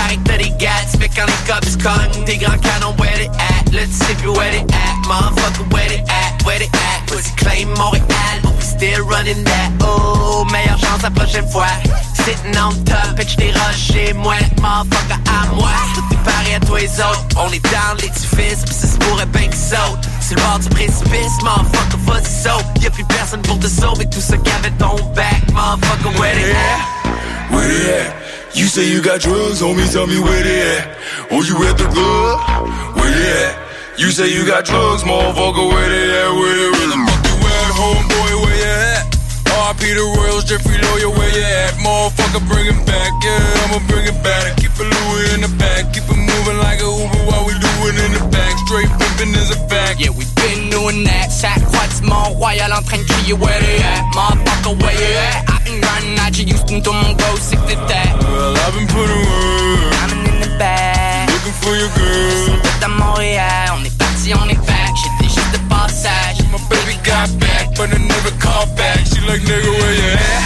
Que 0.08 0.16
t'as 0.24 0.38
des 0.38 0.50
gats, 0.58 0.88
fait 0.98 1.10
quand 1.14 1.26
les 1.26 1.46
cops 1.46 1.76
cognent 1.76 2.24
Tes 2.24 2.38
grands 2.38 2.56
canons, 2.58 2.94
where 2.98 3.14
they 3.18 3.28
at? 3.28 3.70
Let's 3.72 3.92
see 3.92 4.12
if 4.12 4.22
you 4.22 4.32
where 4.32 4.50
they 4.50 4.64
at 4.72 4.96
Motherfucker, 5.06 5.70
where 5.70 5.86
they 5.88 6.00
at? 6.08 6.42
Where 6.46 6.58
they 6.58 6.64
at? 6.72 7.06
Pussy 7.06 7.30
claim 7.36 7.68
Montréal, 7.76 8.40
still 8.68 9.04
running 9.04 9.42
that 9.44 9.70
Oh, 9.80 10.44
meilleure 10.52 10.78
chance 10.78 11.02
la 11.02 11.10
prochaine 11.10 11.48
fois 11.48 11.66
Sitting 12.14 12.56
on 12.56 12.72
top, 12.84 13.16
pitch 13.16 13.36
des 13.36 13.52
rochers 13.52 14.12
Moi, 14.14 14.34
motherfucker, 14.60 15.18
à 15.26 15.54
moi 15.54 15.70
Tout 15.94 16.04
est 16.12 16.24
pareil 16.24 16.54
à 16.54 16.60
toi 16.60 16.80
et 16.80 16.86
autres 16.86 17.24
On 17.36 17.50
est 17.52 17.64
dans 17.64 17.94
l'édifice, 18.00 18.64
pis 18.64 18.74
ça 18.74 18.86
se 18.86 18.98
pourrait 18.98 19.26
bien 19.26 19.48
qu'ils 19.48 19.54
sautent 19.54 20.06
C'est 20.20 20.34
le 20.34 20.42
bord 20.42 20.58
du 20.58 20.68
précipice, 20.68 21.36
motherfucker, 21.42 21.98
vas-y 22.06 22.24
saute 22.26 22.82
Y'a 22.82 22.90
plus 22.90 23.04
personne 23.04 23.42
pour 23.42 23.58
te 23.58 23.66
sauver, 23.66 24.06
tout 24.06 24.20
ce 24.20 24.36
qu'avait 24.36 24.74
ton 24.78 24.96
back 25.14 25.42
Motherfucker, 25.52 26.18
where 26.20 26.34
they 26.34 26.52
at? 26.52 27.52
Where 27.52 27.66
they 27.66 28.00
at? 28.00 28.14
You 28.54 28.66
say 28.66 28.88
you 28.90 29.00
got 29.00 29.20
drugs, 29.20 29.60
homie, 29.62 29.90
tell 29.92 30.06
me 30.06 30.18
where 30.18 30.42
they 30.42 30.78
at. 30.78 30.96
Oh, 31.30 31.42
you 31.42 31.54
at 31.68 31.76
the 31.76 31.84
club? 31.84 32.96
Where 32.96 33.10
they 33.10 33.44
at? 33.44 33.56
You 33.98 34.10
say 34.10 34.32
you 34.32 34.46
got 34.46 34.64
drugs, 34.64 35.02
motherfucker, 35.04 35.68
where 35.68 35.88
they 35.88 36.10
at? 36.22 36.32
Where 36.32 36.54
they, 36.56 36.92
at, 36.92 37.07
The 39.78 39.94
Royals, 39.94 40.44
Jeffrey 40.44 40.76
Lawyer, 40.76 41.10
where 41.10 41.30
you 41.30 41.42
at? 41.42 41.74
Motherfucker, 41.80 42.42
bring 42.46 42.66
it 42.66 42.78
back, 42.84 43.10
yeah, 43.24 43.64
I'ma 43.64 43.78
bring 43.88 44.04
it 44.06 44.18
back. 44.22 44.56
Keep 44.58 44.76
a 44.78 44.84
Louis 44.84 45.34
in 45.34 45.40
the 45.40 45.50
back, 45.56 45.94
keep 45.94 46.04
it 46.04 46.18
moving 46.18 46.58
like 46.58 46.78
a 46.82 46.90
Uber 46.90 47.22
while 47.24 47.46
we 47.46 47.54
do 47.56 47.72
it 47.88 47.96
in 48.04 48.12
the 48.12 48.22
back. 48.28 48.52
Straight 48.66 48.90
pimping 48.98 49.34
is 49.34 49.50
a 49.50 49.58
fact. 49.66 49.98
Yeah, 49.98 50.10
we 50.10 50.26
been 50.36 50.68
doing 50.68 51.04
that. 51.04 51.32
Chaque 51.32 51.64
croisement 51.72 52.36
royal 52.36 52.70
en 52.74 52.82
train 52.82 52.98
de 52.98 53.06
crier 53.06 53.34
where 53.34 53.58
they 53.60 53.78
at. 53.80 54.04
Motherfucker, 54.12 54.76
where 54.82 54.92
you 54.92 55.10
at? 55.32 55.48
I 55.48 55.56
ain't 55.66 55.80
running 55.82 56.18
out, 56.20 56.36
you 56.36 56.44
Houston, 56.46 56.82
tout 56.82 56.92
mon 56.92 57.14
go, 57.14 57.28
c'est 57.40 57.56
que 57.56 57.66
t'étais. 57.72 58.12
Well, 58.20 58.54
I've 58.58 58.74
been 58.74 58.86
putting 58.92 59.22
work. 59.24 59.94
I'm 60.04 60.10
in 60.26 60.40
the 60.42 60.50
back. 60.58 61.30
Looking 61.32 61.56
for 61.62 61.74
your 61.74 61.90
girl. 61.96 62.60
C'est 62.78 62.84
à 62.84 62.88
Montréal, 62.88 63.72
on 63.78 63.84
est 63.84 63.96
parti, 63.96 64.34
on 64.34 64.48
est 64.50 64.60
back. 64.66 64.92
J'étais 65.68 65.88
juste 65.88 66.02
de 66.02 66.04
passage. 66.08 66.38
My 66.50 66.58
baby 66.68 66.96
got 67.04 67.28
back, 67.38 67.74
but 67.76 67.92
I 67.92 67.98
never 67.98 68.30
called 68.40 68.74
back. 68.76 68.98
She 69.06 69.20
like, 69.26 69.42
nigga, 69.42 69.68
where 69.68 69.94
you 69.94 70.10
at? 70.16 70.44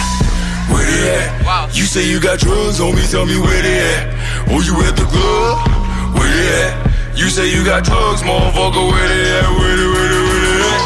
Where 0.69 0.85
they 0.85 1.09
at? 1.17 1.45
Wow. 1.45 1.67
You 1.71 1.85
say 1.85 2.07
you 2.07 2.19
got 2.19 2.39
drugs, 2.39 2.79
homie, 2.79 3.09
tell 3.09 3.25
me 3.25 3.37
where 3.39 3.61
they 3.61 3.79
at. 3.79 4.13
Oh, 4.49 4.61
you 4.61 4.75
at 4.83 4.95
the 4.95 5.05
club? 5.05 5.67
Where 6.15 6.29
they 6.29 6.47
at? 6.63 6.91
You 7.15 7.29
say 7.29 7.49
you 7.53 7.63
got 7.63 7.83
drugs, 7.83 8.21
motherfucker, 8.21 8.91
where 8.91 9.07
they 9.07 9.39
at? 9.39 9.49
Where 9.59 9.75
they, 9.77 9.87
where 9.87 10.09
they, 10.09 10.21
where 10.27 10.41
they 10.43 10.57
at? 10.63 10.81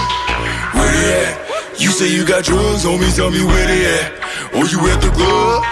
Where 0.76 0.92
they 0.92 1.26
at? 1.26 1.80
You 1.80 1.92
say 1.92 2.08
you 2.12 2.26
got 2.26 2.44
drugs, 2.44 2.84
homie, 2.84 3.14
tell 3.16 3.32
me 3.32 3.44
where 3.44 3.68
they 3.68 3.86
at. 3.86 4.12
Oh, 4.54 4.66
you 4.66 4.80
at 4.90 5.02
the 5.02 5.10
club? 5.12 5.64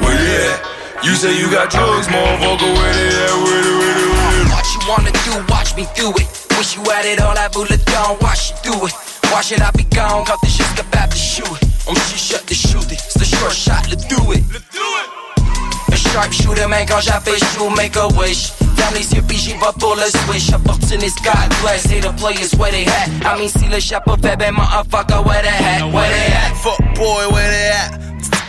Where 0.00 0.16
they 0.16 0.48
at? 0.48 1.04
You 1.04 1.14
say 1.14 1.36
you 1.38 1.50
got 1.50 1.70
drugs, 1.70 2.06
motherfucker, 2.08 2.72
where 2.74 2.94
they 2.94 3.08
at? 3.08 3.34
Where 3.42 3.62
they, 3.62 3.74
where 3.78 3.94
they, 3.94 4.08
where 4.08 4.32
they 4.32 4.42
at? 4.42 4.54
What 4.54 4.66
you 4.74 4.80
wanna 4.88 5.12
do, 5.12 5.52
watch 5.52 5.67
me 5.78 5.86
do 5.94 6.10
it. 6.18 6.26
Wish 6.58 6.74
you 6.74 6.82
had 6.90 7.06
it 7.06 7.22
all, 7.22 7.38
I 7.38 7.46
bullet 7.48 7.84
down, 7.86 8.18
watch 8.20 8.50
you 8.50 8.72
do 8.72 8.74
it. 8.86 8.94
Watch 9.30 9.52
it, 9.52 9.62
I 9.62 9.70
be 9.78 9.84
gone, 9.94 10.24
quand 10.26 10.38
t'es 10.42 10.50
juste 10.50 10.74
capable 10.74 11.12
de 11.14 11.16
shoot 11.16 11.46
it. 11.62 11.68
Oh, 11.86 11.90
On 11.90 11.94
me 11.94 12.18
shut 12.18 12.44
the 12.46 12.54
shoot 12.54 12.90
it, 12.90 12.98
c'est 12.98 13.20
the 13.20 13.24
short 13.24 13.54
shot, 13.54 13.86
let's 13.88 14.04
do 14.06 14.18
it. 14.32 14.42
Let's 14.52 14.66
do 14.74 14.82
it. 14.82 15.94
A 15.94 15.96
sharp 15.96 16.32
shooter, 16.32 16.66
man, 16.66 16.84
quand 16.86 17.00
j'appelle 17.00 17.38
chaud, 17.54 17.70
make 17.70 17.96
a 17.96 18.08
wish. 18.18 18.50
Ferme 18.76 18.94
les 18.94 19.06
yeux, 19.14 19.22
puis 19.22 19.38
j'y 19.38 19.52
vais 19.52 19.74
pour 19.78 19.94
le 19.94 20.02
switch. 20.26 20.52
Opportunist, 20.52 21.22
God 21.22 21.48
bless, 21.62 21.82
say 21.82 22.00
the 22.00 22.12
players 22.18 22.52
where 22.58 22.72
they 22.72 22.84
at. 22.84 23.08
I 23.24 23.38
mean, 23.38 23.48
si 23.48 23.68
le 23.68 23.78
chapeau 23.78 24.16
fait 24.20 24.36
ben, 24.36 24.52
motherfucker, 24.54 25.24
where 25.24 25.42
they 25.42 25.48
at, 25.48 25.82
where 25.92 26.10
they 26.10 26.32
at. 26.34 26.56
Fuck 26.56 26.78
boy, 26.96 27.28
where 27.30 27.50
they 27.50 27.70
at? 27.70 28.00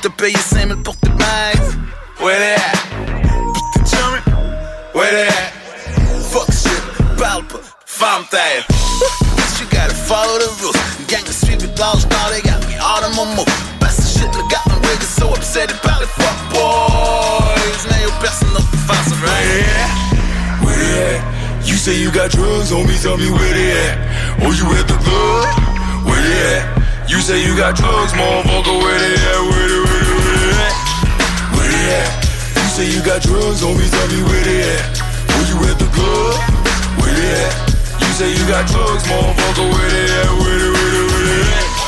Te 0.02 0.10
payes 0.10 0.34
5000 0.34 0.82
pour 0.84 0.96
tes 0.98 1.10
bags. 1.10 1.78
Where 2.20 2.40
they 2.40 2.56
at? 2.56 2.78
T'es 3.74 3.96
jamais. 3.96 4.22
Where 4.94 5.12
they 5.12 5.28
at? 5.28 5.59
Ta 7.48 8.20
gueule. 8.32 8.64
Bitch, 9.40 9.62
you 9.62 9.68
gotta 9.72 9.96
follow 9.96 10.40
the 10.40 10.52
rules. 10.60 10.76
Gang 11.08 11.24
the 11.24 11.32
street 11.32 11.62
with 11.62 11.76
dogs, 11.76 12.06
now 12.08 12.30
they 12.30 12.42
got 12.42 12.60
me 12.68 12.76
in 12.76 13.12
my 13.16 13.24
move. 13.36 13.48
Best 13.80 14.04
shit, 14.12 14.28
look 14.36 14.52
got 14.52 14.68
my 14.68 14.76
niggas 14.84 15.08
so 15.08 15.32
upset 15.32 15.72
about 15.72 16.02
it. 16.04 16.12
Fuck 16.20 16.36
boys, 16.52 17.84
now 17.88 18.00
you're 18.04 18.12
enough 18.12 18.68
to 18.68 18.80
find 18.84 19.06
some 19.08 19.22
right 19.24 19.48
here. 19.56 19.88
Where 20.68 20.76
they 20.76 21.16
at? 21.16 21.66
You 21.66 21.76
say 21.76 21.96
you 21.96 22.12
got 22.12 22.32
drugs, 22.32 22.72
homie, 22.72 23.00
tell 23.02 23.16
me 23.16 23.32
where 23.32 23.54
they 23.54 23.72
at. 23.88 24.44
Oh, 24.44 24.52
you 24.52 24.68
at 24.76 24.88
the 24.88 25.00
club? 25.00 25.48
Where 26.04 26.20
they 26.20 26.60
at? 26.60 27.10
You 27.10 27.22
say 27.24 27.40
you 27.40 27.56
got 27.56 27.76
drugs, 27.76 28.12
motherfucker, 28.14 28.84
where 28.84 29.00
they 29.00 29.16
at? 29.16 29.40
Where 29.48 29.68
they, 29.68 29.80
where 29.80 30.04
they, 30.04 30.16
where 30.20 30.36
they 30.36 30.60
at? 30.60 30.76
Where 31.56 31.70
they 31.72 31.84
at? 32.04 32.12
You 32.60 32.68
say 32.76 32.86
you 32.92 33.00
got 33.00 33.22
drugs, 33.24 33.64
homie, 33.64 33.88
tell 33.88 34.08
me 34.12 34.24
where 34.28 34.44
they 34.44 34.60
at. 34.76 34.84
Oh, 35.32 35.44
you 35.48 35.56
at 35.72 35.80
the 35.80 35.88
club? 35.96 36.49
Where 37.02 37.16
they 37.16 37.32
at? 37.46 37.54
You 38.02 38.12
say 38.14 38.30
you 38.32 38.48
got 38.48 38.68
drugs, 38.68 39.04
motherfucker, 39.08 39.72
where 39.72 39.90
they 39.90 40.06
at? 40.06 40.30
Where 40.40 40.58
they, 40.60 40.70
where 40.70 40.92
they, 40.92 41.06
where 41.08 41.26
they 41.26 41.79